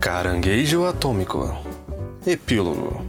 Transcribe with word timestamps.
Caranguejo 0.00 0.86
Atômico. 0.86 1.54
Epílogo. 2.26 3.04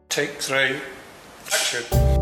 Take 0.10 0.38
three. 0.40 0.82
Action. 1.54 2.17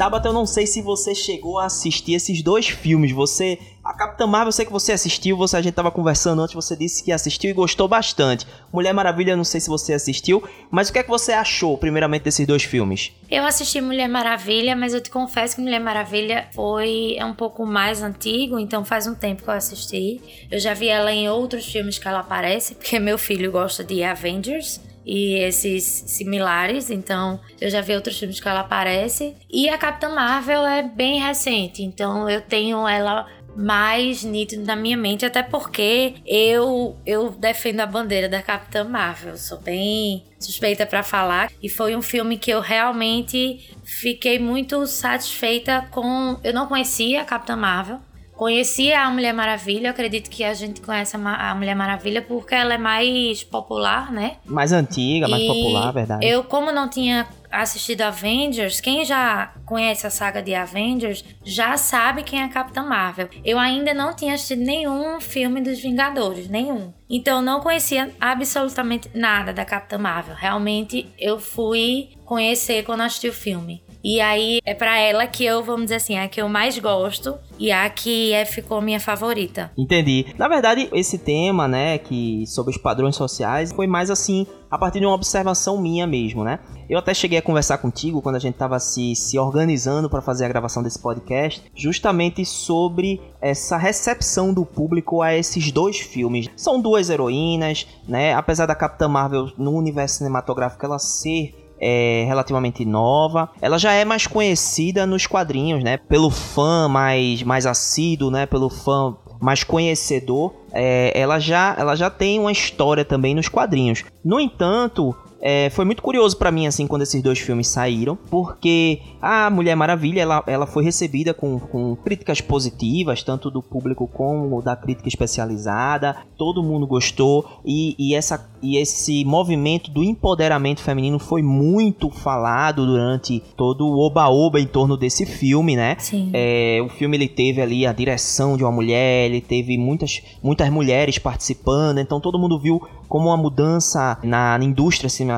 Tabata, 0.00 0.28
eu 0.28 0.32
não 0.32 0.46
sei 0.46 0.66
se 0.66 0.80
você 0.80 1.14
chegou 1.14 1.58
a 1.58 1.66
assistir 1.66 2.14
esses 2.14 2.40
dois 2.40 2.66
filmes. 2.66 3.12
Você. 3.12 3.58
A 3.84 3.92
Capitã 3.92 4.26
Marvel, 4.26 4.48
eu 4.48 4.52
sei 4.52 4.64
que 4.64 4.72
você 4.72 4.92
assistiu, 4.92 5.36
você, 5.36 5.58
a 5.58 5.60
gente 5.60 5.74
tava 5.74 5.90
conversando 5.90 6.40
antes, 6.40 6.54
você 6.54 6.74
disse 6.74 7.04
que 7.04 7.12
assistiu 7.12 7.50
e 7.50 7.52
gostou 7.52 7.86
bastante. 7.86 8.46
Mulher 8.72 8.94
Maravilha, 8.94 9.32
eu 9.32 9.36
não 9.36 9.44
sei 9.44 9.60
se 9.60 9.68
você 9.68 9.92
assistiu, 9.92 10.42
mas 10.70 10.88
o 10.88 10.92
que 10.94 11.00
é 11.00 11.02
que 11.02 11.08
você 11.10 11.32
achou, 11.32 11.76
primeiramente, 11.76 12.22
desses 12.22 12.46
dois 12.46 12.62
filmes? 12.62 13.12
Eu 13.30 13.44
assisti 13.44 13.78
Mulher 13.78 14.08
Maravilha, 14.08 14.74
mas 14.74 14.94
eu 14.94 15.02
te 15.02 15.10
confesso 15.10 15.56
que 15.56 15.60
Mulher 15.60 15.80
Maravilha 15.80 16.48
foi 16.54 17.16
é 17.18 17.24
um 17.26 17.34
pouco 17.34 17.66
mais 17.66 18.02
antigo, 18.02 18.58
então 18.58 18.82
faz 18.82 19.06
um 19.06 19.14
tempo 19.14 19.42
que 19.42 19.50
eu 19.50 19.54
assisti. 19.54 20.46
Eu 20.50 20.58
já 20.58 20.72
vi 20.72 20.88
ela 20.88 21.12
em 21.12 21.28
outros 21.28 21.66
filmes 21.70 21.98
que 21.98 22.08
ela 22.08 22.20
aparece, 22.20 22.74
porque 22.74 22.98
meu 22.98 23.18
filho 23.18 23.52
gosta 23.52 23.84
de 23.84 24.02
Avengers 24.02 24.80
e 25.04 25.34
esses 25.34 25.84
similares, 25.84 26.90
então 26.90 27.40
eu 27.60 27.70
já 27.70 27.80
vi 27.80 27.94
outros 27.94 28.18
filmes 28.18 28.40
que 28.40 28.48
ela 28.48 28.60
aparece. 28.60 29.34
E 29.50 29.68
a 29.68 29.78
Capitã 29.78 30.08
Marvel 30.08 30.64
é 30.64 30.82
bem 30.82 31.20
recente, 31.20 31.82
então 31.82 32.28
eu 32.28 32.40
tenho 32.40 32.86
ela 32.86 33.26
mais 33.56 34.22
nítido 34.22 34.64
na 34.64 34.76
minha 34.76 34.96
mente, 34.96 35.26
até 35.26 35.42
porque 35.42 36.14
eu 36.26 36.96
eu 37.04 37.30
defendo 37.30 37.80
a 37.80 37.86
bandeira 37.86 38.28
da 38.28 38.42
Capitã 38.42 38.84
Marvel, 38.84 39.36
sou 39.36 39.58
bem 39.58 40.24
suspeita 40.38 40.86
para 40.86 41.02
falar 41.02 41.50
e 41.62 41.68
foi 41.68 41.94
um 41.94 42.02
filme 42.02 42.38
que 42.38 42.50
eu 42.50 42.60
realmente 42.60 43.76
fiquei 43.84 44.38
muito 44.38 44.86
satisfeita 44.86 45.86
com. 45.90 46.38
Eu 46.42 46.54
não 46.54 46.66
conhecia 46.66 47.22
a 47.22 47.24
Capitã 47.24 47.56
Marvel, 47.56 48.00
Conheci 48.40 48.90
a 48.90 49.10
Mulher 49.10 49.34
Maravilha, 49.34 49.90
acredito 49.90 50.30
que 50.30 50.42
a 50.42 50.54
gente 50.54 50.80
conhece 50.80 51.14
a 51.14 51.54
Mulher 51.54 51.76
Maravilha 51.76 52.22
porque 52.22 52.54
ela 52.54 52.72
é 52.72 52.78
mais 52.78 53.44
popular, 53.44 54.10
né? 54.10 54.38
Mais 54.46 54.72
antiga, 54.72 55.28
mais 55.28 55.42
e 55.42 55.46
popular, 55.46 55.92
verdade. 55.92 56.26
Eu, 56.26 56.42
como 56.44 56.72
não 56.72 56.88
tinha 56.88 57.28
assistido 57.50 58.00
Avengers, 58.00 58.80
quem 58.80 59.04
já 59.04 59.52
conhece 59.66 60.06
a 60.06 60.10
saga 60.10 60.40
de 60.40 60.54
Avengers 60.54 61.22
já 61.44 61.76
sabe 61.76 62.22
quem 62.22 62.40
é 62.40 62.44
a 62.44 62.48
Capitã 62.48 62.82
Marvel. 62.82 63.28
Eu 63.44 63.58
ainda 63.58 63.92
não 63.92 64.16
tinha 64.16 64.32
assistido 64.32 64.62
nenhum 64.62 65.20
filme 65.20 65.60
dos 65.60 65.78
Vingadores, 65.78 66.48
nenhum. 66.48 66.94
Então 67.10 67.42
não 67.42 67.60
conhecia 67.60 68.10
absolutamente 68.18 69.10
nada 69.14 69.52
da 69.52 69.66
Capitã 69.66 69.98
Marvel. 69.98 70.34
Realmente 70.34 71.06
eu 71.18 71.38
fui 71.38 72.08
conhecer 72.24 72.84
quando 72.84 73.02
assisti 73.02 73.28
o 73.28 73.34
filme. 73.34 73.82
E 74.02 74.20
aí 74.20 74.60
é 74.64 74.74
para 74.74 74.98
ela 74.98 75.26
que 75.26 75.44
eu, 75.44 75.62
vamos 75.62 75.84
dizer 75.84 75.96
assim, 75.96 76.14
é 76.14 76.24
a 76.24 76.28
que 76.28 76.40
eu 76.40 76.48
mais 76.48 76.78
gosto 76.78 77.36
e 77.58 77.70
a 77.70 77.88
que 77.90 78.32
é, 78.32 78.44
ficou 78.44 78.80
minha 78.80 78.98
favorita. 78.98 79.70
Entendi. 79.76 80.26
Na 80.38 80.48
verdade, 80.48 80.88
esse 80.92 81.18
tema, 81.18 81.68
né, 81.68 81.98
que 81.98 82.46
sobre 82.46 82.70
os 82.70 82.78
padrões 82.78 83.16
sociais, 83.16 83.72
foi 83.72 83.86
mais 83.86 84.10
assim, 84.10 84.46
a 84.70 84.78
partir 84.78 85.00
de 85.00 85.06
uma 85.06 85.14
observação 85.14 85.80
minha 85.80 86.06
mesmo, 86.06 86.44
né? 86.44 86.60
Eu 86.88 86.98
até 86.98 87.12
cheguei 87.12 87.38
a 87.38 87.42
conversar 87.42 87.78
contigo 87.78 88.22
quando 88.22 88.36
a 88.36 88.40
gente 88.40 88.54
tava 88.54 88.78
se, 88.78 89.14
se 89.14 89.38
organizando 89.38 90.08
para 90.08 90.22
fazer 90.22 90.44
a 90.44 90.48
gravação 90.48 90.82
desse 90.82 90.98
podcast, 90.98 91.62
justamente 91.74 92.44
sobre 92.44 93.20
essa 93.40 93.76
recepção 93.76 94.54
do 94.54 94.64
público 94.64 95.22
a 95.22 95.34
esses 95.34 95.70
dois 95.70 95.98
filmes. 95.98 96.48
São 96.56 96.80
duas 96.80 97.10
heroínas, 97.10 97.86
né? 98.08 98.34
Apesar 98.34 98.66
da 98.66 98.74
Capitã 98.74 99.08
Marvel 99.08 99.52
no 99.58 99.72
universo 99.72 100.18
cinematográfico 100.18 100.84
ela 100.84 100.98
ser 100.98 101.54
é 101.80 102.24
relativamente 102.26 102.84
nova. 102.84 103.50
Ela 103.60 103.78
já 103.78 103.92
é 103.92 104.04
mais 104.04 104.26
conhecida 104.26 105.06
nos 105.06 105.26
quadrinhos, 105.26 105.82
né? 105.82 105.96
Pelo 105.96 106.30
fã 106.30 106.88
mais, 106.88 107.42
mais 107.42 107.64
assíduo, 107.66 108.30
né? 108.30 108.44
Pelo 108.46 108.68
fã 108.68 109.16
mais 109.40 109.64
conhecedor. 109.64 110.52
É, 110.72 111.12
ela, 111.18 111.38
já, 111.38 111.74
ela 111.78 111.96
já 111.96 112.10
tem 112.10 112.38
uma 112.38 112.52
história 112.52 113.04
também 113.04 113.34
nos 113.34 113.48
quadrinhos. 113.48 114.04
No 114.22 114.38
entanto, 114.38 115.16
é, 115.40 115.70
foi 115.70 115.84
muito 115.84 116.02
curioso 116.02 116.36
para 116.36 116.50
mim, 116.50 116.66
assim, 116.66 116.86
quando 116.86 117.02
esses 117.02 117.22
dois 117.22 117.38
filmes 117.38 117.68
saíram, 117.68 118.16
porque 118.30 119.00
a 119.22 119.48
Mulher 119.48 119.74
Maravilha, 119.74 120.20
ela, 120.20 120.44
ela 120.46 120.66
foi 120.66 120.84
recebida 120.84 121.32
com, 121.32 121.58
com 121.58 121.96
críticas 121.96 122.40
positivas, 122.40 123.22
tanto 123.22 123.50
do 123.50 123.62
público 123.62 124.06
como 124.06 124.60
da 124.60 124.76
crítica 124.76 125.08
especializada, 125.08 126.16
todo 126.36 126.62
mundo 126.62 126.86
gostou, 126.86 127.60
e, 127.64 127.96
e, 127.98 128.14
essa, 128.14 128.50
e 128.62 128.76
esse 128.76 129.24
movimento 129.24 129.90
do 129.90 130.04
empoderamento 130.04 130.82
feminino 130.82 131.18
foi 131.18 131.42
muito 131.42 132.10
falado 132.10 132.84
durante 132.84 133.42
todo 133.56 133.86
o 133.86 133.98
oba-oba 133.98 134.60
em 134.60 134.66
torno 134.66 134.96
desse 134.96 135.24
filme, 135.24 135.74
né? 135.74 135.96
Sim. 135.98 136.30
É, 136.34 136.80
o 136.84 136.88
filme, 136.90 137.16
ele 137.16 137.28
teve 137.28 137.62
ali 137.62 137.86
a 137.86 137.92
direção 137.92 138.56
de 138.56 138.62
uma 138.62 138.72
mulher, 138.72 139.26
ele 139.26 139.40
teve 139.40 139.78
muitas, 139.78 140.22
muitas 140.42 140.68
mulheres 140.68 141.18
participando, 141.18 141.98
então 141.98 142.20
todo 142.20 142.38
mundo 142.38 142.58
viu 142.58 142.80
como 143.10 143.28
uma 143.28 143.36
mudança 143.36 144.16
na 144.22 144.56
indústria 144.62 145.10
cinematográfica, 145.10 145.29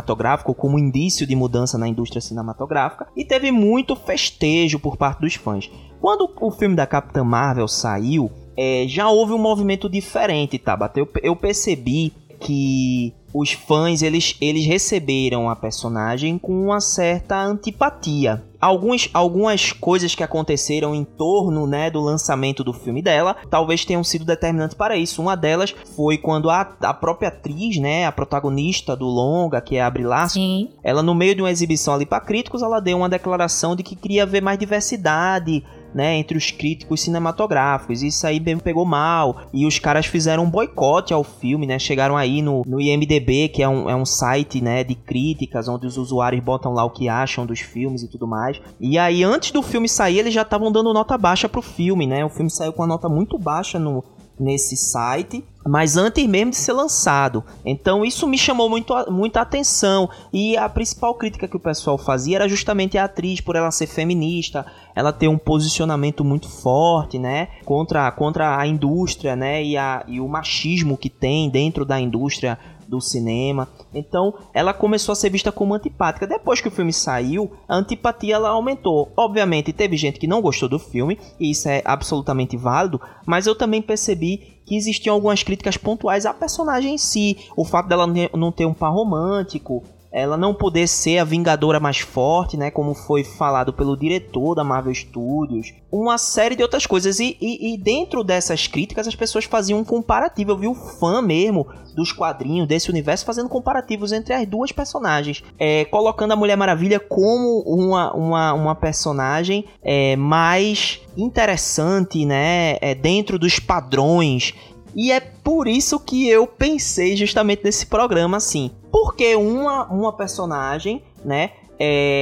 ou 0.50 0.54
como 0.54 0.78
indício 0.78 1.26
de 1.26 1.34
mudança 1.34 1.76
na 1.76 1.88
indústria 1.88 2.20
cinematográfica, 2.20 3.06
e 3.16 3.25
teve 3.25 3.50
muito 3.50 3.94
festejo 3.94 4.78
por 4.78 4.97
parte 4.97 5.20
dos 5.20 5.34
fãs. 5.34 5.70
Quando 6.00 6.28
o 6.41 6.50
filme 6.50 6.75
da 6.75 6.86
Capitã 6.86 7.22
Marvel 7.22 7.69
saiu, 7.69 8.30
é, 8.56 8.84
já 8.88 9.08
houve 9.08 9.32
um 9.32 9.38
movimento 9.38 9.88
diferente, 9.88 10.59
tá? 10.59 10.78
Eu, 10.97 11.09
eu 11.22 11.36
percebi 11.36 12.12
que 12.41 13.15
os 13.33 13.53
fãs 13.53 14.03
eles, 14.03 14.36
eles 14.41 14.66
receberam 14.66 15.48
a 15.48 15.56
personagem 15.56 16.39
com 16.39 16.65
uma 16.65 16.80
certa 16.80 17.41
antipatia. 17.42 18.42
Alguns, 18.62 19.10
algumas 19.12 19.72
coisas 19.72 20.14
que 20.14 20.22
aconteceram 20.22 20.94
em 20.94 21.03
torno 21.03 21.66
né, 21.66 21.91
do 21.91 22.00
lançamento 22.00 22.62
do 22.62 22.72
filme 22.72 23.03
dela 23.03 23.36
talvez 23.50 23.84
tenham 23.84 24.04
sido 24.04 24.24
determinantes 24.24 24.76
para 24.76 24.97
isso. 24.97 25.20
Uma 25.20 25.36
delas 25.36 25.74
foi 25.97 26.16
quando 26.16 26.48
a, 26.48 26.60
a 26.60 26.94
própria 26.94 27.26
atriz, 27.26 27.78
né, 27.78 28.06
a 28.06 28.12
protagonista 28.12 28.94
do 28.94 29.06
longa, 29.06 29.60
que 29.60 29.74
é 29.74 29.82
a 29.82 29.91
Brie 29.91 30.04
Larson, 30.04 30.68
ela 30.84 31.03
no 31.03 31.12
meio 31.12 31.34
de 31.34 31.42
uma 31.42 31.50
exibição 31.50 31.94
ali 31.94 32.06
para 32.06 32.20
críticos, 32.20 32.62
ela 32.62 32.78
deu 32.78 32.98
uma 32.98 33.09
declaração 33.09 33.74
de 33.74 33.82
que 33.82 33.97
queria 33.97 34.24
ver 34.24 34.41
mais 34.41 34.60
diversidade 34.60 35.65
né, 35.94 36.16
entre 36.16 36.36
os 36.36 36.50
críticos 36.50 37.03
cinematográficos. 37.03 38.03
Isso 38.03 38.27
aí 38.27 38.41
pegou 38.62 38.84
mal. 38.84 39.42
E 39.53 39.66
os 39.66 39.78
caras 39.78 40.06
fizeram 40.06 40.44
um 40.44 40.50
boicote 40.50 41.12
ao 41.12 41.24
filme, 41.24 41.66
né? 41.66 41.78
Chegaram 41.78 42.16
aí 42.16 42.42
no, 42.42 42.62
no 42.66 42.80
IMDB, 42.80 43.48
que 43.48 43.62
é 43.62 43.68
um, 43.68 43.89
é 43.89 43.94
um 43.94 44.04
site, 44.04 44.60
né, 44.60 44.84
de 44.84 44.94
críticas, 44.94 45.68
onde 45.68 45.86
os 45.86 45.97
usuários 45.97 46.42
botam 46.42 46.72
lá 46.72 46.84
o 46.84 46.91
que 46.91 47.09
acham 47.09 47.47
dos 47.47 47.60
filmes 47.60 48.03
e 48.03 48.09
tudo 48.09 48.27
mais. 48.27 48.60
E 48.80 48.98
aí, 48.98 49.22
antes 49.22 49.50
do 49.50 49.62
filme 49.62 49.89
sair, 49.89 50.18
eles 50.18 50.34
já 50.34 50.42
estavam 50.42 50.71
dando 50.71 50.92
nota 50.92 51.16
baixa 51.16 51.48
pro 51.48 51.62
filme, 51.62 52.06
né? 52.06 52.24
O 52.24 52.28
filme 52.28 52.50
saiu 52.50 52.72
com 52.72 52.83
uma 52.83 52.89
nota 52.89 53.09
muito 53.09 53.39
baixa 53.39 53.78
no, 53.78 54.04
nesse 54.39 54.77
site, 54.77 55.44
mas 55.66 55.97
antes 55.97 56.26
mesmo 56.26 56.50
de 56.50 56.56
ser 56.56 56.72
lançado. 56.72 57.44
Então 57.64 58.04
isso 58.04 58.26
me 58.26 58.38
chamou 58.38 58.68
muito, 58.68 58.94
muita 59.10 59.41
atenção. 59.41 60.09
E 60.32 60.56
a 60.56 60.68
principal 60.68 61.14
crítica 61.14 61.48
que 61.48 61.56
o 61.56 61.60
pessoal 61.60 61.97
fazia 61.97 62.36
era 62.36 62.48
justamente 62.48 62.98
a 62.98 63.04
atriz, 63.04 63.41
por 63.41 63.56
ela 63.56 63.70
ser 63.70 63.86
feminista, 63.86 64.66
ela 64.94 65.12
ter 65.12 65.28
um 65.28 65.38
posicionamento 65.38 66.24
muito 66.24 66.48
forte, 66.48 67.18
né? 67.18 67.48
Contra, 67.64 68.10
contra 68.12 68.59
a 68.59 68.66
indústria, 68.66 69.36
né? 69.36 69.62
E, 69.62 69.76
a, 69.76 70.04
e 70.06 70.20
o 70.20 70.28
machismo 70.28 70.97
que 70.97 71.09
tem 71.09 71.48
dentro 71.48 71.84
da 71.84 72.00
indústria 72.00 72.58
do 72.92 73.00
cinema. 73.00 73.68
Então, 73.94 74.34
ela 74.53 74.74
começou 74.74 75.15
a 75.15 75.16
ser 75.16 75.30
vista 75.30 75.50
como 75.50 75.72
antipática. 75.74 76.27
Depois 76.27 76.60
que 76.60 76.68
o 76.68 76.71
filme 76.71 76.92
saiu, 76.92 77.50
a 77.66 77.74
antipatia 77.74 78.34
ela 78.34 78.50
aumentou. 78.50 79.10
Obviamente, 79.16 79.72
teve 79.72 79.97
gente 79.97 80.21
que 80.21 80.27
não 80.27 80.42
gostou 80.42 80.68
do 80.68 80.78
filme, 80.78 81.18
e 81.41 81.50
isso 81.50 81.71
é 81.71 81.80
absolutamente 81.86 82.54
válido, 82.54 83.00
mas 83.27 83.47
eu 83.47 83.54
também 83.54 83.80
percebi 83.80 84.60
que 84.66 84.77
existiam 84.77 85.15
algumas 85.15 85.42
críticas 85.42 85.78
pontuais 85.78 86.27
à 86.27 86.34
personagem 86.34 86.94
em 86.94 86.98
si. 86.98 87.39
O 87.56 87.65
fato 87.65 87.89
dela 87.89 88.06
não 88.06 88.53
ter 88.53 88.66
um 88.66 88.74
par 88.74 88.92
romântico, 88.92 89.83
ela 90.12 90.36
não 90.36 90.53
poder 90.53 90.86
ser 90.86 91.18
a 91.18 91.24
Vingadora 91.24 91.80
mais 91.80 91.98
forte, 91.98 92.56
né? 92.56 92.70
Como 92.70 92.94
foi 92.94 93.24
falado 93.24 93.72
pelo 93.72 93.97
diretor 93.97 94.54
da 94.54 94.62
Marvel 94.62 94.94
Studios. 94.94 95.72
Uma 95.91 96.18
série 96.18 96.54
de 96.54 96.62
outras 96.62 96.86
coisas. 96.86 97.18
E, 97.18 97.36
e, 97.41 97.74
e 97.74 97.78
dentro 97.78 98.22
dessas 98.22 98.66
críticas, 98.66 99.09
as 99.09 99.16
pessoas 99.16 99.47
faziam 99.47 99.80
um 99.80 99.84
comparativo. 99.84 100.50
Eu 100.50 100.59
vi 100.59 100.68
o 100.68 100.74
fã 100.74 101.22
mesmo 101.22 101.66
dos 101.94 102.12
quadrinhos, 102.12 102.68
desse 102.68 102.91
universo, 102.91 103.24
fazendo 103.24 103.48
comparativos 103.48 104.12
entre 104.12 104.34
as 104.34 104.47
duas 104.47 104.70
personagens. 104.70 105.42
É, 105.59 105.86
colocando 105.86 106.32
a 106.32 106.36
Mulher 106.36 106.56
Maravilha 106.56 107.00
como 107.00 107.60
uma, 107.60 108.12
uma, 108.15 108.53
uma 108.53 108.74
personagem 108.74 109.65
é, 109.82 110.15
mais 110.16 111.00
interessante, 111.16 112.26
né? 112.26 112.76
É, 112.80 112.94
dentro 112.94 113.38
dos 113.38 113.58
padrões 113.58 114.54
e 114.94 115.12
é 115.12 115.21
por 115.21 115.66
isso 115.66 115.98
que 115.98 116.28
eu 116.28 116.47
pensei 116.47 117.16
justamente 117.16 117.65
nesse 117.65 117.86
programa 117.86 118.36
assim. 118.36 118.71
Porque 118.91 119.34
uma, 119.34 119.86
uma 119.86 120.12
personagem, 120.12 121.03
né, 121.24 121.53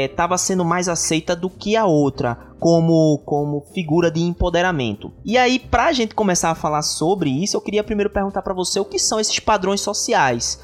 estava 0.09 0.35
é, 0.35 0.39
sendo 0.39 0.65
mais 0.65 0.89
aceita 0.89 1.37
do 1.37 1.51
que 1.51 1.77
a 1.77 1.85
outra 1.85 2.51
como, 2.59 3.19
como 3.25 3.65
figura 3.75 4.11
de 4.11 4.21
empoderamento. 4.21 5.13
E 5.25 5.37
aí, 5.37 5.59
pra 5.59 5.93
gente 5.93 6.15
começar 6.15 6.51
a 6.51 6.55
falar 6.55 6.83
sobre 6.83 7.31
isso, 7.31 7.57
eu 7.57 7.61
queria 7.61 7.83
primeiro 7.83 8.11
perguntar 8.11 8.43
para 8.43 8.55
você 8.55 8.79
o 8.79 8.85
que 8.85 8.99
são 8.99 9.19
esses 9.19 9.39
padrões 9.39 9.81
sociais. 9.81 10.61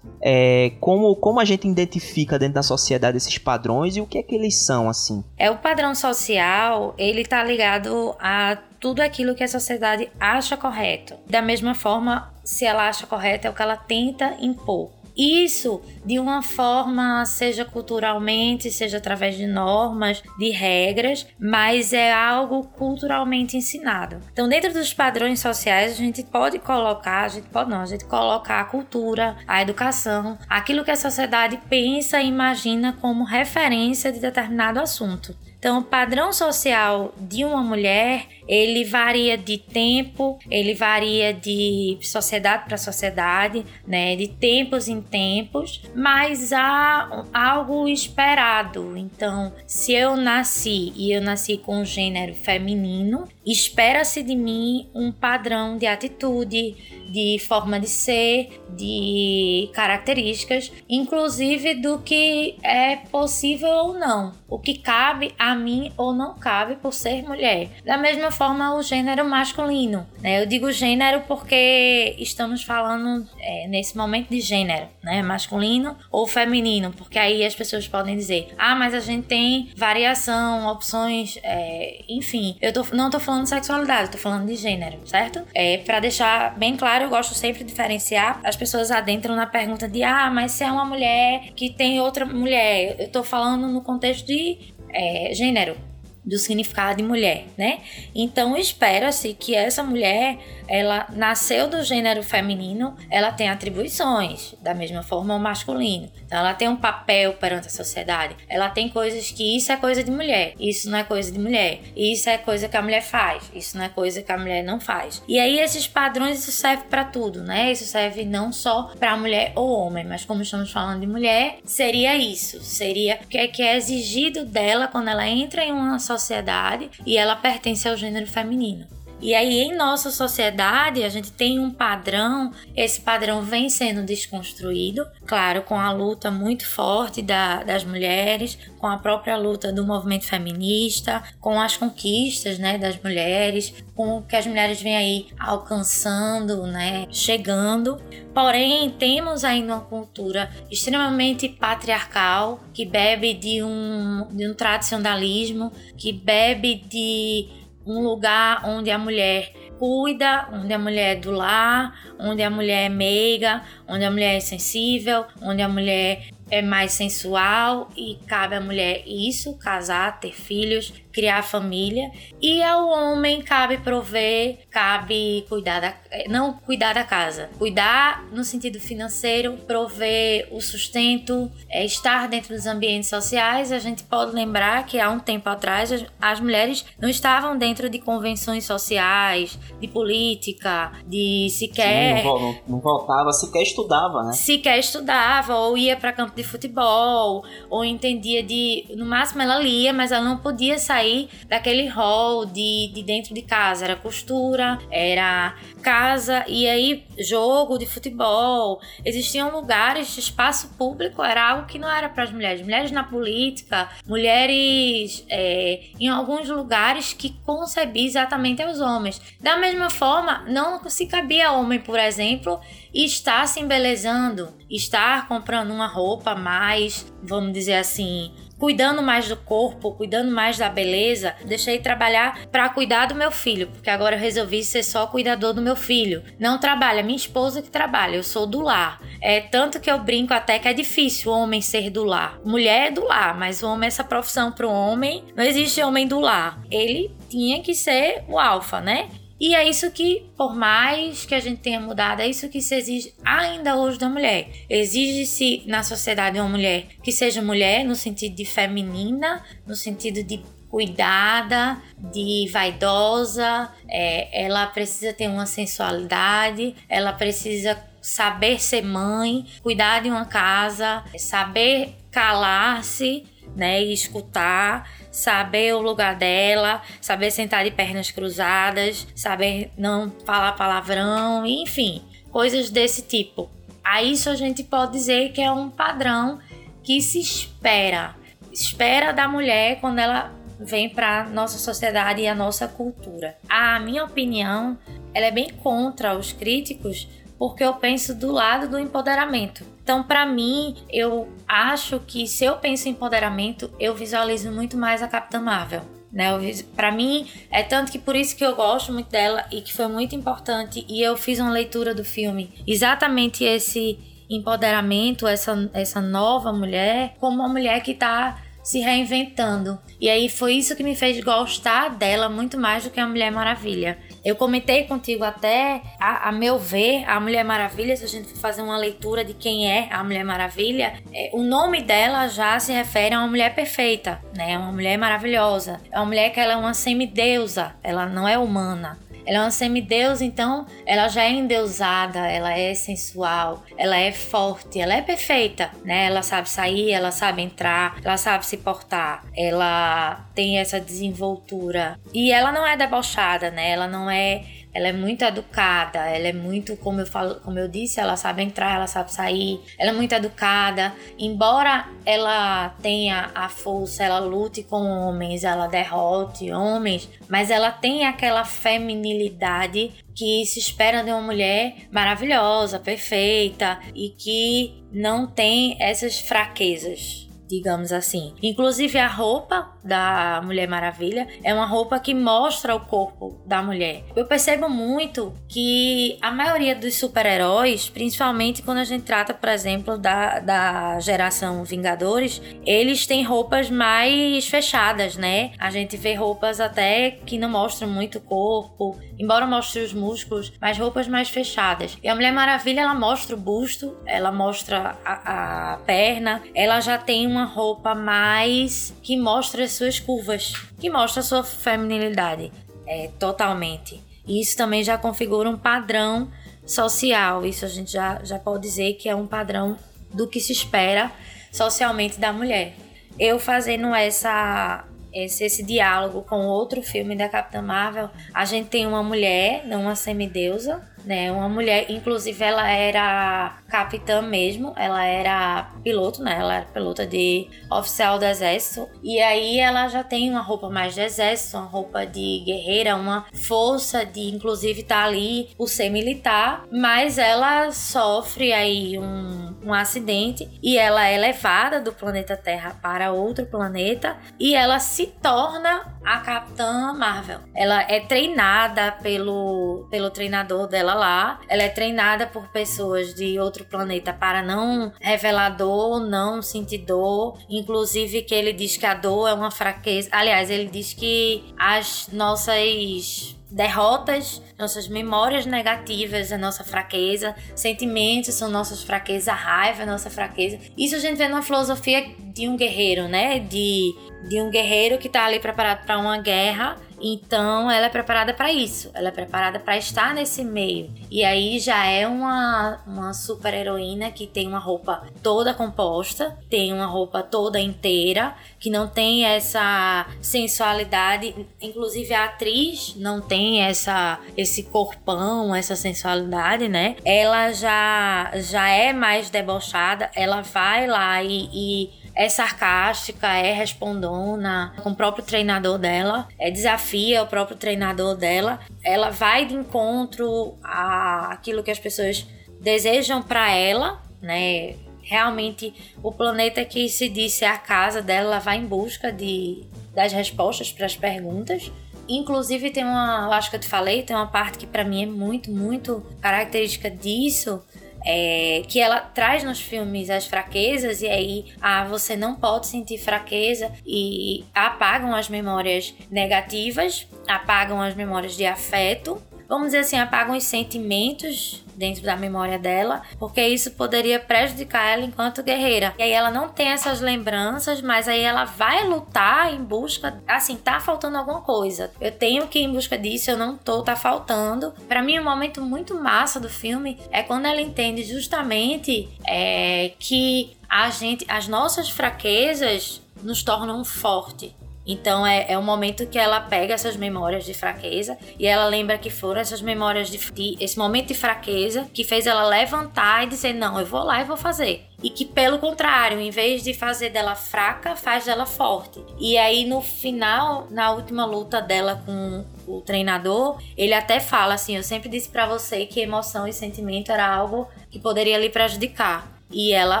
É, 0.22 0.72
como, 0.80 1.14
como 1.16 1.40
a 1.40 1.44
gente 1.44 1.66
identifica 1.66 2.38
dentro 2.38 2.54
da 2.54 2.62
sociedade 2.62 3.16
esses 3.16 3.38
padrões 3.38 3.96
e 3.96 4.00
o 4.00 4.06
que 4.06 4.18
é 4.18 4.22
que 4.22 4.34
eles 4.34 4.64
são, 4.64 4.88
assim? 4.88 5.24
É 5.36 5.50
o 5.50 5.56
padrão 5.58 5.94
social, 5.94 6.94
ele 6.98 7.24
tá 7.24 7.42
ligado 7.42 8.14
a 8.18 8.58
tudo 8.80 9.00
aquilo 9.00 9.34
que 9.34 9.44
a 9.44 9.48
sociedade 9.48 10.08
acha 10.20 10.56
correto. 10.56 11.14
Da 11.28 11.42
mesma 11.42 11.74
forma, 11.74 12.32
se 12.44 12.64
ela 12.64 12.88
acha 12.88 13.06
correto, 13.06 13.46
é 13.46 13.50
o 13.50 13.52
que 13.52 13.62
ela 13.62 13.76
tenta 13.76 14.36
impor. 14.40 14.90
Isso 15.18 15.82
de 16.06 16.20
uma 16.20 16.42
forma, 16.42 17.24
seja 17.26 17.64
culturalmente, 17.64 18.70
seja 18.70 18.98
através 18.98 19.36
de 19.36 19.48
normas, 19.48 20.22
de 20.38 20.50
regras, 20.50 21.26
mas 21.38 21.92
é 21.92 22.12
algo 22.12 22.62
culturalmente 22.68 23.56
ensinado. 23.56 24.20
Então, 24.32 24.48
dentro 24.48 24.72
dos 24.72 24.94
padrões 24.94 25.40
sociais, 25.40 25.92
a 25.92 25.96
gente 25.96 26.22
pode 26.22 26.60
colocar, 26.60 27.24
a 27.24 27.28
gente 27.28 27.48
pode 27.48 27.68
não, 27.68 27.80
a 27.80 27.86
gente 27.86 28.04
colocar 28.04 28.60
a 28.60 28.64
cultura, 28.64 29.36
a 29.46 29.60
educação, 29.60 30.38
aquilo 30.48 30.84
que 30.84 30.90
a 30.92 30.96
sociedade 30.96 31.60
pensa 31.68 32.20
e 32.20 32.28
imagina 32.28 32.96
como 33.00 33.24
referência 33.24 34.12
de 34.12 34.20
determinado 34.20 34.78
assunto. 34.78 35.34
Então, 35.58 35.80
o 35.80 35.82
padrão 35.82 36.32
social 36.32 37.12
de 37.18 37.44
uma 37.44 37.62
mulher, 37.62 38.26
ele 38.46 38.84
varia 38.84 39.36
de 39.36 39.58
tempo, 39.58 40.38
ele 40.48 40.72
varia 40.72 41.34
de 41.34 41.98
sociedade 42.00 42.64
para 42.66 42.76
sociedade, 42.76 43.64
né, 43.84 44.14
de 44.14 44.28
tempos 44.28 44.86
em 44.86 45.00
tempos, 45.00 45.82
mas 45.96 46.52
há 46.52 47.24
algo 47.34 47.88
esperado. 47.88 48.96
Então, 48.96 49.52
se 49.66 49.92
eu 49.92 50.16
nasci 50.16 50.92
e 50.94 51.12
eu 51.12 51.20
nasci 51.20 51.56
com 51.58 51.80
um 51.80 51.84
gênero 51.84 52.34
feminino, 52.34 53.26
espera-se 53.44 54.22
de 54.22 54.36
mim 54.36 54.88
um 54.94 55.10
padrão 55.10 55.76
de 55.76 55.86
atitude, 55.86 56.97
de 57.08 57.38
forma 57.38 57.80
de 57.80 57.88
ser, 57.88 58.60
de 58.70 59.70
características, 59.72 60.70
inclusive 60.88 61.74
do 61.74 61.98
que 62.00 62.56
é 62.62 62.96
possível 62.96 63.68
ou 63.68 63.94
não, 63.94 64.32
o 64.48 64.58
que 64.58 64.78
cabe 64.78 65.34
a 65.38 65.54
mim 65.54 65.92
ou 65.96 66.12
não 66.12 66.34
cabe 66.34 66.76
por 66.76 66.92
ser 66.92 67.22
mulher. 67.22 67.68
Da 67.84 67.96
mesma 67.96 68.30
forma, 68.30 68.74
o 68.74 68.82
gênero 68.82 69.24
masculino. 69.24 70.06
Né? 70.20 70.42
Eu 70.42 70.46
digo 70.46 70.70
gênero 70.72 71.22
porque 71.26 72.16
estamos 72.18 72.62
falando 72.62 73.26
é, 73.40 73.66
nesse 73.68 73.96
momento 73.96 74.28
de 74.28 74.40
gênero, 74.40 74.88
né? 75.02 75.22
masculino 75.22 75.96
ou 76.10 76.26
feminino, 76.26 76.92
porque 76.92 77.18
aí 77.18 77.44
as 77.44 77.54
pessoas 77.54 77.86
podem 77.86 78.16
dizer: 78.16 78.48
ah, 78.58 78.74
mas 78.74 78.94
a 78.94 79.00
gente 79.00 79.26
tem 79.26 79.70
variação, 79.76 80.66
opções, 80.66 81.38
é, 81.42 82.02
enfim. 82.08 82.56
Eu 82.60 82.72
tô, 82.72 82.84
não 82.92 83.10
tô 83.10 83.20
falando 83.20 83.44
de 83.44 83.48
sexualidade, 83.48 84.10
tô 84.10 84.18
falando 84.18 84.46
de 84.46 84.56
gênero, 84.56 84.98
certo? 85.04 85.42
É 85.54 85.78
para 85.78 86.00
deixar 86.00 86.56
bem 86.58 86.76
claro 86.76 86.97
eu 87.04 87.10
gosto 87.10 87.34
sempre 87.34 87.60
de 87.60 87.70
diferenciar. 87.70 88.40
As 88.44 88.56
pessoas 88.56 88.90
adentram 88.90 89.34
na 89.34 89.46
pergunta 89.46 89.88
de: 89.88 90.02
ah, 90.02 90.30
mas 90.30 90.52
se 90.52 90.64
é 90.64 90.70
uma 90.70 90.84
mulher 90.84 91.52
que 91.54 91.70
tem 91.70 92.00
outra 92.00 92.24
mulher, 92.24 92.96
eu 92.98 93.08
tô 93.08 93.22
falando 93.22 93.68
no 93.68 93.80
contexto 93.82 94.26
de 94.26 94.74
é, 94.90 95.32
gênero 95.34 95.76
do 96.24 96.38
significado 96.38 96.98
de 96.98 97.02
mulher, 97.02 97.46
né? 97.56 97.80
Então 98.14 98.56
espera-se 98.56 99.34
que 99.34 99.54
essa 99.54 99.82
mulher, 99.82 100.38
ela 100.66 101.06
nasceu 101.10 101.68
do 101.68 101.82
gênero 101.82 102.22
feminino, 102.22 102.96
ela 103.10 103.32
tem 103.32 103.48
atribuições, 103.48 104.54
da 104.60 104.74
mesma 104.74 105.02
forma 105.02 105.34
o 105.34 105.40
masculino. 105.40 106.10
Então 106.26 106.38
ela 106.38 106.54
tem 106.54 106.68
um 106.68 106.76
papel 106.76 107.34
perante 107.34 107.68
a 107.68 107.70
sociedade. 107.70 108.36
Ela 108.48 108.68
tem 108.68 108.88
coisas 108.88 109.30
que 109.30 109.56
isso 109.56 109.72
é 109.72 109.76
coisa 109.76 110.04
de 110.04 110.10
mulher, 110.10 110.54
isso 110.58 110.90
não 110.90 110.98
é 110.98 111.04
coisa 111.04 111.32
de 111.32 111.38
mulher, 111.38 111.80
isso 111.96 112.28
é 112.28 112.36
coisa 112.36 112.68
que 112.68 112.76
a 112.76 112.82
mulher 112.82 113.02
faz, 113.02 113.50
isso 113.54 113.76
não 113.76 113.84
é 113.84 113.88
coisa 113.88 114.22
que 114.22 114.32
a 114.32 114.38
mulher 114.38 114.62
não 114.62 114.78
faz. 114.80 115.22
E 115.26 115.38
aí 115.38 115.58
esses 115.58 115.86
padrões 115.86 116.40
isso 116.40 116.52
serve 116.52 116.84
para 116.90 117.04
tudo, 117.04 117.42
né? 117.42 117.72
Isso 117.72 117.84
serve 117.84 118.24
não 118.24 118.52
só 118.52 118.94
para 118.98 119.16
mulher 119.16 119.52
ou 119.54 119.70
homem, 119.70 120.04
mas 120.04 120.24
como 120.24 120.42
estamos 120.42 120.70
falando 120.70 121.00
de 121.00 121.06
mulher, 121.06 121.58
seria 121.64 122.16
isso, 122.16 122.60
seria 122.62 123.18
o 123.22 123.28
que 123.28 123.38
é 123.38 123.48
que 123.48 123.62
é 123.62 123.76
exigido 123.76 124.44
dela 124.44 124.86
quando 124.88 125.08
ela 125.08 125.26
entra 125.26 125.64
em 125.64 125.72
uma 125.72 125.98
sociedade 126.08 126.90
e 127.04 127.16
ela 127.18 127.36
pertence 127.36 127.88
ao 127.88 127.96
gênero 127.96 128.26
feminino. 128.26 128.86
E 129.20 129.34
aí, 129.34 129.62
em 129.62 129.76
nossa 129.76 130.12
sociedade, 130.12 131.02
a 131.02 131.08
gente 131.08 131.32
tem 131.32 131.58
um 131.58 131.70
padrão, 131.70 132.52
esse 132.76 133.00
padrão 133.00 133.42
vem 133.42 133.68
sendo 133.68 134.04
desconstruído, 134.04 135.04
claro, 135.26 135.62
com 135.62 135.74
a 135.74 135.90
luta 135.90 136.30
muito 136.30 136.64
forte 136.64 137.20
da, 137.20 137.64
das 137.64 137.82
mulheres, 137.82 138.56
com 138.78 138.86
a 138.86 138.96
própria 138.98 139.36
luta 139.36 139.72
do 139.72 139.84
movimento 139.84 140.24
feminista, 140.24 141.22
com 141.40 141.60
as 141.60 141.76
conquistas 141.76 142.58
né, 142.60 142.78
das 142.78 143.00
mulheres, 143.02 143.74
com 143.94 144.18
o 144.18 144.22
que 144.22 144.36
as 144.36 144.46
mulheres 144.46 144.80
vêm 144.80 144.96
aí 144.96 145.26
alcançando, 145.36 146.64
né, 146.68 147.06
chegando. 147.10 148.00
Porém, 148.32 148.90
temos 148.90 149.42
ainda 149.42 149.74
uma 149.74 149.80
cultura 149.80 150.48
extremamente 150.70 151.48
patriarcal, 151.48 152.60
que 152.72 152.86
bebe 152.86 153.34
de 153.34 153.64
um, 153.64 154.28
de 154.30 154.48
um 154.48 154.54
tradicionalismo, 154.54 155.72
que 155.96 156.12
bebe 156.12 156.76
de 156.76 157.48
um 157.88 158.02
lugar 158.02 158.62
onde 158.68 158.90
a 158.90 158.98
mulher 158.98 159.52
cuida, 159.78 160.48
onde 160.52 160.72
a 160.72 160.78
mulher 160.78 161.16
é 161.16 161.20
do 161.20 161.30
lar, 161.30 161.94
onde 162.18 162.42
a 162.42 162.50
mulher 162.50 162.86
é 162.86 162.88
meiga, 162.88 163.62
onde 163.88 164.04
a 164.04 164.10
mulher 164.10 164.36
é 164.36 164.40
sensível, 164.40 165.24
onde 165.40 165.62
a 165.62 165.68
mulher 165.68 166.28
é 166.50 166.62
mais 166.62 166.92
sensual 166.92 167.88
e 167.96 168.18
cabe 168.26 168.54
à 168.54 168.60
mulher 168.60 169.02
isso, 169.06 169.54
casar, 169.58 170.18
ter 170.20 170.32
filhos, 170.32 170.92
criar 171.12 171.42
família. 171.42 172.10
E 172.40 172.62
ao 172.62 172.88
homem 172.88 173.42
cabe 173.42 173.78
prover, 173.78 174.60
cabe 174.70 175.44
cuidar 175.48 175.80
da. 175.80 175.94
Eh, 176.10 176.28
não 176.28 176.52
cuidar 176.52 176.94
da 176.94 177.04
casa, 177.04 177.50
cuidar 177.58 178.24
no 178.32 178.44
sentido 178.44 178.78
financeiro, 178.80 179.54
prover 179.66 180.48
o 180.52 180.60
sustento, 180.60 181.50
é, 181.68 181.84
estar 181.84 182.28
dentro 182.28 182.54
dos 182.54 182.66
ambientes 182.66 183.08
sociais. 183.08 183.72
A 183.72 183.78
gente 183.78 184.04
pode 184.04 184.32
lembrar 184.32 184.86
que 184.86 185.00
há 185.00 185.10
um 185.10 185.18
tempo 185.18 185.48
atrás 185.48 185.92
as, 185.92 186.04
as 186.20 186.40
mulheres 186.40 186.84
não 187.00 187.08
estavam 187.08 187.58
dentro 187.58 187.90
de 187.90 187.98
convenções 187.98 188.64
sociais, 188.64 189.58
de 189.80 189.88
política, 189.88 190.92
de 191.06 191.48
sequer. 191.50 192.18
Sim, 192.22 192.24
não, 192.24 192.40
não, 192.40 192.58
não 192.68 192.80
voltava, 192.80 193.32
sequer 193.32 193.62
estudava, 193.62 194.22
né? 194.22 194.32
Sequer 194.32 194.78
estudava 194.78 195.54
ou 195.56 195.76
ia 195.76 195.96
para 195.96 196.12
campanha 196.12 196.37
de 196.38 196.44
futebol, 196.44 197.44
ou 197.68 197.84
entendia 197.84 198.42
de. 198.42 198.86
No 198.96 199.04
máximo 199.04 199.42
ela 199.42 199.58
lia, 199.58 199.92
mas 199.92 200.12
ela 200.12 200.24
não 200.24 200.38
podia 200.38 200.78
sair 200.78 201.28
daquele 201.48 201.86
hall 201.88 202.46
de, 202.46 202.90
de 202.94 203.02
dentro 203.02 203.34
de 203.34 203.42
casa. 203.42 203.84
Era 203.84 203.96
costura, 203.96 204.78
era 204.90 205.54
casa, 205.82 206.44
e 206.46 206.68
aí 206.68 207.04
jogo 207.18 207.78
de 207.78 207.86
futebol. 207.86 208.80
Existiam 209.04 209.50
lugares, 209.50 210.16
espaço 210.16 210.74
público 210.78 211.22
era 211.22 211.50
algo 211.50 211.66
que 211.66 211.78
não 211.78 211.90
era 211.90 212.08
para 212.08 212.24
as 212.24 212.32
mulheres. 212.32 212.62
Mulheres 212.62 212.90
na 212.90 213.02
política, 213.02 213.88
mulheres 214.06 215.24
é, 215.28 215.80
em 215.98 216.08
alguns 216.08 216.48
lugares 216.48 217.12
que 217.12 217.30
concebia 217.44 218.06
exatamente 218.06 218.62
aos 218.62 218.80
homens. 218.80 219.20
Da 219.40 219.56
mesma 219.56 219.90
forma, 219.90 220.44
não 220.48 220.88
se 220.88 221.06
cabia 221.06 221.52
homem, 221.52 221.80
por 221.80 221.98
exemplo, 221.98 222.60
estar 222.92 223.46
se 223.46 223.60
embelezando, 223.60 224.48
estar 224.70 225.28
comprando 225.28 225.72
uma 225.72 225.86
roupa 225.86 226.34
mais, 226.34 227.06
vamos 227.22 227.52
dizer 227.52 227.74
assim, 227.74 228.32
cuidando 228.58 229.02
mais 229.02 229.28
do 229.28 229.36
corpo, 229.36 229.92
cuidando 229.92 230.30
mais 230.30 230.58
da 230.58 230.68
beleza, 230.68 231.34
deixei 231.44 231.78
de 231.78 231.84
trabalhar 231.84 232.46
para 232.50 232.68
cuidar 232.68 233.06
do 233.06 233.14
meu 233.14 233.30
filho, 233.30 233.68
porque 233.68 233.88
agora 233.88 234.16
eu 234.16 234.20
resolvi 234.20 234.64
ser 234.64 234.82
só 234.82 235.06
cuidador 235.06 235.54
do 235.54 235.62
meu 235.62 235.76
filho. 235.76 236.22
Não 236.38 236.58
trabalha, 236.58 237.02
minha 237.02 237.16
esposa 237.16 237.62
que 237.62 237.70
trabalha, 237.70 238.16
eu 238.16 238.24
sou 238.24 238.46
do 238.46 238.60
lar. 238.60 239.00
É 239.22 239.40
tanto 239.40 239.80
que 239.80 239.90
eu 239.90 239.98
brinco 239.98 240.34
até 240.34 240.58
que 240.58 240.68
é 240.68 240.72
difícil 240.72 241.30
o 241.30 241.34
homem 241.34 241.60
ser 241.60 241.90
do 241.90 242.04
lar. 242.04 242.38
Mulher 242.44 242.88
é 242.88 242.90
do 242.90 243.04
lar, 243.04 243.38
mas 243.38 243.62
o 243.62 243.68
homem 243.68 243.86
essa 243.86 244.04
profissão 244.04 244.50
para 244.50 244.66
o 244.66 244.72
homem, 244.72 245.24
não 245.36 245.44
existe 245.44 245.82
homem 245.82 246.06
do 246.06 246.18
lar. 246.18 246.60
Ele 246.70 247.10
tinha 247.28 247.62
que 247.62 247.74
ser 247.74 248.24
o 248.28 248.38
alfa, 248.38 248.80
né? 248.80 249.08
E 249.40 249.54
é 249.54 249.68
isso 249.68 249.90
que, 249.90 250.26
por 250.36 250.54
mais 250.54 251.24
que 251.24 251.34
a 251.34 251.40
gente 251.40 251.60
tenha 251.60 251.80
mudado, 251.80 252.20
é 252.20 252.26
isso 252.26 252.48
que 252.48 252.60
se 252.60 252.74
exige 252.74 253.14
ainda 253.24 253.76
hoje 253.76 253.98
da 253.98 254.08
mulher. 254.08 254.48
Exige-se 254.68 255.62
na 255.66 255.82
sociedade 255.82 256.40
uma 256.40 256.48
mulher 256.48 256.86
que 257.02 257.12
seja 257.12 257.40
mulher 257.40 257.84
no 257.84 257.94
sentido 257.94 258.34
de 258.34 258.44
feminina, 258.44 259.44
no 259.66 259.76
sentido 259.76 260.22
de 260.24 260.42
cuidada, 260.68 261.80
de 262.12 262.48
vaidosa, 262.52 263.72
é, 263.88 264.44
ela 264.44 264.66
precisa 264.66 265.12
ter 265.12 265.28
uma 265.28 265.46
sensualidade, 265.46 266.74
ela 266.88 267.12
precisa 267.12 267.82
saber 268.02 268.60
ser 268.60 268.82
mãe, 268.82 269.46
cuidar 269.62 270.02
de 270.02 270.10
uma 270.10 270.24
casa, 270.24 271.04
saber 271.16 271.94
calar-se 272.10 273.24
né, 273.56 273.82
e 273.82 273.92
escutar, 273.92 274.90
saber 275.10 275.74
o 275.74 275.80
lugar 275.80 276.14
dela, 276.16 276.82
saber 277.00 277.30
sentar 277.30 277.64
de 277.64 277.70
pernas 277.70 278.10
cruzadas, 278.10 279.06
saber 279.14 279.70
não 279.76 280.10
falar 280.24 280.52
palavrão, 280.52 281.44
enfim, 281.46 282.02
coisas 282.30 282.70
desse 282.70 283.02
tipo. 283.02 283.50
A 283.82 284.02
isso 284.02 284.28
a 284.28 284.34
gente 284.34 284.62
pode 284.62 284.92
dizer 284.92 285.32
que 285.32 285.40
é 285.40 285.50
um 285.50 285.70
padrão 285.70 286.38
que 286.82 287.00
se 287.00 287.20
espera, 287.20 288.14
espera 288.52 289.12
da 289.12 289.26
mulher 289.26 289.80
quando 289.80 289.98
ela 289.98 290.32
vem 290.60 290.88
para 290.88 291.24
nossa 291.24 291.58
sociedade 291.58 292.22
e 292.22 292.28
a 292.28 292.34
nossa 292.34 292.66
cultura. 292.66 293.36
A 293.48 293.78
minha 293.78 294.04
opinião, 294.04 294.76
ela 295.14 295.26
é 295.26 295.30
bem 295.30 295.50
contra 295.50 296.16
os 296.16 296.32
críticos, 296.32 297.08
porque 297.38 297.62
eu 297.62 297.74
penso 297.74 298.14
do 298.14 298.32
lado 298.32 298.68
do 298.68 298.78
empoderamento. 298.78 299.64
Então, 299.82 300.02
para 300.02 300.26
mim, 300.26 300.76
eu 300.90 301.28
acho 301.46 302.00
que 302.00 302.26
se 302.26 302.44
eu 302.44 302.56
penso 302.56 302.88
em 302.88 302.92
empoderamento, 302.92 303.70
eu 303.78 303.94
visualizo 303.94 304.50
muito 304.50 304.76
mais 304.76 305.02
a 305.02 305.08
Capitã 305.08 305.40
Marvel. 305.40 305.82
Né? 306.12 306.28
Para 306.74 306.90
mim, 306.90 307.26
é 307.50 307.62
tanto 307.62 307.92
que 307.92 307.98
por 307.98 308.16
isso 308.16 308.36
que 308.36 308.44
eu 308.44 308.56
gosto 308.56 308.92
muito 308.92 309.10
dela 309.10 309.44
e 309.52 309.60
que 309.60 309.72
foi 309.72 309.86
muito 309.86 310.14
importante. 310.14 310.84
E 310.88 311.02
eu 311.02 311.16
fiz 311.16 311.38
uma 311.38 311.50
leitura 311.50 311.94
do 311.94 312.04
filme, 312.04 312.52
exatamente 312.66 313.44
esse 313.44 313.98
empoderamento, 314.28 315.26
essa, 315.26 315.70
essa 315.72 316.00
nova 316.00 316.52
mulher, 316.52 317.14
como 317.18 317.38
uma 317.38 317.48
mulher 317.48 317.82
que 317.82 317.92
está 317.92 318.42
se 318.62 318.80
reinventando. 318.80 319.78
E 319.98 320.10
aí 320.10 320.28
foi 320.28 320.52
isso 320.52 320.76
que 320.76 320.82
me 320.82 320.94
fez 320.94 321.24
gostar 321.24 321.88
dela 321.88 322.28
muito 322.28 322.58
mais 322.58 322.84
do 322.84 322.90
que 322.90 323.00
a 323.00 323.08
Mulher 323.08 323.32
Maravilha. 323.32 323.98
Eu 324.24 324.36
comentei 324.36 324.84
contigo 324.84 325.24
até, 325.24 325.82
a, 325.98 326.28
a, 326.28 326.32
meu 326.32 326.58
ver, 326.58 327.04
a 327.08 327.18
Mulher 327.20 327.44
Maravilha, 327.44 327.96
se 327.96 328.04
a 328.04 328.08
gente 328.08 328.28
for 328.28 328.38
fazer 328.38 328.62
uma 328.62 328.76
leitura 328.76 329.24
de 329.24 329.34
quem 329.34 329.70
é 329.70 329.88
a 329.92 330.02
Mulher 330.02 330.24
Maravilha, 330.24 330.94
é, 331.12 331.30
o 331.32 331.42
nome 331.42 331.82
dela 331.82 332.28
já 332.28 332.58
se 332.58 332.72
refere 332.72 333.14
a 333.14 333.20
uma 333.20 333.28
mulher 333.28 333.54
perfeita, 333.54 334.20
né? 334.34 334.58
Uma 334.58 334.72
mulher 334.72 334.98
maravilhosa. 334.98 335.80
É 335.90 335.98
uma 335.98 336.06
mulher 336.06 336.30
que 336.30 336.40
ela 336.40 336.54
é 336.54 336.56
uma 336.56 336.74
semideusa, 336.74 337.74
ela 337.82 338.06
não 338.06 338.26
é 338.26 338.38
humana. 338.38 338.98
Ela 339.28 339.36
é 339.36 339.40
uma 339.42 339.50
semideus, 339.50 340.22
então 340.22 340.64
ela 340.86 341.06
já 341.08 341.22
é 341.22 341.30
endeusada, 341.30 342.20
ela 342.20 342.56
é 342.56 342.72
sensual, 342.72 343.62
ela 343.76 343.98
é 343.98 344.10
forte, 344.10 344.80
ela 344.80 344.94
é 344.94 345.02
perfeita, 345.02 345.70
né? 345.84 346.06
Ela 346.06 346.22
sabe 346.22 346.48
sair, 346.48 346.92
ela 346.92 347.10
sabe 347.10 347.42
entrar, 347.42 347.98
ela 348.02 348.16
sabe 348.16 348.46
se 348.46 348.56
portar, 348.56 349.22
ela 349.36 350.24
tem 350.34 350.58
essa 350.58 350.80
desenvoltura. 350.80 352.00
E 352.14 352.32
ela 352.32 352.50
não 352.50 352.66
é 352.66 352.74
debochada, 352.74 353.50
né? 353.50 353.70
Ela 353.70 353.86
não 353.86 354.10
é 354.10 354.42
ela 354.72 354.88
é 354.88 354.92
muito 354.92 355.24
educada, 355.24 355.98
ela 355.98 356.28
é 356.28 356.32
muito, 356.32 356.76
como 356.76 357.00
eu 357.00 357.06
falo, 357.06 357.36
como 357.40 357.58
eu 357.58 357.68
disse, 357.68 358.00
ela 358.00 358.16
sabe 358.16 358.42
entrar, 358.42 358.76
ela 358.76 358.86
sabe 358.86 359.12
sair, 359.12 359.60
ela 359.78 359.90
é 359.90 359.94
muito 359.94 360.12
educada. 360.12 360.92
Embora 361.18 361.88
ela 362.04 362.70
tenha 362.82 363.30
a 363.34 363.48
força, 363.48 364.04
ela 364.04 364.18
lute 364.18 364.62
com 364.62 364.82
homens, 364.82 365.44
ela 365.44 365.66
derrote 365.66 366.50
homens, 366.52 367.08
mas 367.28 367.50
ela 367.50 367.70
tem 367.70 368.06
aquela 368.06 368.44
feminilidade 368.44 369.92
que 370.14 370.44
se 370.46 370.58
espera 370.58 371.02
de 371.02 371.10
uma 371.10 371.22
mulher 371.22 371.88
maravilhosa, 371.92 372.78
perfeita 372.78 373.78
e 373.94 374.10
que 374.10 374.84
não 374.92 375.26
tem 375.26 375.76
essas 375.80 376.18
fraquezas 376.18 377.28
digamos 377.48 377.92
assim. 377.92 378.34
Inclusive 378.42 378.98
a 378.98 379.08
roupa 379.08 379.77
da 379.88 380.40
Mulher 380.44 380.68
Maravilha 380.68 381.26
é 381.42 381.52
uma 381.52 381.64
roupa 381.64 381.98
que 381.98 382.14
mostra 382.14 382.76
o 382.76 382.80
corpo 382.80 383.40
da 383.46 383.62
mulher. 383.62 384.04
Eu 384.14 384.26
percebo 384.26 384.68
muito 384.68 385.32
que 385.48 386.18
a 386.20 386.30
maioria 386.30 386.76
dos 386.76 386.94
super-heróis, 386.94 387.88
principalmente 387.88 388.62
quando 388.62 388.78
a 388.78 388.84
gente 388.84 389.04
trata, 389.04 389.32
por 389.32 389.48
exemplo, 389.48 389.96
da, 389.96 390.38
da 390.38 391.00
geração 391.00 391.64
Vingadores, 391.64 392.40
eles 392.66 393.06
têm 393.06 393.24
roupas 393.24 393.70
mais 393.70 394.46
fechadas, 394.46 395.16
né? 395.16 395.52
A 395.58 395.70
gente 395.70 395.96
vê 395.96 396.14
roupas 396.14 396.60
até 396.60 397.10
que 397.10 397.38
não 397.38 397.48
mostram 397.48 397.88
muito 397.88 398.18
o 398.18 398.20
corpo, 398.20 398.98
embora 399.18 399.46
mostre 399.46 399.80
os 399.80 399.94
músculos, 399.94 400.52
mas 400.60 400.78
roupas 400.78 401.08
mais 401.08 401.30
fechadas. 401.30 401.96
E 402.02 402.08
a 402.08 402.14
Mulher 402.14 402.32
Maravilha, 402.32 402.82
ela 402.82 402.94
mostra 402.94 403.34
o 403.34 403.38
busto, 403.38 403.96
ela 404.04 404.30
mostra 404.30 404.98
a, 405.04 405.74
a 405.74 405.76
perna, 405.78 406.42
ela 406.54 406.80
já 406.80 406.98
tem 406.98 407.26
uma 407.26 407.44
roupa 407.44 407.94
mais 407.94 408.94
que 409.02 409.16
mostra 409.16 409.66
suas 409.78 409.98
curvas, 409.98 410.52
que 410.78 410.90
mostra 410.90 411.22
sua 411.22 411.42
feminilidade 411.42 412.52
é, 412.86 413.08
totalmente. 413.18 414.02
E 414.26 414.42
isso 414.42 414.56
também 414.56 414.84
já 414.84 414.98
configura 414.98 415.48
um 415.48 415.56
padrão 415.56 416.30
social. 416.66 417.46
Isso 417.46 417.64
a 417.64 417.68
gente 417.68 417.92
já, 417.92 418.22
já 418.22 418.38
pode 418.38 418.62
dizer 418.62 418.94
que 418.94 419.08
é 419.08 419.14
um 419.14 419.26
padrão 419.26 419.76
do 420.12 420.26
que 420.26 420.40
se 420.40 420.52
espera 420.52 421.10
socialmente 421.50 422.18
da 422.18 422.32
mulher. 422.32 422.74
Eu 423.18 423.38
fazendo 423.38 423.94
essa 423.94 424.84
esse, 425.12 425.42
esse 425.44 425.62
diálogo 425.62 426.22
com 426.22 426.46
outro 426.46 426.82
filme 426.82 427.16
da 427.16 427.28
Capitã 427.28 427.62
Marvel, 427.62 428.10
a 428.32 428.44
gente 428.44 428.68
tem 428.68 428.86
uma 428.86 429.02
mulher, 429.02 429.64
uma 429.64 429.94
semideusa, 429.94 430.82
né? 431.08 431.32
Uma 431.32 431.48
mulher, 431.48 431.86
inclusive 431.90 432.44
ela 432.44 432.68
era 432.70 433.56
capitã 433.66 434.20
mesmo, 434.20 434.74
ela 434.76 435.02
era 435.02 435.72
piloto, 435.82 436.22
né? 436.22 436.36
Ela 436.38 436.56
era 436.56 436.66
pilota 436.66 437.06
de 437.06 437.48
oficial 437.70 438.18
do 438.18 438.26
exército. 438.26 438.86
E 439.02 439.18
aí 439.18 439.58
ela 439.58 439.88
já 439.88 440.04
tem 440.04 440.28
uma 440.28 440.42
roupa 440.42 440.68
mais 440.68 440.94
de 440.94 441.00
exército, 441.00 441.56
uma 441.56 441.66
roupa 441.66 442.04
de 442.04 442.42
guerreira, 442.44 442.94
uma 442.94 443.24
força 443.32 444.04
de 444.04 444.28
inclusive 444.28 444.82
tá 444.82 445.04
ali 445.04 445.48
por 445.56 445.66
ser 445.68 445.88
militar, 445.88 446.64
mas 446.70 447.16
ela 447.16 447.72
sofre 447.72 448.52
aí 448.52 448.98
um, 448.98 449.56
um 449.64 449.72
acidente 449.72 450.58
e 450.62 450.76
ela 450.76 451.06
é 451.06 451.16
levada 451.16 451.80
do 451.80 451.90
planeta 451.90 452.36
Terra 452.36 452.78
para 452.82 453.12
outro 453.12 453.46
planeta 453.46 454.18
e 454.38 454.54
ela 454.54 454.78
se 454.78 455.06
torna 455.06 455.98
a 456.04 456.18
Capitã 456.18 456.92
Marvel. 456.92 457.40
Ela 457.54 457.82
é 457.82 458.00
treinada 458.00 458.92
pelo, 458.92 459.86
pelo 459.90 460.10
treinador 460.10 460.66
dela 460.66 460.97
lá. 460.98 461.40
Ela 461.48 461.62
é 461.62 461.68
treinada 461.68 462.26
por 462.26 462.48
pessoas 462.48 463.14
de 463.14 463.38
outro 463.38 463.64
planeta 463.64 464.12
para 464.12 464.42
não 464.42 464.92
revelar 465.00 465.50
dor, 465.50 466.00
não 466.00 466.42
sentir 466.42 466.78
dor. 466.78 467.38
Inclusive 467.48 468.22
que 468.22 468.34
ele 468.34 468.52
diz 468.52 468.76
que 468.76 468.86
a 468.86 468.94
dor 468.94 469.28
é 469.28 469.32
uma 469.32 469.50
fraqueza. 469.50 470.08
Aliás, 470.12 470.50
ele 470.50 470.66
diz 470.66 470.92
que 470.92 471.54
as 471.58 472.08
nossas 472.12 473.38
derrotas, 473.50 474.42
nossas 474.58 474.88
memórias 474.88 475.46
negativas, 475.46 476.32
a 476.32 476.38
nossa 476.38 476.62
fraqueza, 476.62 477.34
sentimentos 477.54 478.34
são 478.34 478.50
nossas 478.50 478.82
fraquezas, 478.82 479.28
a 479.28 479.34
raiva 479.34 479.82
é 479.82 479.86
nossa 479.86 480.10
fraqueza. 480.10 480.58
Isso 480.76 480.94
a 480.94 480.98
gente 480.98 481.16
vê 481.16 481.28
na 481.28 481.42
filosofia 481.42 482.06
de 482.18 482.48
um 482.48 482.56
guerreiro, 482.56 483.08
né? 483.08 483.38
De, 483.38 483.94
de 484.28 484.40
um 484.42 484.50
guerreiro 484.50 484.98
que 484.98 485.08
tá 485.08 485.24
ali 485.24 485.40
preparado 485.40 485.86
para 485.86 485.98
uma 485.98 486.18
guerra 486.18 486.76
Então 487.00 487.70
ela 487.70 487.86
é 487.86 487.88
preparada 487.88 488.34
para 488.34 488.52
isso, 488.52 488.90
ela 488.94 489.08
é 489.08 489.12
preparada 489.12 489.58
para 489.58 489.76
estar 489.76 490.14
nesse 490.14 490.44
meio. 490.44 490.90
E 491.10 491.24
aí 491.24 491.58
já 491.58 491.84
é 491.84 492.06
uma, 492.06 492.80
uma 492.86 493.12
super 493.12 493.54
heroína 493.54 494.10
que 494.10 494.26
tem 494.26 494.46
uma 494.46 494.58
roupa 494.58 495.02
toda 495.22 495.54
composta, 495.54 496.36
tem 496.48 496.72
uma 496.72 496.86
roupa 496.86 497.22
toda 497.22 497.60
inteira, 497.60 498.34
que 498.58 498.70
não 498.70 498.88
tem 498.88 499.24
essa 499.24 500.06
sensualidade, 500.20 501.34
inclusive 501.60 502.12
a 502.14 502.24
atriz 502.24 502.94
não 502.96 503.20
tem 503.20 503.62
essa 503.62 504.18
esse 504.36 504.64
corpão, 504.64 505.54
essa 505.54 505.76
sensualidade, 505.76 506.68
né? 506.68 506.96
Ela 507.04 507.52
já 507.52 508.30
já 508.36 508.68
é 508.68 508.92
mais 508.92 509.30
debochada, 509.30 510.10
ela 510.14 510.42
vai 510.42 510.86
lá 510.86 511.22
e, 511.22 511.48
e 511.52 511.90
é 512.18 512.28
sarcástica, 512.28 513.28
é 513.28 513.52
respondona 513.52 514.74
com 514.82 514.90
o 514.90 514.94
próprio 514.96 515.24
treinador 515.24 515.78
dela, 515.78 516.26
é 516.36 516.50
desafia 516.50 517.22
o 517.22 517.28
próprio 517.28 517.56
treinador 517.56 518.16
dela. 518.16 518.58
Ela 518.82 519.10
vai 519.10 519.46
de 519.46 519.54
encontro 519.54 520.58
a 520.64 521.30
aquilo 521.30 521.62
que 521.62 521.70
as 521.70 521.78
pessoas 521.78 522.26
desejam 522.60 523.22
para 523.22 523.52
ela, 523.52 524.02
né? 524.20 524.74
Realmente 525.00 525.72
o 526.02 526.10
planeta 526.10 526.64
que 526.64 526.88
se 526.88 527.08
disse 527.08 527.44
a 527.44 527.56
casa 527.56 528.02
dela, 528.02 528.26
ela 528.26 528.38
vai 528.40 528.56
em 528.56 528.66
busca 528.66 529.12
de 529.12 529.64
das 529.94 530.12
respostas 530.12 530.72
para 530.72 530.86
as 530.86 530.96
perguntas. 530.96 531.70
Inclusive 532.08 532.70
tem 532.70 532.84
uma, 532.84 533.26
eu 533.26 533.32
acho 533.32 533.48
que 533.48 533.56
eu 533.56 533.60
te 533.60 533.68
falei, 533.68 534.02
tem 534.02 534.16
uma 534.16 534.26
parte 534.26 534.58
que 534.58 534.66
para 534.66 534.82
mim 534.82 535.04
é 535.04 535.06
muito, 535.06 535.52
muito 535.52 536.04
característica 536.20 536.90
disso, 536.90 537.62
é, 538.04 538.62
que 538.68 538.80
ela 538.80 539.00
traz 539.00 539.44
nos 539.44 539.60
filmes 539.60 540.10
as 540.10 540.26
fraquezas 540.26 541.02
e 541.02 541.08
aí 541.08 541.46
ah, 541.60 541.84
você 541.84 542.16
não 542.16 542.34
pode 542.34 542.66
sentir 542.66 542.98
fraqueza 542.98 543.72
e 543.86 544.44
apagam 544.54 545.14
as 545.14 545.28
memórias 545.28 545.94
negativas, 546.10 547.06
apagam 547.26 547.80
as 547.80 547.94
memórias 547.94 548.36
de 548.36 548.46
afeto, 548.46 549.22
vamos 549.48 549.68
dizer 549.68 549.78
assim, 549.78 549.98
apagam 549.98 550.36
os 550.36 550.44
sentimentos 550.44 551.64
dentro 551.74 552.02
da 552.02 552.16
memória 552.16 552.58
dela, 552.58 553.02
porque 553.18 553.40
isso 553.40 553.70
poderia 553.70 554.18
prejudicar 554.18 554.84
ela 554.84 555.04
enquanto 555.04 555.42
guerreira. 555.42 555.94
E 555.96 556.02
aí 556.02 556.10
ela 556.10 556.30
não 556.30 556.48
tem 556.48 556.68
essas 556.68 557.00
lembranças, 557.00 557.80
mas 557.80 558.08
aí 558.08 558.20
ela 558.20 558.44
vai 558.44 558.84
lutar 558.84 559.54
em 559.54 559.62
busca, 559.62 560.20
assim, 560.26 560.56
tá 560.56 560.80
faltando 560.80 561.16
alguma 561.16 561.40
coisa. 561.40 561.92
Eu 562.00 562.10
tenho 562.10 562.48
que 562.48 562.58
ir 562.58 562.64
em 562.64 562.72
busca 562.72 562.98
disso, 562.98 563.30
eu 563.30 563.36
não 563.36 563.56
tô, 563.56 563.82
tá 563.82 563.94
faltando. 563.94 564.72
Para 564.88 565.02
mim, 565.02 565.18
um 565.18 565.24
momento 565.24 565.62
muito 565.62 565.94
massa 565.94 566.40
do 566.40 566.48
filme 566.48 566.98
é 567.10 567.22
quando 567.22 567.46
ela 567.46 567.60
entende 567.60 568.02
justamente 568.02 569.08
é, 569.26 569.92
que 569.98 570.56
a 570.68 570.90
gente, 570.90 571.24
as 571.28 571.46
nossas 571.46 571.88
fraquezas 571.88 573.00
nos 573.22 573.42
tornam 573.42 573.84
forte. 573.84 574.54
Então 574.88 575.26
é, 575.26 575.44
é 575.52 575.58
um 575.58 575.62
momento 575.62 576.06
que 576.06 576.18
ela 576.18 576.40
pega 576.40 576.72
essas 576.72 576.96
memórias 576.96 577.44
de 577.44 577.52
fraqueza 577.52 578.16
e 578.38 578.46
ela 578.46 578.66
lembra 578.66 578.96
que 578.96 579.10
foram 579.10 579.38
essas 579.38 579.60
memórias 579.60 580.08
de, 580.08 580.16
de, 580.32 580.56
esse 580.58 580.78
momento 580.78 581.08
de 581.08 581.14
fraqueza 581.14 581.86
que 581.92 582.02
fez 582.02 582.26
ela 582.26 582.48
levantar 582.48 583.24
e 583.24 583.26
dizer 583.26 583.52
não, 583.52 583.78
eu 583.78 583.84
vou 583.84 584.02
lá 584.02 584.22
e 584.22 584.24
vou 584.24 584.36
fazer. 584.38 584.86
E 585.02 585.10
que 585.10 585.26
pelo 585.26 585.58
contrário, 585.58 586.18
em 586.18 586.30
vez 586.30 586.62
de 586.62 586.72
fazer 586.72 587.10
dela 587.10 587.34
fraca, 587.34 587.94
faz 587.94 588.24
dela 588.24 588.46
forte. 588.46 589.04
E 589.20 589.36
aí 589.36 589.66
no 589.66 589.82
final, 589.82 590.66
na 590.70 590.90
última 590.90 591.26
luta 591.26 591.60
dela 591.60 592.02
com 592.06 592.44
o 592.66 592.80
treinador, 592.80 593.60
ele 593.76 593.92
até 593.92 594.18
fala 594.20 594.54
assim: 594.54 594.76
"Eu 594.76 594.82
sempre 594.82 595.08
disse 595.10 595.28
para 595.28 595.46
você 595.46 595.84
que 595.84 596.00
emoção 596.00 596.48
e 596.48 596.52
sentimento 596.52 597.12
era 597.12 597.28
algo 597.28 597.68
que 597.90 597.98
poderia 597.98 598.38
lhe 598.38 598.48
prejudicar". 598.48 599.28
E 599.50 599.72
ela 599.72 600.00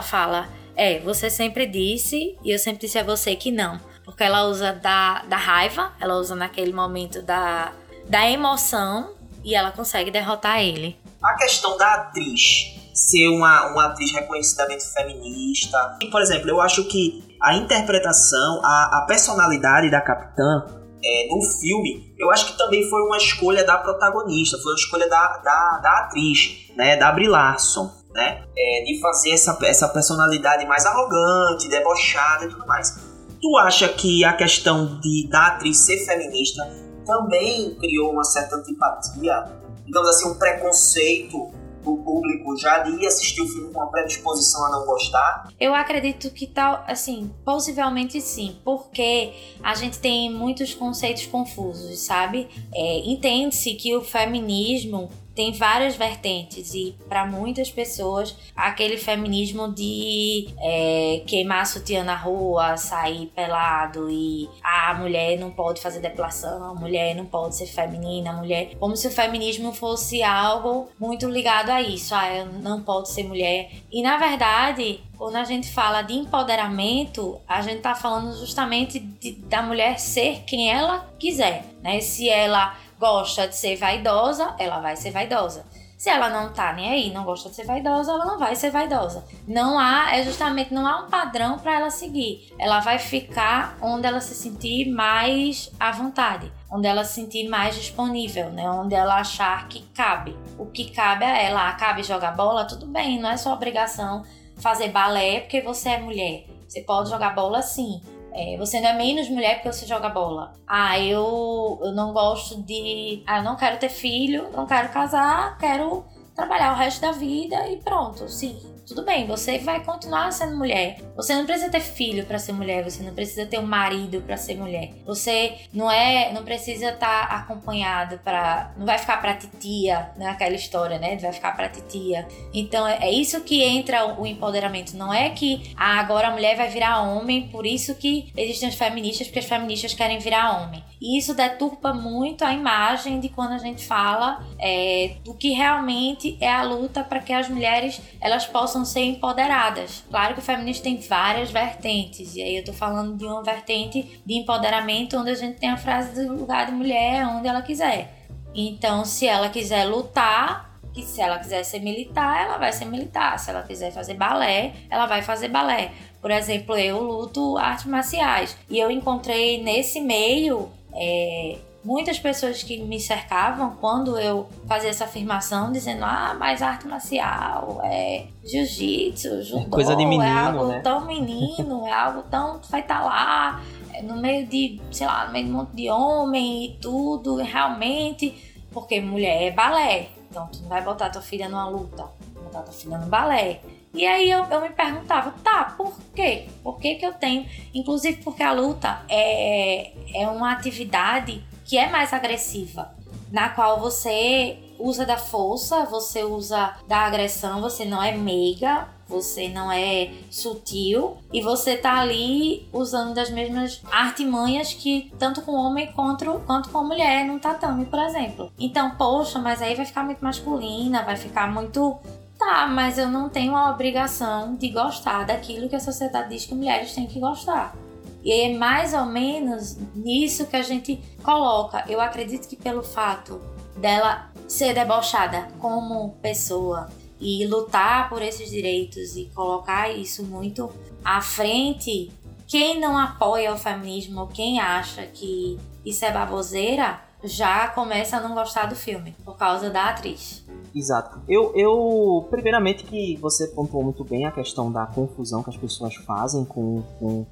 fala: 0.02 0.48
"É, 0.74 0.98
você 0.98 1.28
sempre 1.28 1.66
disse 1.66 2.36
e 2.42 2.50
eu 2.50 2.58
sempre 2.58 2.86
disse 2.86 2.98
a 2.98 3.04
você 3.04 3.36
que 3.36 3.52
não". 3.52 3.78
Porque 4.08 4.24
ela 4.24 4.44
usa 4.44 4.72
da, 4.72 5.22
da 5.28 5.36
raiva, 5.36 5.92
ela 6.00 6.14
usa 6.14 6.34
naquele 6.34 6.72
momento 6.72 7.20
da, 7.20 7.72
da 8.08 8.26
emoção 8.26 9.10
e 9.44 9.54
ela 9.54 9.70
consegue 9.70 10.10
derrotar 10.10 10.60
ele. 10.60 10.96
A 11.22 11.34
questão 11.34 11.76
da 11.76 11.92
atriz 11.92 12.74
ser 12.94 13.28
uma, 13.28 13.66
uma 13.66 13.84
atriz 13.88 14.10
reconhecidamente 14.14 14.82
feminista. 14.94 15.98
E, 16.00 16.06
por 16.06 16.22
exemplo, 16.22 16.48
eu 16.48 16.58
acho 16.58 16.84
que 16.84 17.36
a 17.42 17.54
interpretação, 17.54 18.62
a, 18.64 19.02
a 19.02 19.04
personalidade 19.06 19.90
da 19.90 20.00
capitã 20.00 20.64
é, 21.04 21.28
no 21.28 21.42
filme, 21.42 22.14
eu 22.18 22.30
acho 22.30 22.46
que 22.46 22.56
também 22.56 22.88
foi 22.88 23.02
uma 23.02 23.18
escolha 23.18 23.62
da 23.62 23.76
protagonista, 23.76 24.56
foi 24.56 24.72
uma 24.72 24.78
escolha 24.78 25.06
da, 25.06 25.36
da, 25.36 25.80
da 25.82 25.92
atriz, 25.98 26.72
né, 26.74 26.96
da 26.96 27.12
Brie 27.12 27.28
Larson, 27.28 27.92
né, 28.14 28.42
é, 28.56 28.84
de 28.84 28.98
fazer 29.02 29.32
essa, 29.32 29.56
essa 29.64 29.86
personalidade 29.90 30.66
mais 30.66 30.86
arrogante, 30.86 31.68
debochada 31.68 32.46
e 32.46 32.48
tudo 32.48 32.66
mais. 32.66 33.07
Tu 33.40 33.56
acha 33.58 33.88
que 33.88 34.24
a 34.24 34.32
questão 34.32 34.98
de, 35.00 35.28
da 35.28 35.48
atriz 35.48 35.78
ser 35.78 36.04
feminista 36.04 36.62
também 37.06 37.74
criou 37.76 38.12
uma 38.12 38.24
certa 38.24 38.56
antipatia, 38.56 39.44
digamos 39.84 40.08
assim, 40.08 40.28
um 40.30 40.34
preconceito 40.34 41.50
do 41.82 41.96
público 41.98 42.56
já 42.56 42.80
de 42.80 42.90
ir 43.02 43.06
assistir 43.06 43.40
o 43.40 43.46
filme 43.46 43.72
com 43.72 43.80
uma 43.80 43.90
predisposição 43.90 44.66
a 44.66 44.70
não 44.70 44.86
gostar? 44.86 45.48
Eu 45.58 45.74
acredito 45.74 46.30
que 46.30 46.46
tal, 46.46 46.84
assim, 46.86 47.30
possivelmente 47.44 48.20
sim, 48.20 48.56
porque 48.64 49.32
a 49.62 49.74
gente 49.74 49.98
tem 49.98 50.30
muitos 50.32 50.74
conceitos 50.74 51.26
confusos, 51.26 51.98
sabe? 52.00 52.48
É, 52.74 52.98
Entende-se 53.08 53.74
que 53.74 53.96
o 53.96 54.02
feminismo 54.02 55.10
tem 55.38 55.52
várias 55.52 55.94
vertentes 55.94 56.74
e 56.74 56.96
para 57.08 57.24
muitas 57.24 57.70
pessoas 57.70 58.34
aquele 58.56 58.96
feminismo 58.96 59.72
de 59.72 60.48
é, 60.60 61.22
queimar 61.28 61.64
sutiã 61.64 62.02
na 62.02 62.16
rua, 62.16 62.76
sair 62.76 63.26
pelado 63.26 64.10
e 64.10 64.48
a 64.60 64.94
mulher 64.94 65.38
não 65.38 65.52
pode 65.52 65.80
fazer 65.80 66.00
depilação, 66.00 66.64
a 66.64 66.74
mulher 66.74 67.14
não 67.14 67.24
pode 67.24 67.54
ser 67.54 67.66
feminina, 67.66 68.30
a 68.30 68.32
mulher 68.32 68.74
como 68.80 68.96
se 68.96 69.06
o 69.06 69.12
feminismo 69.12 69.72
fosse 69.72 70.24
algo 70.24 70.88
muito 70.98 71.28
ligado 71.28 71.70
a 71.70 71.80
isso, 71.80 72.16
ah, 72.16 72.34
eu 72.34 72.46
não 72.54 72.82
pode 72.82 73.08
ser 73.08 73.22
mulher 73.22 73.70
e 73.92 74.02
na 74.02 74.16
verdade 74.16 75.00
quando 75.16 75.36
a 75.36 75.44
gente 75.44 75.70
fala 75.70 76.02
de 76.02 76.14
empoderamento, 76.14 77.40
a 77.46 77.60
gente 77.60 77.78
está 77.78 77.94
falando 77.94 78.36
justamente 78.38 78.98
de, 78.98 79.32
da 79.32 79.62
mulher 79.62 79.98
ser 79.98 80.44
quem 80.46 80.70
ela 80.70 81.08
quiser, 81.18 81.64
né? 81.82 82.00
Se 82.00 82.28
ela 82.28 82.76
gosta 82.98 83.46
de 83.46 83.56
ser 83.56 83.76
vaidosa, 83.76 84.54
ela 84.58 84.80
vai 84.80 84.96
ser 84.96 85.10
vaidosa. 85.10 85.64
Se 85.98 86.08
ela 86.08 86.30
não 86.30 86.52
tá 86.52 86.72
nem 86.72 86.88
aí, 86.88 87.12
não 87.12 87.24
gosta 87.24 87.48
de 87.48 87.56
ser 87.56 87.66
vaidosa, 87.66 88.12
ela 88.12 88.24
não 88.24 88.38
vai 88.38 88.54
ser 88.54 88.70
vaidosa. 88.70 89.24
Não 89.48 89.76
há, 89.76 90.16
é 90.16 90.22
justamente, 90.22 90.72
não 90.72 90.86
há 90.86 91.00
um 91.02 91.10
padrão 91.10 91.58
para 91.58 91.74
ela 91.74 91.90
seguir. 91.90 92.54
Ela 92.56 92.78
vai 92.78 93.00
ficar 93.00 93.76
onde 93.82 94.06
ela 94.06 94.20
se 94.20 94.32
sentir 94.32 94.88
mais 94.88 95.72
à 95.78 95.90
vontade, 95.90 96.52
onde 96.70 96.86
ela 96.86 97.02
se 97.02 97.14
sentir 97.14 97.48
mais 97.48 97.74
disponível, 97.74 98.48
né? 98.50 98.70
Onde 98.70 98.94
ela 98.94 99.16
achar 99.16 99.66
que 99.66 99.82
cabe. 99.88 100.36
O 100.56 100.66
que 100.66 100.92
cabe 100.92 101.24
a 101.24 101.36
ela, 101.36 101.68
ah, 101.68 101.72
cabe 101.72 102.04
jogar 102.04 102.36
bola, 102.36 102.64
tudo 102.64 102.86
bem, 102.86 103.18
não 103.20 103.30
é 103.30 103.36
sua 103.36 103.54
obrigação 103.54 104.22
fazer 104.58 104.90
balé 104.90 105.40
porque 105.40 105.60
você 105.60 105.90
é 105.90 105.98
mulher. 105.98 106.46
Você 106.68 106.82
pode 106.82 107.10
jogar 107.10 107.34
bola 107.34 107.60
sim, 107.60 108.00
é, 108.32 108.56
você 108.56 108.80
não 108.80 108.90
é 108.90 108.92
menos 108.94 109.28
mulher 109.28 109.56
porque 109.56 109.72
você 109.72 109.86
joga 109.86 110.08
bola. 110.08 110.52
Ah, 110.66 110.98
eu, 110.98 111.78
eu 111.82 111.92
não 111.92 112.12
gosto 112.12 112.62
de. 112.62 113.22
Ah, 113.26 113.38
eu 113.38 113.44
não 113.44 113.56
quero 113.56 113.78
ter 113.78 113.88
filho, 113.88 114.48
não 114.52 114.66
quero 114.66 114.90
casar, 114.90 115.56
quero 115.58 116.04
trabalhar 116.34 116.72
o 116.72 116.76
resto 116.76 117.00
da 117.00 117.12
vida 117.12 117.68
e 117.68 117.78
pronto. 117.78 118.28
Sim, 118.28 118.56
tudo 118.88 119.04
bem, 119.04 119.26
você 119.26 119.58
vai 119.58 119.84
continuar 119.84 120.32
sendo 120.32 120.56
mulher. 120.56 120.98
Você 121.14 121.34
não 121.34 121.44
precisa 121.44 121.70
ter 121.70 121.80
filho 121.80 122.24
para 122.24 122.38
ser 122.38 122.52
mulher, 122.52 122.82
você 122.82 123.02
não 123.02 123.12
precisa 123.12 123.44
ter 123.44 123.58
um 123.58 123.66
marido 123.66 124.22
para 124.22 124.38
ser 124.38 124.56
mulher. 124.56 124.92
Você 125.04 125.58
não 125.74 125.90
é, 125.90 126.32
não 126.32 126.42
precisa 126.42 126.88
estar 126.88 127.28
tá 127.28 127.36
acompanhado 127.36 128.18
para, 128.24 128.72
não 128.78 128.86
vai 128.86 128.96
ficar 128.96 129.18
para 129.18 129.34
titia, 129.34 130.10
né, 130.16 130.28
aquela 130.28 130.54
história, 130.54 130.98
né? 130.98 131.18
Vai 131.18 131.32
ficar 131.32 131.54
para 131.54 131.68
titia. 131.68 132.26
Então 132.54 132.88
é, 132.88 132.98
é 133.02 133.12
isso 133.12 133.42
que 133.42 133.62
entra 133.62 134.18
o 134.18 134.26
empoderamento, 134.26 134.96
não 134.96 135.12
é 135.12 135.28
que 135.30 135.74
ah, 135.76 136.00
agora 136.00 136.28
a 136.28 136.30
mulher 136.30 136.56
vai 136.56 136.68
virar 136.68 137.02
homem, 137.02 137.48
por 137.48 137.66
isso 137.66 137.94
que 137.94 138.32
existem 138.34 138.70
as 138.70 138.74
feministas, 138.74 139.26
porque 139.26 139.40
as 139.40 139.44
feministas 139.44 139.92
querem 139.92 140.18
virar 140.18 140.62
homem. 140.62 140.82
E 141.00 141.16
isso 141.16 141.34
deturpa 141.34 141.92
muito 141.92 142.44
a 142.44 142.52
imagem 142.52 143.20
de 143.20 143.28
quando 143.28 143.52
a 143.52 143.58
gente 143.58 143.86
fala 143.86 144.44
é, 144.58 145.16
do 145.24 145.34
que 145.34 145.50
realmente 145.50 146.36
é 146.40 146.50
a 146.50 146.62
luta 146.62 147.04
para 147.04 147.20
que 147.20 147.32
as 147.32 147.48
mulheres 147.48 148.00
elas 148.20 148.46
possam 148.46 148.77
possam 148.78 148.84
ser 148.84 149.00
empoderadas. 149.00 150.04
Claro 150.10 150.34
que 150.34 150.40
o 150.40 150.42
feminismo 150.42 150.82
tem 150.82 150.96
várias 151.00 151.50
vertentes, 151.50 152.34
e 152.36 152.42
aí 152.42 152.56
eu 152.56 152.64
tô 152.64 152.72
falando 152.72 153.16
de 153.16 153.24
uma 153.24 153.42
vertente 153.42 154.20
de 154.24 154.34
empoderamento 154.34 155.16
onde 155.16 155.30
a 155.30 155.34
gente 155.34 155.58
tem 155.58 155.70
a 155.70 155.76
frase 155.76 156.24
do 156.24 156.34
lugar 156.34 156.66
de 156.66 156.72
mulher 156.72 157.26
onde 157.26 157.48
ela 157.48 157.62
quiser. 157.62 158.26
Então, 158.54 159.04
se 159.04 159.26
ela 159.26 159.48
quiser 159.48 159.84
lutar, 159.84 160.78
se 160.94 161.20
ela 161.20 161.38
quiser 161.38 161.62
ser 161.64 161.80
militar, 161.80 162.44
ela 162.44 162.58
vai 162.58 162.72
ser 162.72 162.84
militar. 162.84 163.38
Se 163.38 163.50
ela 163.50 163.62
quiser 163.62 163.92
fazer 163.92 164.14
balé, 164.14 164.72
ela 164.90 165.06
vai 165.06 165.22
fazer 165.22 165.48
balé. 165.48 165.92
Por 166.20 166.30
exemplo, 166.30 166.76
eu 166.76 167.00
luto 167.00 167.56
artes 167.56 167.84
marciais 167.84 168.56
e 168.68 168.78
eu 168.78 168.90
encontrei 168.90 169.62
nesse 169.62 170.00
meio 170.00 170.68
é, 170.92 171.56
muitas 171.88 172.18
pessoas 172.18 172.62
que 172.62 172.82
me 172.82 173.00
cercavam 173.00 173.74
quando 173.80 174.18
eu 174.18 174.46
fazia 174.66 174.90
essa 174.90 175.04
afirmação, 175.04 175.72
dizendo: 175.72 176.04
ah, 176.04 176.36
mas 176.38 176.60
arte 176.60 176.86
marcial, 176.86 177.80
é 177.82 178.26
jiu-jitsu, 178.44 179.42
judô, 179.42 179.62
é 179.62 179.64
coisa 179.70 179.96
de 179.96 180.04
menino, 180.04 180.22
é 180.22 180.38
algo 180.38 180.66
né? 180.66 180.80
tão 180.80 181.06
menino, 181.06 181.86
é 181.86 181.92
algo 181.92 182.22
tão. 182.30 182.60
vai 182.68 182.80
estar 182.80 182.98
tá 182.98 183.04
lá. 183.04 183.62
no 184.02 184.18
meio 184.18 184.46
de, 184.46 184.78
sei 184.92 185.06
lá, 185.06 185.24
no 185.26 185.32
meio 185.32 185.46
de 185.46 185.50
um 185.50 185.54
monte 185.54 185.70
de 185.70 185.88
homem 185.88 186.66
e 186.66 186.78
tudo, 186.78 187.36
realmente, 187.36 188.34
porque 188.70 189.00
mulher 189.00 189.44
é 189.44 189.50
balé. 189.50 190.08
Então 190.30 190.46
tu 190.52 190.60
não 190.60 190.68
vai 190.68 190.82
botar 190.82 191.08
tua 191.08 191.22
filha 191.22 191.48
numa 191.48 191.70
luta, 191.70 192.06
botar 192.34 192.60
tua 192.60 192.72
filha 192.74 192.98
no 192.98 193.06
balé. 193.06 193.60
E 193.94 194.06
aí 194.06 194.30
eu, 194.30 194.44
eu 194.44 194.60
me 194.60 194.68
perguntava, 194.68 195.32
tá, 195.42 195.74
por 195.76 195.98
quê? 196.14 196.48
Por 196.62 196.78
que, 196.78 196.96
que 196.96 197.06
eu 197.06 197.14
tenho? 197.14 197.46
Inclusive 197.72 198.22
porque 198.22 198.42
a 198.42 198.52
luta 198.52 199.00
é, 199.08 199.92
é 200.14 200.28
uma 200.28 200.52
atividade 200.52 201.42
que 201.68 201.76
é 201.76 201.90
mais 201.90 202.14
agressiva, 202.14 202.90
na 203.30 203.50
qual 203.50 203.78
você 203.78 204.58
usa 204.78 205.04
da 205.04 205.18
força, 205.18 205.84
você 205.84 206.24
usa 206.24 206.74
da 206.88 207.00
agressão, 207.00 207.60
você 207.60 207.84
não 207.84 208.02
é 208.02 208.16
meiga, 208.16 208.88
você 209.06 209.48
não 209.48 209.70
é 209.70 210.10
sutil 210.30 211.18
e 211.30 211.42
você 211.42 211.76
tá 211.76 211.98
ali 211.98 212.66
usando 212.72 213.14
das 213.14 213.28
mesmas 213.28 213.82
artimanhas 213.90 214.72
que 214.72 215.12
tanto 215.18 215.42
com 215.42 215.52
homem 215.52 215.92
quanto, 215.92 216.40
quanto 216.46 216.70
com 216.70 216.84
mulher 216.84 217.26
no 217.26 217.38
tatame, 217.38 217.84
por 217.84 217.98
exemplo. 217.98 218.50
Então, 218.58 218.92
poxa, 218.96 219.38
mas 219.38 219.60
aí 219.60 219.74
vai 219.74 219.84
ficar 219.84 220.04
muito 220.04 220.24
masculina, 220.24 221.02
vai 221.02 221.16
ficar 221.16 221.52
muito 221.52 221.98
Tá, 222.38 222.68
mas 222.68 222.96
eu 222.96 223.08
não 223.08 223.28
tenho 223.28 223.56
a 223.56 223.68
obrigação 223.72 224.54
de 224.54 224.68
gostar 224.68 225.24
daquilo 225.24 225.68
que 225.68 225.74
a 225.74 225.80
sociedade 225.80 226.28
diz 226.28 226.46
que 226.46 226.54
mulheres 226.54 226.94
têm 226.94 227.04
que 227.04 227.18
gostar. 227.18 227.74
E 228.22 228.32
é 228.32 228.56
mais 228.56 228.94
ou 228.94 229.06
menos 229.06 229.76
nisso 229.94 230.46
que 230.46 230.56
a 230.56 230.62
gente 230.62 231.00
coloca. 231.22 231.84
Eu 231.88 232.00
acredito 232.00 232.48
que 232.48 232.56
pelo 232.56 232.82
fato 232.82 233.40
dela 233.76 234.30
ser 234.46 234.74
debochada 234.74 235.48
como 235.58 236.10
pessoa 236.20 236.88
e 237.20 237.46
lutar 237.46 238.08
por 238.08 238.22
esses 238.22 238.50
direitos 238.50 239.16
e 239.16 239.26
colocar 239.34 239.90
isso 239.90 240.24
muito 240.24 240.70
à 241.04 241.20
frente, 241.20 242.10
quem 242.46 242.80
não 242.80 242.96
apoia 242.96 243.52
o 243.52 243.58
feminismo 243.58 244.28
quem 244.28 244.60
acha 244.60 245.02
que 245.02 245.58
isso 245.84 246.04
é 246.04 246.12
baboseira 246.12 247.00
já 247.22 247.68
começa 247.68 248.16
a 248.16 248.20
não 248.20 248.34
gostar 248.34 248.66
do 248.66 248.76
filme 248.76 249.14
por 249.24 249.36
causa 249.36 249.70
da 249.70 249.88
atriz. 249.88 250.44
Exato. 250.74 251.20
Eu, 251.28 251.52
eu, 251.56 252.26
primeiramente, 252.30 252.84
que 252.84 253.16
você 253.16 253.48
pontuou 253.48 253.82
muito 253.82 254.04
bem 254.04 254.26
a 254.26 254.30
questão 254.30 254.70
da 254.70 254.86
confusão 254.86 255.42
que 255.42 255.50
as 255.50 255.56
pessoas 255.56 255.94
fazem 255.96 256.44
com, 256.44 256.82
com, 256.98 257.26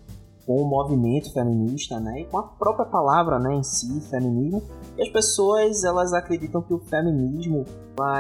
com 0.46 0.62
o 0.62 0.64
movimento 0.64 1.32
feminista, 1.32 1.98
né? 1.98 2.20
E 2.20 2.24
com 2.24 2.38
a 2.38 2.42
própria 2.44 2.86
palavra, 2.86 3.38
né, 3.38 3.54
em 3.54 3.62
si, 3.62 4.00
feminismo. 4.08 4.62
E 4.96 5.02
as 5.02 5.08
pessoas, 5.08 5.82
elas 5.82 6.12
acreditam 6.12 6.62
que 6.62 6.72
o 6.72 6.78
feminismo 6.78 7.64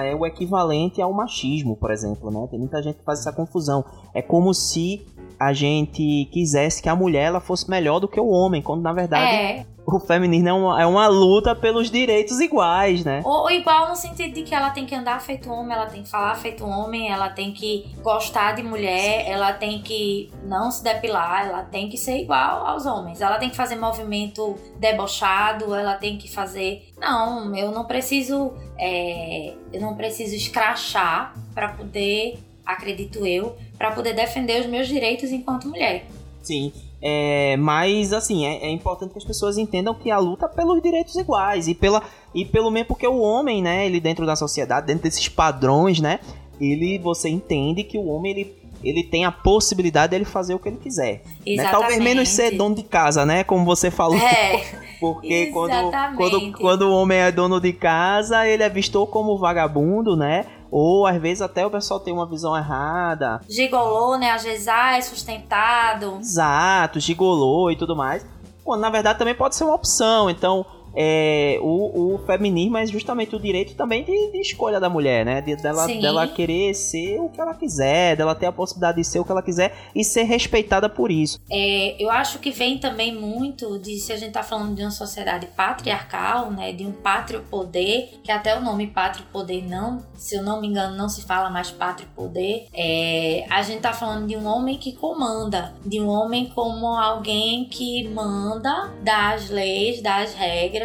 é 0.02 0.14
o 0.14 0.26
equivalente 0.26 1.00
ao 1.00 1.12
machismo, 1.12 1.76
por 1.76 1.90
exemplo, 1.90 2.30
né? 2.30 2.46
Tem 2.50 2.58
muita 2.58 2.82
gente 2.82 2.96
que 2.96 3.04
faz 3.04 3.20
essa 3.20 3.32
confusão. 3.32 3.84
É 4.12 4.20
como 4.20 4.52
se 4.52 5.06
a 5.38 5.52
gente 5.52 6.28
quisesse 6.32 6.82
que 6.82 6.88
a 6.88 6.96
mulher 6.96 7.26
ela 7.26 7.40
fosse 7.40 7.68
melhor 7.68 8.00
do 8.00 8.08
que 8.08 8.18
o 8.18 8.28
homem, 8.28 8.62
quando 8.62 8.82
na 8.82 8.92
verdade 8.92 9.34
é. 9.34 9.66
o 9.86 10.00
feminismo 10.00 10.48
é 10.48 10.52
uma, 10.52 10.82
é 10.82 10.86
uma 10.86 11.06
luta 11.08 11.54
pelos 11.54 11.90
direitos 11.90 12.40
iguais, 12.40 13.04
né? 13.04 13.22
Ou 13.24 13.50
igual 13.50 13.88
no 13.88 13.96
sentido 13.96 14.34
de 14.34 14.42
que 14.42 14.54
ela 14.54 14.70
tem 14.70 14.86
que 14.86 14.94
andar 14.94 15.20
feito 15.20 15.50
homem, 15.50 15.76
ela 15.76 15.86
tem 15.86 16.02
que 16.02 16.08
falar 16.08 16.34
feito 16.36 16.64
homem, 16.64 17.10
ela 17.10 17.28
tem 17.28 17.52
que 17.52 17.86
gostar 18.02 18.54
de 18.54 18.62
mulher, 18.62 19.24
Sim. 19.24 19.30
ela 19.30 19.52
tem 19.52 19.82
que 19.82 20.30
não 20.42 20.70
se 20.70 20.82
depilar, 20.82 21.46
ela 21.46 21.62
tem 21.62 21.88
que 21.88 21.98
ser 21.98 22.18
igual 22.18 22.66
aos 22.66 22.86
homens, 22.86 23.20
ela 23.20 23.38
tem 23.38 23.50
que 23.50 23.56
fazer 23.56 23.76
movimento 23.76 24.56
debochado, 24.78 25.74
ela 25.74 25.94
tem 25.94 26.16
que 26.16 26.30
fazer. 26.30 26.88
Não, 26.98 27.54
eu 27.54 27.70
não 27.70 27.84
preciso. 27.84 28.54
É, 28.78 29.54
eu 29.72 29.80
não 29.80 29.94
preciso 29.96 30.34
escrachar 30.34 31.34
para 31.54 31.70
poder 31.70 32.38
acredito 32.66 33.24
eu, 33.24 33.56
para 33.78 33.92
poder 33.92 34.14
defender 34.14 34.60
os 34.60 34.66
meus 34.66 34.88
direitos 34.88 35.30
enquanto 35.30 35.68
mulher. 35.68 36.06
Sim. 36.42 36.72
É, 37.00 37.56
mas 37.58 38.12
assim, 38.12 38.46
é, 38.46 38.66
é, 38.66 38.70
importante 38.70 39.12
que 39.12 39.18
as 39.18 39.24
pessoas 39.24 39.58
entendam 39.58 39.94
que 39.94 40.10
a 40.10 40.18
luta 40.18 40.46
é 40.46 40.48
pelos 40.48 40.82
direitos 40.82 41.14
iguais 41.14 41.68
e 41.68 41.74
pela 41.74 42.02
e 42.34 42.44
pelo 42.44 42.70
mesmo 42.70 42.88
porque 42.88 43.06
o 43.06 43.20
homem, 43.20 43.62
né, 43.62 43.86
ele 43.86 44.00
dentro 44.00 44.24
da 44.24 44.34
sociedade, 44.34 44.86
dentro 44.86 45.02
desses 45.02 45.28
padrões, 45.28 46.00
né, 46.00 46.20
ele 46.60 46.98
você 46.98 47.28
entende 47.28 47.84
que 47.84 47.98
o 47.98 48.06
homem 48.06 48.32
ele 48.32 48.66
ele 48.82 49.02
tem 49.02 49.24
a 49.24 49.32
possibilidade 49.32 50.10
de 50.10 50.16
ele 50.16 50.24
fazer 50.24 50.54
o 50.54 50.58
que 50.58 50.68
ele 50.68 50.76
quiser. 50.76 51.22
Né? 51.46 51.68
Talvez 51.70 51.98
menos 51.98 52.28
ser 52.28 52.52
dono 52.52 52.74
de 52.74 52.82
casa, 52.82 53.24
né? 53.24 53.42
Como 53.42 53.64
você 53.64 53.90
falou. 53.90 54.18
É, 54.18 54.64
porque 55.00 55.46
quando, 55.46 55.90
quando, 56.16 56.52
quando 56.52 56.82
o 56.82 56.92
homem 56.94 57.18
é 57.18 57.32
dono 57.32 57.60
de 57.60 57.72
casa, 57.72 58.46
ele 58.46 58.62
é 58.62 58.68
visto 58.68 59.04
como 59.06 59.36
vagabundo, 59.38 60.16
né? 60.16 60.44
Ou 60.70 61.06
às 61.06 61.20
vezes 61.20 61.42
até 61.42 61.64
o 61.64 61.70
pessoal 61.70 62.00
tem 62.00 62.12
uma 62.12 62.26
visão 62.26 62.56
errada. 62.56 63.40
Gigolô, 63.48 64.16
né? 64.16 64.30
Às 64.32 64.44
vezes, 64.44 64.68
ah, 64.68 64.96
é 64.96 65.00
sustentado. 65.00 66.16
Exato, 66.20 67.00
gigolô 67.00 67.70
e 67.70 67.76
tudo 67.76 67.94
mais. 67.96 68.26
Pô, 68.64 68.76
na 68.76 68.90
verdade 68.90 69.18
também 69.18 69.34
pode 69.34 69.54
ser 69.54 69.64
uma 69.64 69.74
opção. 69.74 70.28
Então, 70.28 70.66
é, 70.96 71.58
o, 71.60 72.14
o, 72.14 72.18
feminismo 72.26 72.78
é 72.78 72.86
justamente 72.86 73.36
o 73.36 73.38
direito 73.38 73.74
também 73.74 74.02
de, 74.02 74.32
de 74.32 74.40
escolha 74.40 74.80
da 74.80 74.88
mulher, 74.88 75.26
né? 75.26 75.42
De, 75.42 75.54
dela, 75.56 75.86
dela 75.86 76.26
querer 76.26 76.74
ser 76.74 77.20
o 77.20 77.28
que 77.28 77.38
ela 77.38 77.54
quiser, 77.54 78.16
dela 78.16 78.34
ter 78.34 78.46
a 78.46 78.52
possibilidade 78.52 78.96
de 78.96 79.04
ser 79.04 79.20
o 79.20 79.24
que 79.24 79.30
ela 79.30 79.42
quiser 79.42 79.76
e 79.94 80.02
ser 80.02 80.22
respeitada 80.22 80.88
por 80.88 81.10
isso. 81.10 81.38
É, 81.50 82.02
eu 82.02 82.10
acho 82.10 82.38
que 82.38 82.50
vem 82.50 82.78
também 82.78 83.14
muito 83.14 83.78
de 83.78 83.98
se 83.98 84.12
a 84.12 84.16
gente 84.16 84.32
tá 84.32 84.42
falando 84.42 84.74
de 84.74 84.82
uma 84.82 84.90
sociedade 84.90 85.46
patriarcal, 85.48 86.50
né? 86.50 86.72
De 86.72 86.86
um 86.86 86.92
pátrio 86.92 87.42
poder, 87.50 88.18
que 88.24 88.32
até 88.32 88.56
o 88.56 88.62
nome 88.62 88.86
pátrio 88.86 89.26
poder 89.30 89.62
não, 89.68 90.02
se 90.14 90.36
eu 90.36 90.42
não 90.42 90.60
me 90.60 90.68
engano, 90.68 90.96
não 90.96 91.10
se 91.10 91.22
fala 91.22 91.50
mais 91.50 91.70
pátrio 91.70 92.08
poder. 92.16 92.68
É, 92.72 93.44
a 93.50 93.60
gente 93.60 93.80
tá 93.80 93.92
falando 93.92 94.26
de 94.26 94.36
um 94.36 94.46
homem 94.46 94.78
que 94.78 94.92
comanda, 94.92 95.74
de 95.84 96.00
um 96.00 96.08
homem 96.08 96.46
como 96.54 96.86
alguém 96.86 97.66
que 97.66 98.08
manda 98.08 98.94
das 99.02 99.50
leis, 99.50 100.00
das 100.00 100.34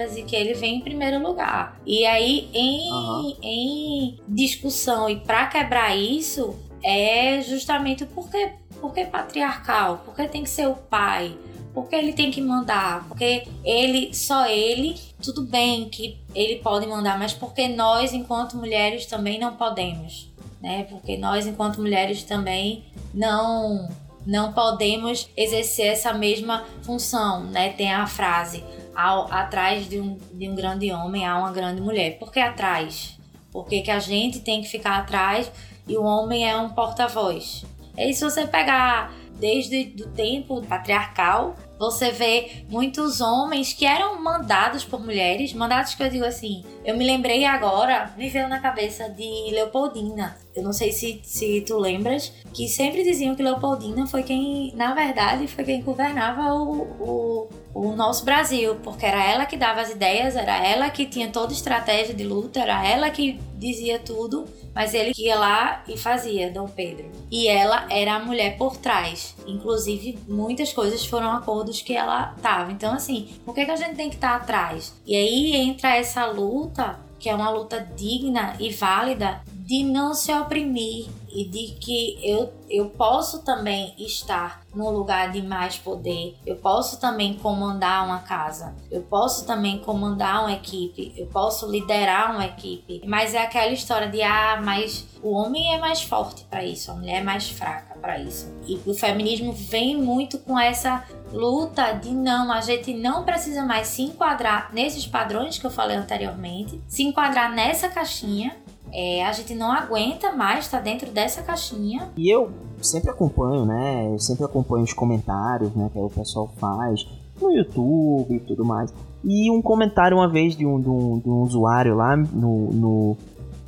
regras 0.01 0.17
e 0.17 0.23
que 0.23 0.35
ele 0.35 0.53
vem 0.53 0.77
em 0.77 0.81
primeiro 0.81 1.21
lugar. 1.21 1.79
E 1.85 2.05
aí, 2.05 2.49
em, 2.53 2.91
uhum. 2.91 3.35
em 3.41 4.19
discussão 4.27 5.09
e 5.09 5.19
para 5.19 5.47
quebrar 5.47 5.95
isso, 5.95 6.55
é 6.83 7.41
justamente 7.41 8.05
porque, 8.05 8.53
porque 8.79 9.05
patriarcal, 9.05 10.01
porque 10.05 10.27
tem 10.27 10.43
que 10.43 10.49
ser 10.49 10.67
o 10.67 10.75
pai, 10.75 11.37
porque 11.73 11.95
ele 11.95 12.13
tem 12.13 12.31
que 12.31 12.41
mandar, 12.41 13.07
porque 13.07 13.47
ele, 13.63 14.13
só 14.13 14.47
ele, 14.47 14.99
tudo 15.21 15.43
bem 15.43 15.87
que 15.89 16.17
ele 16.35 16.57
pode 16.57 16.87
mandar, 16.87 17.17
mas 17.17 17.33
porque 17.33 17.67
nós, 17.67 18.13
enquanto 18.13 18.57
mulheres, 18.57 19.05
também 19.05 19.39
não 19.39 19.55
podemos, 19.55 20.29
né? 20.61 20.83
Porque 20.89 21.17
nós, 21.17 21.47
enquanto 21.47 21.79
mulheres, 21.79 22.23
também 22.23 22.83
não 23.13 23.89
não 24.23 24.53
podemos 24.53 25.27
exercer 25.35 25.87
essa 25.87 26.13
mesma 26.13 26.63
função, 26.83 27.45
né? 27.45 27.69
Tem 27.69 27.91
a 27.91 28.05
frase: 28.05 28.63
ao, 28.95 29.31
atrás 29.31 29.87
de 29.87 29.99
um, 29.99 30.17
de 30.33 30.49
um 30.49 30.55
grande 30.55 30.91
homem 30.91 31.25
há 31.25 31.37
uma 31.37 31.51
grande 31.51 31.81
mulher. 31.81 32.17
Por 32.19 32.31
que 32.31 32.39
atrás? 32.39 33.17
Por 33.51 33.65
que, 33.67 33.81
que 33.81 33.91
a 33.91 33.99
gente 33.99 34.39
tem 34.39 34.61
que 34.61 34.67
ficar 34.67 34.97
atrás 34.97 35.51
e 35.87 35.97
o 35.97 36.03
homem 36.03 36.49
é 36.49 36.55
um 36.57 36.69
porta-voz? 36.69 37.65
E 37.97 38.13
se 38.13 38.23
você 38.23 38.47
pegar 38.47 39.13
desde 39.39 39.93
o 40.03 40.09
tempo 40.09 40.61
patriarcal, 40.61 41.55
você 41.77 42.11
vê 42.11 42.63
muitos 42.69 43.21
homens 43.21 43.73
que 43.73 43.85
eram 43.85 44.21
mandados 44.21 44.85
por 44.85 45.01
mulheres, 45.01 45.51
mandados 45.51 45.95
que 45.95 46.03
eu 46.03 46.09
digo 46.09 46.25
assim, 46.25 46.63
eu 46.83 46.97
me 46.97 47.05
lembrei 47.05 47.45
agora, 47.45 48.11
me 48.17 48.29
veio 48.29 48.47
na 48.47 48.59
cabeça 48.59 49.09
de 49.09 49.51
Leopoldina. 49.51 50.37
Eu 50.55 50.63
não 50.63 50.73
sei 50.73 50.91
se, 50.91 51.21
se 51.23 51.61
tu 51.61 51.77
lembras, 51.77 52.33
que 52.53 52.67
sempre 52.67 53.03
diziam 53.03 53.35
que 53.35 53.43
Leopoldina 53.43 54.05
foi 54.07 54.23
quem, 54.23 54.73
na 54.75 54.93
verdade, 54.93 55.47
foi 55.47 55.63
quem 55.63 55.81
governava 55.81 56.53
o, 56.53 56.81
o, 56.99 57.49
o 57.73 57.95
nosso 57.95 58.25
Brasil, 58.25 58.75
porque 58.83 59.05
era 59.05 59.23
ela 59.23 59.45
que 59.45 59.55
dava 59.55 59.81
as 59.81 59.91
ideias, 59.91 60.35
era 60.35 60.57
ela 60.65 60.89
que 60.89 61.05
tinha 61.05 61.29
toda 61.29 61.53
estratégia 61.53 62.13
de 62.13 62.23
luta, 62.23 62.59
era 62.59 62.85
ela 62.85 63.09
que 63.09 63.39
dizia 63.57 63.99
tudo, 63.99 64.45
mas 64.73 64.93
ele 64.93 65.13
ia 65.17 65.37
lá 65.37 65.83
e 65.87 65.97
fazia, 65.97 66.49
Dom 66.49 66.67
Pedro. 66.67 67.05
E 67.29 67.47
ela 67.47 67.85
era 67.89 68.15
a 68.15 68.19
mulher 68.19 68.57
por 68.57 68.75
trás. 68.77 69.35
Inclusive, 69.45 70.17
muitas 70.27 70.73
coisas 70.73 71.05
foram 71.05 71.31
acordos 71.31 71.81
que 71.81 71.93
ela 71.93 72.33
tava. 72.41 72.71
Então, 72.71 72.93
assim, 72.93 73.29
por 73.45 73.53
que, 73.53 73.65
que 73.65 73.71
a 73.71 73.75
gente 73.75 73.95
tem 73.95 74.09
que 74.09 74.15
estar 74.15 74.31
tá 74.31 74.35
atrás? 74.37 74.93
E 75.05 75.15
aí 75.15 75.55
entra 75.55 75.95
essa 75.95 76.25
luta, 76.25 76.70
que 77.19 77.29
é 77.29 77.35
uma 77.35 77.49
luta 77.49 77.79
digna 77.95 78.55
e 78.59 78.71
válida, 78.71 79.41
de 79.71 79.83
não 79.83 80.13
se 80.13 80.33
oprimir 80.33 81.07
e 81.29 81.45
de 81.45 81.75
que 81.79 82.19
eu, 82.21 82.51
eu 82.69 82.89
posso 82.89 83.43
também 83.43 83.93
estar 83.97 84.61
no 84.75 84.89
lugar 84.89 85.31
de 85.31 85.41
mais 85.41 85.77
poder, 85.77 86.35
eu 86.45 86.57
posso 86.57 86.99
também 86.99 87.35
comandar 87.35 88.05
uma 88.05 88.19
casa, 88.19 88.75
eu 88.89 89.01
posso 89.03 89.45
também 89.45 89.79
comandar 89.79 90.41
uma 90.41 90.51
equipe, 90.53 91.13
eu 91.15 91.27
posso 91.27 91.69
liderar 91.69 92.31
uma 92.31 92.45
equipe, 92.45 93.01
mas 93.05 93.33
é 93.33 93.43
aquela 93.43 93.71
história 93.71 94.09
de 94.09 94.21
ah, 94.21 94.61
mas 94.61 95.07
o 95.21 95.31
homem 95.31 95.73
é 95.73 95.79
mais 95.79 96.01
forte 96.01 96.43
para 96.45 96.65
isso, 96.65 96.91
a 96.91 96.95
mulher 96.95 97.21
é 97.21 97.23
mais 97.23 97.49
fraca 97.49 97.90
para 98.01 98.19
isso. 98.19 98.51
E 98.67 98.79
o 98.85 98.93
feminismo 98.93 99.53
vem 99.53 100.01
muito 100.01 100.39
com 100.39 100.59
essa 100.59 101.03
luta 101.31 101.93
de 101.93 102.11
não, 102.11 102.51
a 102.51 102.59
gente 102.59 102.93
não 102.93 103.23
precisa 103.23 103.63
mais 103.63 103.87
se 103.87 104.01
enquadrar 104.01 104.73
nesses 104.73 105.05
padrões 105.05 105.57
que 105.57 105.65
eu 105.65 105.71
falei 105.71 105.95
anteriormente, 105.95 106.81
se 106.87 107.03
enquadrar 107.03 107.53
nessa 107.53 107.87
caixinha 107.87 108.55
é, 108.93 109.25
a 109.25 109.31
gente 109.31 109.55
não 109.55 109.71
aguenta 109.71 110.31
mais 110.33 110.65
estar 110.65 110.79
tá 110.79 110.83
dentro 110.83 111.09
dessa 111.11 111.41
caixinha. 111.41 112.09
E 112.17 112.29
eu 112.29 112.51
sempre 112.81 113.09
acompanho, 113.09 113.65
né? 113.65 114.09
Eu 114.11 114.19
sempre 114.19 114.43
acompanho 114.43 114.83
os 114.83 114.93
comentários, 114.93 115.73
né? 115.73 115.89
Que 115.91 115.99
o 115.99 116.09
pessoal 116.09 116.49
faz. 116.59 117.07
no 117.41 117.51
YouTube 117.51 118.35
e 118.35 118.39
tudo 118.41 118.65
mais. 118.65 118.93
E 119.23 119.49
um 119.49 119.61
comentário 119.61 120.17
uma 120.17 120.29
vez 120.29 120.55
de 120.55 120.65
um, 120.65 120.79
de 120.79 120.89
um, 120.89 121.19
de 121.19 121.29
um 121.29 121.41
usuário 121.41 121.95
lá 121.95 122.17
no, 122.17 122.71
no, 122.71 123.17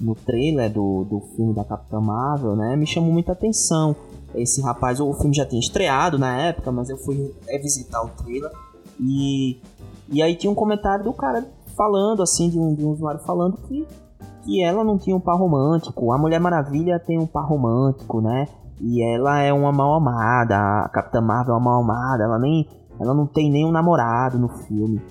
no 0.02 0.16
trailer 0.16 0.72
do, 0.72 1.06
do 1.06 1.22
filme 1.36 1.54
da 1.54 1.64
Capitã 1.64 2.00
Marvel, 2.00 2.56
né, 2.56 2.76
me 2.76 2.86
chamou 2.86 3.12
muita 3.12 3.32
atenção. 3.32 3.96
Esse 4.36 4.62
rapaz, 4.62 5.00
o 5.00 5.14
filme 5.14 5.36
já 5.36 5.46
tinha 5.46 5.60
estreado 5.60 6.18
na 6.18 6.36
época, 6.38 6.72
mas 6.72 6.90
eu 6.90 6.98
fui 6.98 7.34
visitar 7.62 8.02
o 8.04 8.10
trailer 8.10 8.52
e, 9.00 9.60
e 10.10 10.22
aí 10.22 10.36
tinha 10.36 10.52
um 10.52 10.56
comentário 10.56 11.04
do 11.04 11.14
cara 11.14 11.46
falando, 11.76 12.22
assim, 12.22 12.50
de 12.50 12.60
um, 12.60 12.74
de 12.74 12.86
um 12.86 12.92
usuário 12.92 13.20
falando 13.22 13.58
que, 13.68 13.86
que 14.44 14.64
ela 14.64 14.84
não 14.84 14.98
tinha 14.98 15.16
um 15.16 15.20
par 15.20 15.38
romântico. 15.38 16.12
A 16.12 16.18
Mulher 16.18 16.40
Maravilha 16.40 17.00
tem 17.00 17.20
um 17.20 17.26
par 17.26 17.46
romântico, 17.46 18.22
né? 18.22 18.48
E 18.80 19.02
ela 19.02 19.40
é 19.40 19.54
uma 19.54 19.72
mal 19.72 19.96
amada, 19.96 20.56
a 20.56 20.90
Capitã 20.90 21.22
Marvel 21.22 21.56
é 21.56 21.58
uma 21.58 21.72
mal 21.72 21.82
amada, 21.82 22.24
ela 22.24 22.40
nem. 22.40 22.68
Ela 23.00 23.14
não 23.14 23.26
tem 23.26 23.50
nenhum 23.50 23.72
namorado 23.72 24.38
no 24.38 24.50
filme. 24.50 25.02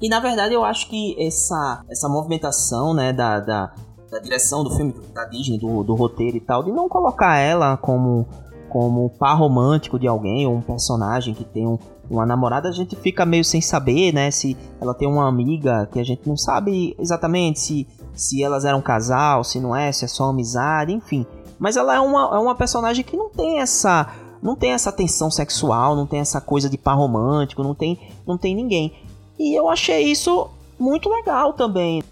E 0.00 0.08
na 0.08 0.20
verdade 0.20 0.54
eu 0.54 0.64
acho 0.64 0.88
que 0.88 1.16
essa, 1.18 1.82
essa 1.88 2.08
movimentação, 2.08 2.94
né, 2.94 3.12
da, 3.12 3.40
da, 3.40 3.72
da 4.10 4.18
direção 4.20 4.62
do 4.62 4.70
filme, 4.70 4.94
da 5.12 5.24
Disney, 5.24 5.58
do, 5.58 5.82
do 5.82 5.94
roteiro 5.94 6.36
e 6.36 6.40
tal, 6.40 6.62
de 6.62 6.70
não 6.70 6.88
colocar 6.88 7.38
ela 7.38 7.76
como, 7.76 8.26
como 8.74 9.08
par 9.08 9.38
romântico 9.38 10.00
de 10.00 10.08
alguém, 10.08 10.48
ou 10.48 10.56
um 10.56 10.60
personagem 10.60 11.32
que 11.32 11.44
tem 11.44 11.64
um, 11.64 11.78
uma 12.10 12.26
namorada, 12.26 12.68
a 12.68 12.72
gente 12.72 12.96
fica 12.96 13.24
meio 13.24 13.44
sem 13.44 13.60
saber, 13.60 14.12
né? 14.12 14.32
Se 14.32 14.56
ela 14.80 14.92
tem 14.92 15.06
uma 15.06 15.28
amiga 15.28 15.88
que 15.92 16.00
a 16.00 16.02
gente 16.02 16.28
não 16.28 16.36
sabe 16.36 16.96
exatamente 16.98 17.60
se, 17.60 17.86
se 18.12 18.42
elas 18.42 18.64
eram 18.64 18.80
um 18.80 18.82
casal, 18.82 19.44
se 19.44 19.60
não 19.60 19.76
é, 19.76 19.92
se 19.92 20.04
é 20.04 20.08
só 20.08 20.24
amizade, 20.24 20.92
enfim. 20.92 21.24
Mas 21.56 21.76
ela 21.76 21.94
é 21.94 22.00
uma, 22.00 22.36
é 22.36 22.38
uma 22.40 22.56
personagem 22.56 23.04
que 23.04 23.16
não 23.16 23.30
tem 23.30 23.60
essa. 23.60 24.12
Não 24.42 24.56
tem 24.56 24.72
essa 24.72 24.90
tensão 24.90 25.30
sexual, 25.30 25.94
não 25.94 26.04
tem 26.04 26.18
essa 26.18 26.40
coisa 26.40 26.68
de 26.68 26.76
par 26.76 26.96
romântico, 26.96 27.62
não 27.62 27.76
tem, 27.76 27.96
não 28.26 28.36
tem 28.36 28.56
ninguém. 28.56 28.92
E 29.38 29.56
eu 29.56 29.68
achei 29.68 30.02
isso 30.02 30.50
muito 30.80 31.08
legal 31.08 31.52
também. 31.52 32.02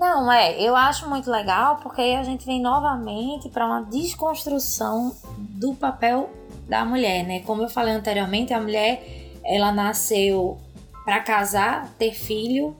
Não, 0.00 0.32
é, 0.32 0.58
eu 0.58 0.74
acho 0.74 1.06
muito 1.10 1.30
legal 1.30 1.76
porque 1.82 2.00
a 2.00 2.22
gente 2.22 2.46
vem 2.46 2.58
novamente 2.58 3.50
para 3.50 3.66
uma 3.66 3.82
desconstrução 3.82 5.14
do 5.36 5.74
papel 5.74 6.30
da 6.66 6.86
mulher, 6.86 7.22
né? 7.22 7.40
Como 7.40 7.62
eu 7.62 7.68
falei 7.68 7.92
anteriormente, 7.92 8.54
a 8.54 8.60
mulher 8.62 9.04
ela 9.44 9.70
nasceu 9.70 10.58
para 11.04 11.20
casar, 11.20 11.86
ter 11.98 12.14
filho 12.14 12.74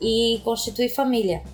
e 0.00 0.40
constituir 0.42 0.88
família. 0.88 1.44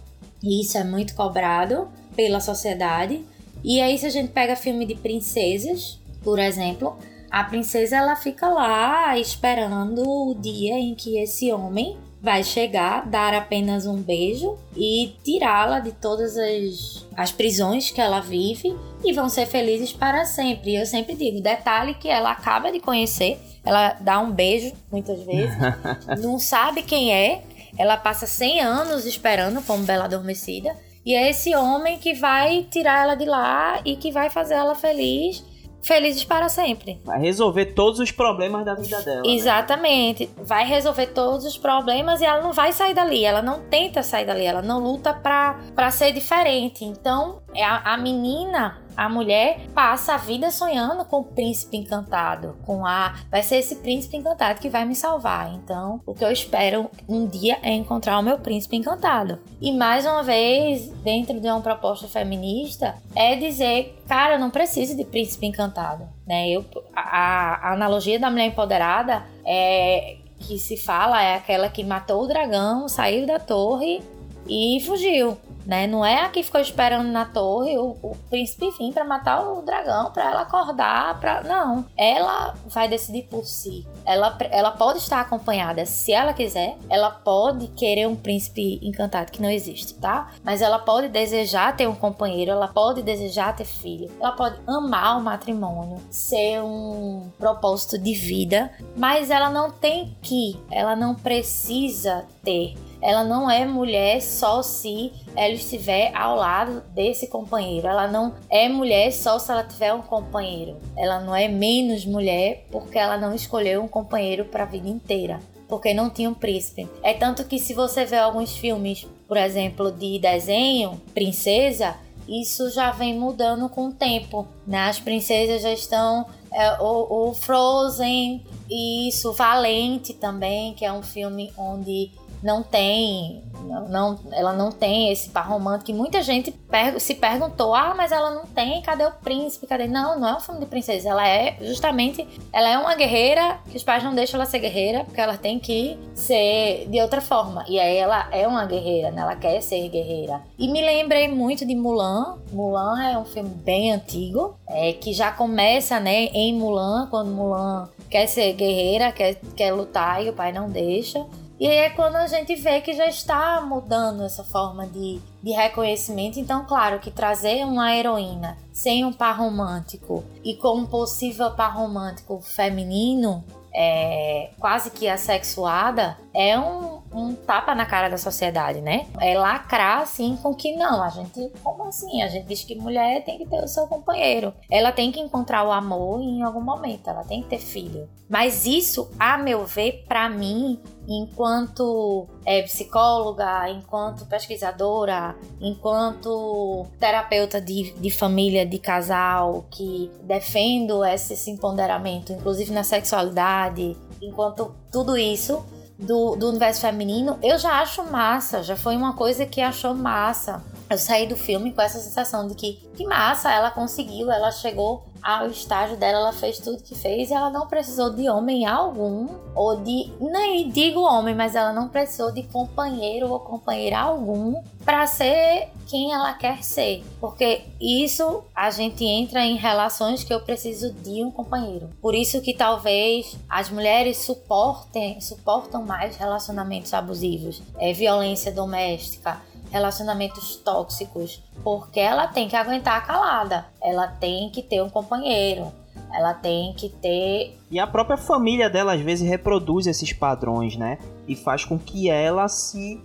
E 0.42 0.62
isso 0.62 0.78
é 0.78 0.84
muito 0.84 1.14
cobrado 1.14 1.86
pela 2.16 2.40
sociedade. 2.40 3.22
E 3.62 3.82
aí 3.82 3.98
se 3.98 4.06
a 4.06 4.10
gente 4.10 4.32
pega 4.32 4.56
filme 4.56 4.86
de 4.86 4.94
princesas, 4.94 6.00
por 6.22 6.38
exemplo, 6.38 6.96
a 7.30 7.44
princesa 7.44 7.96
ela 7.96 8.16
fica 8.16 8.48
lá 8.48 9.18
esperando 9.18 10.02
o 10.02 10.34
dia 10.34 10.78
em 10.78 10.94
que 10.94 11.18
esse 11.18 11.52
homem 11.52 11.98
vai 12.24 12.42
chegar, 12.42 13.06
dar 13.06 13.34
apenas 13.34 13.86
um 13.86 14.00
beijo 14.00 14.58
e 14.74 15.14
tirá-la 15.22 15.78
de 15.78 15.92
todas 15.92 16.38
as, 16.38 17.06
as 17.14 17.30
prisões 17.30 17.90
que 17.90 18.00
ela 18.00 18.18
vive 18.20 18.74
e 19.04 19.12
vão 19.12 19.28
ser 19.28 19.46
felizes 19.46 19.92
para 19.92 20.24
sempre. 20.24 20.74
Eu 20.74 20.86
sempre 20.86 21.14
digo, 21.14 21.42
detalhe 21.42 21.92
que 21.94 22.08
ela 22.08 22.32
acaba 22.32 22.72
de 22.72 22.80
conhecer 22.80 23.38
ela 23.64 23.96
dá 23.98 24.20
um 24.20 24.30
beijo, 24.30 24.72
muitas 24.92 25.22
vezes, 25.22 25.56
não 26.20 26.38
sabe 26.38 26.82
quem 26.82 27.14
é, 27.14 27.42
ela 27.78 27.96
passa 27.96 28.26
100 28.26 28.60
anos 28.60 29.06
esperando 29.06 29.62
como 29.62 29.84
Bela 29.84 30.04
Adormecida, 30.04 30.76
e 31.04 31.14
é 31.14 31.30
esse 31.30 31.54
homem 31.54 31.98
que 31.98 32.14
vai 32.14 32.66
tirar 32.70 33.04
ela 33.04 33.14
de 33.14 33.24
lá 33.24 33.80
e 33.84 33.96
que 33.96 34.12
vai 34.12 34.30
fazer 34.30 34.54
ela 34.54 34.74
feliz 34.74 35.44
felizes 35.84 36.24
para 36.24 36.48
sempre. 36.48 37.00
Vai 37.04 37.20
resolver 37.20 37.66
todos 37.66 38.00
os 38.00 38.10
problemas 38.10 38.64
da 38.64 38.74
vida 38.74 39.00
dela. 39.02 39.22
Né? 39.22 39.34
Exatamente. 39.34 40.26
Né? 40.26 40.42
Vai 40.44 40.66
resolver 40.66 41.08
todos 41.08 41.44
os 41.44 41.56
problemas 41.56 42.20
e 42.20 42.24
ela 42.24 42.42
não 42.42 42.52
vai 42.52 42.72
sair 42.72 42.94
dali. 42.94 43.24
Ela 43.24 43.42
não 43.42 43.60
tenta 43.60 44.02
sair 44.02 44.24
dali. 44.24 44.44
Ela 44.44 44.62
não 44.62 44.80
luta 44.80 45.12
para 45.12 45.90
ser 45.90 46.12
diferente. 46.12 46.84
Então, 46.84 47.42
é 47.54 47.64
a, 47.64 47.94
a 47.94 47.96
menina 47.96 48.82
a 48.96 49.08
mulher 49.08 49.60
passa 49.74 50.14
a 50.14 50.16
vida 50.16 50.50
sonhando 50.50 51.04
com 51.04 51.20
o 51.20 51.24
príncipe 51.24 51.76
encantado, 51.76 52.56
com 52.64 52.86
a 52.86 53.14
vai 53.30 53.42
ser 53.42 53.56
esse 53.56 53.76
príncipe 53.76 54.16
encantado 54.16 54.60
que 54.60 54.68
vai 54.68 54.84
me 54.84 54.94
salvar. 54.94 55.52
Então, 55.54 56.00
o 56.06 56.14
que 56.14 56.24
eu 56.24 56.30
espero 56.30 56.90
um 57.08 57.26
dia 57.26 57.58
é 57.62 57.72
encontrar 57.72 58.18
o 58.18 58.22
meu 58.22 58.38
príncipe 58.38 58.76
encantado. 58.76 59.38
E 59.60 59.72
mais 59.72 60.04
uma 60.06 60.22
vez, 60.22 60.88
dentro 61.02 61.40
de 61.40 61.48
uma 61.48 61.60
proposta 61.60 62.06
feminista, 62.08 62.94
é 63.14 63.36
dizer, 63.36 63.98
cara, 64.08 64.34
eu 64.34 64.38
não 64.38 64.50
preciso 64.50 64.96
de 64.96 65.04
príncipe 65.04 65.46
encantado, 65.46 66.08
né? 66.26 66.48
Eu, 66.48 66.64
a, 66.94 67.68
a 67.68 67.72
analogia 67.72 68.18
da 68.18 68.30
mulher 68.30 68.46
empoderada 68.46 69.24
é 69.44 70.16
que 70.38 70.58
se 70.58 70.76
fala 70.76 71.22
é 71.22 71.36
aquela 71.36 71.68
que 71.68 71.82
matou 71.82 72.22
o 72.22 72.26
dragão, 72.26 72.88
saiu 72.88 73.26
da 73.26 73.38
torre 73.38 74.02
e 74.48 74.80
fugiu 74.86 75.36
né? 75.66 75.86
Não 75.86 76.04
é 76.04 76.20
a 76.20 76.28
que 76.28 76.42
ficou 76.42 76.60
esperando 76.60 77.08
na 77.08 77.24
torre 77.24 77.76
o, 77.78 77.96
o 78.02 78.16
príncipe 78.28 78.70
vir 78.78 78.92
para 78.92 79.04
matar 79.04 79.40
o 79.40 79.62
dragão, 79.62 80.10
para 80.12 80.30
ela 80.30 80.42
acordar, 80.42 81.18
para 81.20 81.42
não. 81.42 81.84
Ela 81.96 82.54
vai 82.66 82.88
decidir 82.88 83.22
por 83.24 83.44
si. 83.44 83.86
Ela, 84.04 84.36
ela 84.50 84.70
pode 84.70 84.98
estar 84.98 85.20
acompanhada 85.20 85.84
se 85.86 86.12
ela 86.12 86.32
quiser. 86.32 86.76
Ela 86.88 87.10
pode 87.10 87.68
querer 87.68 88.06
um 88.06 88.16
príncipe 88.16 88.78
encantado 88.82 89.32
que 89.32 89.42
não 89.42 89.50
existe, 89.50 89.94
tá? 89.94 90.32
Mas 90.42 90.60
ela 90.60 90.78
pode 90.78 91.08
desejar 91.08 91.76
ter 91.76 91.88
um 91.88 91.94
companheiro, 91.94 92.50
ela 92.50 92.68
pode 92.68 93.02
desejar 93.02 93.56
ter 93.56 93.64
filho, 93.64 94.10
ela 94.20 94.32
pode 94.32 94.58
amar 94.66 95.18
o 95.18 95.22
matrimônio, 95.22 96.00
ser 96.10 96.60
um 96.62 97.30
propósito 97.38 97.98
de 97.98 98.14
vida, 98.14 98.70
mas 98.96 99.30
ela 99.30 99.48
não 99.48 99.70
tem 99.70 100.16
que, 100.20 100.60
ela 100.70 100.94
não 100.94 101.14
precisa 101.14 102.26
ter 102.42 102.74
ela 103.04 103.22
não 103.22 103.50
é 103.50 103.66
mulher 103.66 104.22
só 104.22 104.62
se 104.62 105.12
ela 105.36 105.52
estiver 105.52 106.10
ao 106.16 106.36
lado 106.36 106.82
desse 106.94 107.26
companheiro. 107.26 107.86
Ela 107.86 108.08
não 108.08 108.32
é 108.48 108.66
mulher 108.66 109.12
só 109.12 109.38
se 109.38 109.52
ela 109.52 109.62
tiver 109.62 109.92
um 109.92 110.00
companheiro. 110.00 110.78
Ela 110.96 111.20
não 111.20 111.36
é 111.36 111.46
menos 111.46 112.06
mulher 112.06 112.64
porque 112.72 112.98
ela 112.98 113.18
não 113.18 113.34
escolheu 113.34 113.82
um 113.82 113.88
companheiro 113.88 114.46
para 114.46 114.62
a 114.62 114.66
vida 114.66 114.88
inteira. 114.88 115.38
Porque 115.68 115.92
não 115.92 116.08
tinha 116.08 116.30
um 116.30 116.34
príncipe. 116.34 116.88
É 117.02 117.12
tanto 117.12 117.44
que 117.44 117.58
se 117.58 117.74
você 117.74 118.06
vê 118.06 118.16
alguns 118.16 118.56
filmes, 118.56 119.06
por 119.28 119.36
exemplo, 119.36 119.92
de 119.92 120.18
desenho, 120.18 120.98
princesa, 121.12 121.96
isso 122.26 122.70
já 122.70 122.90
vem 122.90 123.18
mudando 123.18 123.68
com 123.68 123.88
o 123.88 123.92
tempo. 123.92 124.48
Né? 124.66 124.78
As 124.78 124.98
princesas 124.98 125.60
já 125.60 125.72
estão. 125.72 126.24
É, 126.50 126.80
o, 126.80 127.28
o 127.28 127.34
Frozen, 127.34 128.42
isso, 128.70 129.32
Valente 129.34 130.14
também, 130.14 130.72
que 130.72 130.86
é 130.86 130.92
um 130.92 131.02
filme 131.02 131.52
onde 131.58 132.10
não 132.44 132.62
tem, 132.62 133.42
não, 133.62 133.88
não, 133.88 134.18
ela 134.30 134.52
não 134.52 134.70
tem 134.70 135.10
esse 135.10 135.30
par 135.30 135.48
romântico. 135.48 135.90
E 135.90 135.94
muita 135.94 136.22
gente 136.22 136.50
per 136.50 137.00
se 137.00 137.14
perguntou: 137.14 137.74
ah, 137.74 137.94
mas 137.96 138.12
ela 138.12 138.30
não 138.30 138.44
tem, 138.44 138.82
cadê 138.82 139.06
o 139.06 139.12
príncipe? 139.12 139.66
Cadê? 139.66 139.88
Não, 139.88 140.20
não 140.20 140.28
é 140.28 140.36
um 140.36 140.40
filme 140.40 140.60
de 140.60 140.66
princesa. 140.66 141.08
Ela 141.08 141.26
é 141.26 141.56
justamente, 141.62 142.28
ela 142.52 142.68
é 142.68 142.76
uma 142.76 142.94
guerreira 142.94 143.58
que 143.70 143.78
os 143.78 143.82
pais 143.82 144.04
não 144.04 144.14
deixam 144.14 144.38
ela 144.38 144.48
ser 144.48 144.58
guerreira 144.58 145.04
porque 145.04 145.20
ela 145.20 145.38
tem 145.38 145.58
que 145.58 145.98
ser 146.14 146.86
de 146.90 147.00
outra 147.00 147.22
forma. 147.22 147.64
E 147.66 147.80
aí 147.80 147.96
ela 147.96 148.28
é 148.30 148.46
uma 148.46 148.66
guerreira, 148.66 149.10
né? 149.10 149.22
Ela 149.22 149.36
quer 149.36 149.62
ser 149.62 149.88
guerreira. 149.88 150.42
E 150.58 150.68
me 150.68 150.84
lembrei 150.84 151.28
muito 151.28 151.64
de 151.64 151.74
Mulan. 151.74 152.36
Mulan 152.52 153.02
é 153.02 153.18
um 153.18 153.24
filme 153.24 153.48
bem 153.48 153.90
antigo, 153.90 154.54
é, 154.68 154.92
que 154.92 155.14
já 155.14 155.32
começa, 155.32 155.98
né, 155.98 156.26
em 156.26 156.52
Mulan, 156.52 157.08
quando 157.10 157.30
Mulan 157.30 157.88
quer 158.10 158.26
ser 158.26 158.52
guerreira, 158.52 159.10
quer, 159.12 159.36
quer 159.56 159.72
lutar 159.72 160.22
e 160.22 160.28
o 160.28 160.32
pai 160.34 160.52
não 160.52 160.68
deixa. 160.68 161.24
E 161.64 161.66
aí 161.66 161.78
é 161.78 161.88
quando 161.88 162.16
a 162.16 162.26
gente 162.26 162.54
vê 162.56 162.82
que 162.82 162.92
já 162.92 163.06
está 163.06 163.58
mudando 163.62 164.22
essa 164.22 164.44
forma 164.44 164.86
de, 164.86 165.18
de 165.42 165.50
reconhecimento. 165.50 166.38
Então, 166.38 166.66
claro 166.66 167.00
que 167.00 167.10
trazer 167.10 167.64
uma 167.64 167.96
heroína 167.96 168.58
sem 168.70 169.02
um 169.02 169.10
par 169.10 169.38
romântico 169.38 170.22
e 170.44 170.56
com 170.56 170.80
um 170.80 170.84
possível 170.84 171.52
par 171.52 171.74
romântico 171.74 172.38
feminino, 172.42 173.42
é, 173.74 174.50
quase 174.58 174.90
que 174.90 175.08
assexuada, 175.08 176.18
é 176.34 176.58
um, 176.58 177.00
um 177.12 177.34
tapa 177.34 177.74
na 177.74 177.86
cara 177.86 178.08
da 178.08 178.18
sociedade, 178.18 178.80
né? 178.80 179.06
É 179.20 179.38
lacrar 179.38 180.02
assim 180.02 180.36
com 180.36 180.52
que 180.52 180.74
não, 180.74 181.02
a 181.02 181.08
gente, 181.08 181.50
como 181.62 181.84
assim? 181.84 182.22
A 182.22 182.28
gente 182.28 182.46
diz 182.46 182.64
que 182.64 182.74
mulher 182.74 183.24
tem 183.24 183.38
que 183.38 183.46
ter 183.46 183.62
o 183.62 183.68
seu 183.68 183.86
companheiro. 183.86 184.52
Ela 184.70 184.90
tem 184.90 185.12
que 185.12 185.20
encontrar 185.20 185.64
o 185.64 185.70
amor 185.70 186.20
em 186.20 186.42
algum 186.42 186.60
momento, 186.60 187.08
ela 187.08 187.22
tem 187.24 187.42
que 187.42 187.48
ter 187.48 187.58
filho. 187.58 188.08
Mas 188.28 188.66
isso, 188.66 189.10
a 189.18 189.38
meu 189.38 189.64
ver, 189.64 190.04
para 190.08 190.28
mim, 190.28 190.80
enquanto 191.06 192.26
é, 192.44 192.62
psicóloga, 192.62 193.68
enquanto 193.70 194.26
pesquisadora, 194.26 195.36
enquanto 195.60 196.86
terapeuta 196.98 197.60
de, 197.60 197.92
de 197.92 198.10
família, 198.10 198.66
de 198.66 198.78
casal, 198.78 199.66
que 199.70 200.10
defendo 200.22 201.04
esse, 201.04 201.34
esse 201.34 201.50
empoderamento, 201.50 202.32
inclusive 202.32 202.72
na 202.72 202.82
sexualidade, 202.82 203.96
enquanto 204.20 204.74
tudo 204.90 205.16
isso, 205.16 205.64
do, 205.98 206.36
do 206.36 206.48
universo 206.48 206.80
feminino, 206.80 207.38
eu 207.42 207.58
já 207.58 207.80
acho 207.80 208.02
massa, 208.10 208.62
já 208.62 208.76
foi 208.76 208.96
uma 208.96 209.14
coisa 209.14 209.46
que 209.46 209.60
achou 209.60 209.94
massa. 209.94 210.62
Eu 210.88 210.98
saí 210.98 211.26
do 211.26 211.36
filme 211.36 211.72
com 211.72 211.80
essa 211.80 211.98
sensação 211.98 212.46
de 212.46 212.54
que, 212.54 212.74
que 212.96 213.06
massa, 213.06 213.50
ela 213.50 213.70
conseguiu, 213.70 214.30
ela 214.30 214.50
chegou 214.50 215.04
ao 215.24 215.46
estágio 215.46 215.96
dela, 215.96 216.18
ela 216.18 216.32
fez 216.34 216.58
tudo 216.58 216.82
que 216.82 216.94
fez 216.94 217.30
e 217.30 217.32
ela 217.32 217.48
não 217.48 217.66
precisou 217.66 218.10
de 218.10 218.28
homem 218.28 218.66
algum, 218.66 219.28
ou 219.54 219.80
de, 219.80 220.12
nem 220.20 220.68
digo 220.68 221.00
homem, 221.00 221.34
mas 221.34 221.54
ela 221.54 221.72
não 221.72 221.88
precisou 221.88 222.30
de 222.30 222.42
companheiro 222.42 223.30
ou 223.30 223.40
companheira 223.40 224.00
algum 224.00 224.62
para 224.84 225.06
ser 225.06 225.70
quem 225.86 226.12
ela 226.12 226.34
quer 226.34 226.62
ser. 226.62 227.02
Porque 227.18 227.62
isso 227.80 228.44
a 228.54 228.70
gente 228.70 229.02
entra 229.02 229.40
em 229.46 229.56
relações 229.56 230.22
que 230.22 230.34
eu 230.34 230.40
preciso 230.40 230.92
de 230.92 231.24
um 231.24 231.30
companheiro. 231.30 231.88
Por 232.02 232.14
isso 232.14 232.42
que 232.42 232.52
talvez 232.52 233.34
as 233.48 233.70
mulheres 233.70 234.18
suportem, 234.18 235.18
suportam 235.22 235.86
mais 235.86 236.16
relacionamentos 236.16 236.92
abusivos, 236.92 237.62
é, 237.78 237.94
violência 237.94 238.52
doméstica 238.52 239.40
relacionamentos 239.74 240.54
tóxicos, 240.54 241.42
porque 241.64 241.98
ela 241.98 242.28
tem 242.28 242.46
que 242.46 242.54
aguentar 242.54 243.04
calada, 243.04 243.66
ela 243.82 244.06
tem 244.06 244.48
que 244.48 244.62
ter 244.62 244.80
um 244.80 244.88
companheiro, 244.88 245.72
ela 246.14 246.32
tem 246.32 246.72
que 246.74 246.88
ter. 246.88 247.58
E 247.68 247.80
a 247.80 247.86
própria 247.86 248.16
família 248.16 248.70
dela 248.70 248.94
às 248.94 249.00
vezes 249.00 249.28
reproduz 249.28 249.88
esses 249.88 250.12
padrões, 250.12 250.76
né? 250.76 250.98
E 251.26 251.34
faz 251.34 251.64
com 251.64 251.76
que 251.76 252.08
ela 252.08 252.46
se. 252.46 253.02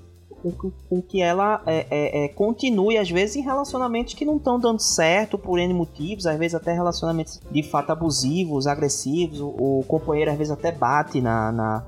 com, 0.88 1.02
que 1.02 1.24
ela 1.24 1.64
é, 1.66 1.88
é, 1.90 2.26
é, 2.26 2.28
continue, 2.28 3.00
às 3.00 3.10
vezes, 3.10 3.38
em 3.38 3.42
relacionamentos 3.42 4.14
que 4.14 4.24
não 4.24 4.38
estão 4.38 4.60
dando 4.60 4.80
certo 4.80 5.40
por 5.40 5.58
N 5.58 5.74
motivos, 5.74 6.28
às 6.28 6.38
vezes 6.38 6.54
até 6.54 6.72
relacionamentos 6.72 7.42
de 7.50 7.64
fato 7.64 7.92
abusivos, 7.92 8.68
agressivos, 8.68 9.42
o, 9.42 9.48
o 9.48 9.86
companheiro 9.88 10.30
às 10.30 10.38
vezes 10.38 10.54
até 10.54 10.72
bate 10.72 11.20
na, 11.20 11.52
na 11.52 11.84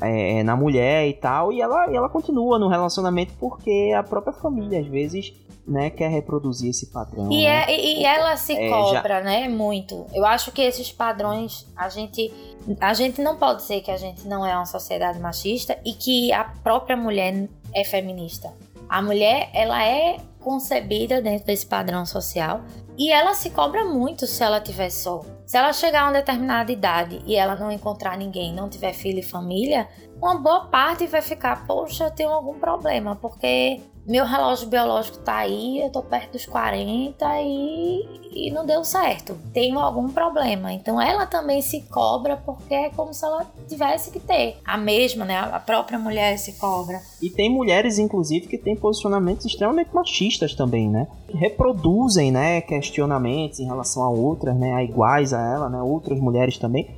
é, 0.00 0.38
é, 0.38 0.42
na 0.42 0.56
mulher 0.56 1.06
e 1.06 1.12
tal, 1.12 1.52
e 1.52 1.60
ela, 1.60 1.90
e 1.90 1.96
ela 1.96 2.08
continua 2.08 2.58
no 2.58 2.68
relacionamento 2.68 3.32
porque 3.38 3.92
a 3.96 4.02
própria 4.02 4.32
família, 4.32 4.80
às 4.80 4.86
vezes, 4.86 5.32
né, 5.66 5.90
quer 5.90 6.10
reproduzir 6.10 6.70
esse 6.70 6.86
padrão. 6.86 7.30
E, 7.30 7.44
né? 7.44 7.64
é, 7.68 7.80
e 7.80 8.04
ela 8.04 8.36
se 8.36 8.54
é, 8.54 8.68
cobra, 8.68 9.18
já... 9.18 9.20
né, 9.20 9.48
muito. 9.48 10.06
Eu 10.12 10.24
acho 10.24 10.50
que 10.50 10.62
esses 10.62 10.90
padrões, 10.90 11.66
a 11.76 11.88
gente, 11.88 12.32
a 12.80 12.94
gente 12.94 13.20
não 13.20 13.36
pode 13.36 13.60
dizer 13.60 13.82
que 13.82 13.90
a 13.90 13.96
gente 13.96 14.26
não 14.26 14.44
é 14.44 14.56
uma 14.56 14.66
sociedade 14.66 15.20
machista 15.20 15.78
e 15.84 15.92
que 15.92 16.32
a 16.32 16.44
própria 16.44 16.96
mulher 16.96 17.48
é 17.74 17.84
feminista. 17.84 18.52
A 18.88 19.02
mulher, 19.02 19.50
ela 19.52 19.84
é 19.84 20.16
concebida 20.40 21.20
dentro 21.20 21.46
desse 21.46 21.66
padrão 21.66 22.06
social 22.06 22.62
e 22.96 23.12
ela 23.12 23.34
se 23.34 23.50
cobra 23.50 23.84
muito 23.84 24.26
se 24.26 24.42
ela 24.42 24.60
tiver 24.60 24.90
só. 24.90 25.22
Se 25.48 25.56
ela 25.56 25.72
chegar 25.72 26.02
a 26.02 26.04
uma 26.04 26.12
determinada 26.12 26.70
idade 26.70 27.22
e 27.24 27.34
ela 27.34 27.56
não 27.56 27.72
encontrar 27.72 28.18
ninguém, 28.18 28.52
não 28.52 28.68
tiver 28.68 28.92
filho 28.92 29.20
e 29.20 29.22
família, 29.22 29.88
uma 30.20 30.34
boa 30.34 30.66
parte 30.66 31.06
vai 31.06 31.22
ficar, 31.22 31.66
poxa, 31.66 32.04
eu 32.04 32.10
tenho 32.10 32.28
algum 32.28 32.58
problema, 32.58 33.16
porque 33.16 33.80
meu 34.08 34.24
relógio 34.24 34.68
biológico 34.68 35.18
tá 35.18 35.36
aí, 35.36 35.80
eu 35.82 35.90
tô 35.90 36.02
perto 36.02 36.32
dos 36.32 36.46
40 36.46 37.26
e, 37.42 38.08
e 38.32 38.50
não 38.50 38.64
deu 38.64 38.82
certo. 38.82 39.36
Tenho 39.52 39.78
algum 39.78 40.08
problema. 40.08 40.72
Então 40.72 41.00
ela 41.00 41.26
também 41.26 41.60
se 41.60 41.82
cobra 41.82 42.38
porque 42.38 42.74
é 42.74 42.88
como 42.90 43.12
se 43.12 43.22
ela 43.22 43.46
tivesse 43.68 44.10
que 44.10 44.18
ter. 44.18 44.56
A 44.64 44.78
mesma, 44.78 45.26
né? 45.26 45.38
A 45.38 45.60
própria 45.60 45.98
mulher 45.98 46.38
se 46.38 46.54
cobra. 46.54 47.02
E 47.20 47.28
tem 47.28 47.50
mulheres, 47.50 47.98
inclusive, 47.98 48.46
que 48.46 48.56
têm 48.56 48.74
posicionamentos 48.74 49.44
extremamente 49.44 49.94
machistas 49.94 50.54
também, 50.54 50.88
né? 50.88 51.06
Reproduzem, 51.28 52.32
né, 52.32 52.62
questionamentos 52.62 53.60
em 53.60 53.66
relação 53.66 54.02
a 54.02 54.08
outras, 54.08 54.56
né, 54.56 54.72
a 54.72 54.82
iguais 54.82 55.34
a 55.34 55.40
ela, 55.40 55.68
né, 55.68 55.82
outras 55.82 56.18
mulheres 56.18 56.56
também 56.56 56.88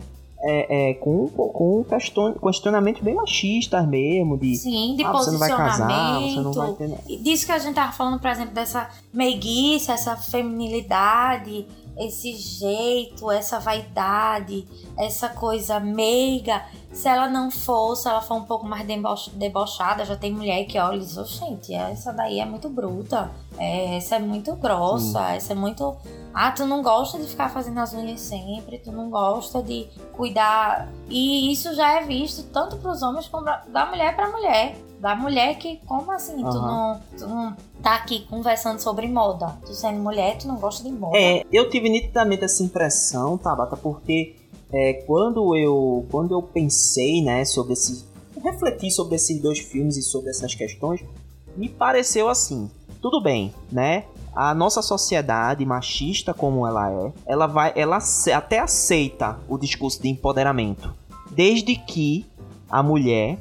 é, 0.42 0.90
é, 0.90 0.94
com, 0.94 1.29
com 1.29 1.85
questionamentos 2.42 3.03
bem 3.03 3.14
machistas 3.14 3.87
mesmo, 3.87 4.38
de, 4.38 4.57
Sim, 4.57 4.96
de 4.96 5.05
ah, 5.05 5.12
você 5.12 5.31
não 5.31 5.38
vai 5.38 5.48
casar, 5.48 6.20
você 6.20 6.40
não 6.40 6.53
vai 6.53 6.72
ter... 6.72 7.18
Disso 7.18 7.46
que 7.46 7.53
a 7.53 7.59
gente 7.59 7.74
tava 7.74 7.92
falando, 7.92 8.18
por 8.18 8.31
exemplo, 8.31 8.55
dessa 8.55 8.88
meiguice, 9.12 9.90
essa 9.90 10.16
feminilidade, 10.16 11.66
esse 11.98 12.33
jeito, 12.35 13.31
essa 13.31 13.59
vaidade, 13.59 14.66
essa 14.96 15.29
coisa 15.29 15.79
meiga. 15.79 16.64
Se 16.92 17.09
ela 17.09 17.29
não 17.29 17.50
for, 17.50 17.94
se 17.94 18.09
ela 18.09 18.20
for 18.20 18.35
um 18.35 18.44
pouco 18.44 18.66
mais 18.66 18.87
debochada, 19.33 20.05
já 20.05 20.16
tem 20.16 20.33
mulher 20.33 20.64
que 20.64 20.79
olha 20.79 20.96
e 20.96 21.00
diz, 21.00 21.16
oh, 21.16 21.24
gente, 21.24 21.72
essa 21.72 22.12
daí 22.12 22.40
é 22.40 22.44
muito 22.44 22.68
bruta, 22.68 23.31
é, 23.59 23.96
essa 23.96 24.16
é 24.16 24.18
muito 24.18 24.55
grossa, 24.57 25.31
essa 25.33 25.53
é 25.53 25.57
muito 25.57 25.96
ah, 26.33 26.53
tu 26.53 26.64
não 26.64 26.83
gosta 26.83 27.18
de 27.18 27.26
ficar 27.26 27.48
fazendo 27.48 27.79
as 27.81 27.92
unhas 27.92 28.20
sempre, 28.20 28.79
tu 28.79 28.92
não 28.92 29.11
gosta 29.11 29.62
de 29.62 29.88
cuidar. 30.12 30.88
E 31.09 31.53
isso 31.53 31.74
já 31.74 32.00
é 32.00 32.05
visto 32.05 32.44
tanto 32.53 32.76
para 32.76 32.92
os 32.92 33.03
homens 33.03 33.26
como 33.26 33.44
da 33.44 33.87
mulher 33.87 34.14
para 34.14 34.31
mulher. 34.31 34.76
Da 35.00 35.16
mulher 35.16 35.57
que, 35.57 35.79
como 35.87 36.12
assim, 36.12 36.44
uhum. 36.44 36.50
tu, 36.50 36.61
não, 36.61 37.00
tu 37.18 37.26
não 37.26 37.57
tá 37.83 37.94
aqui 37.96 38.26
conversando 38.29 38.79
sobre 38.81 39.09
moda. 39.09 39.59
Tu 39.64 39.74
sendo 39.74 39.98
mulher, 39.98 40.37
tu 40.37 40.46
não 40.46 40.57
gosta 40.57 40.85
de 40.85 40.92
moda. 40.92 41.16
É, 41.18 41.44
eu 41.50 41.68
tive 41.70 41.88
nitidamente 41.88 42.44
essa 42.44 42.62
impressão, 42.62 43.38
Tabata, 43.38 43.76
porque 43.76 44.37
é, 44.72 44.94
quando 45.06 45.56
eu 45.56 46.06
quando 46.11 46.33
eu 46.33 46.42
pensei, 46.42 47.22
né, 47.22 47.44
sobre 47.44 47.72
esse. 47.72 48.04
refleti 48.42 48.90
sobre 48.90 49.16
esses 49.16 49.40
dois 49.40 49.59
filmes 49.59 49.96
e 49.96 50.02
sobre 50.02 50.30
essas 50.30 50.54
questões, 50.54 51.02
me 51.56 51.68
pareceu 51.68 52.28
assim. 52.28 52.70
Tudo 53.00 53.22
bem, 53.22 53.54
né? 53.72 54.04
a 54.35 54.54
nossa 54.54 54.80
sociedade 54.80 55.64
machista 55.64 56.33
como 56.33 56.66
ela 56.66 56.90
é, 56.90 57.12
ela 57.26 57.46
vai, 57.46 57.72
ela 57.74 57.98
até 58.35 58.59
aceita 58.59 59.38
o 59.48 59.59
discurso 59.59 60.00
de 60.00 60.09
empoderamento, 60.09 60.94
desde 61.30 61.74
que 61.74 62.24
a 62.70 62.83
mulher 62.83 63.38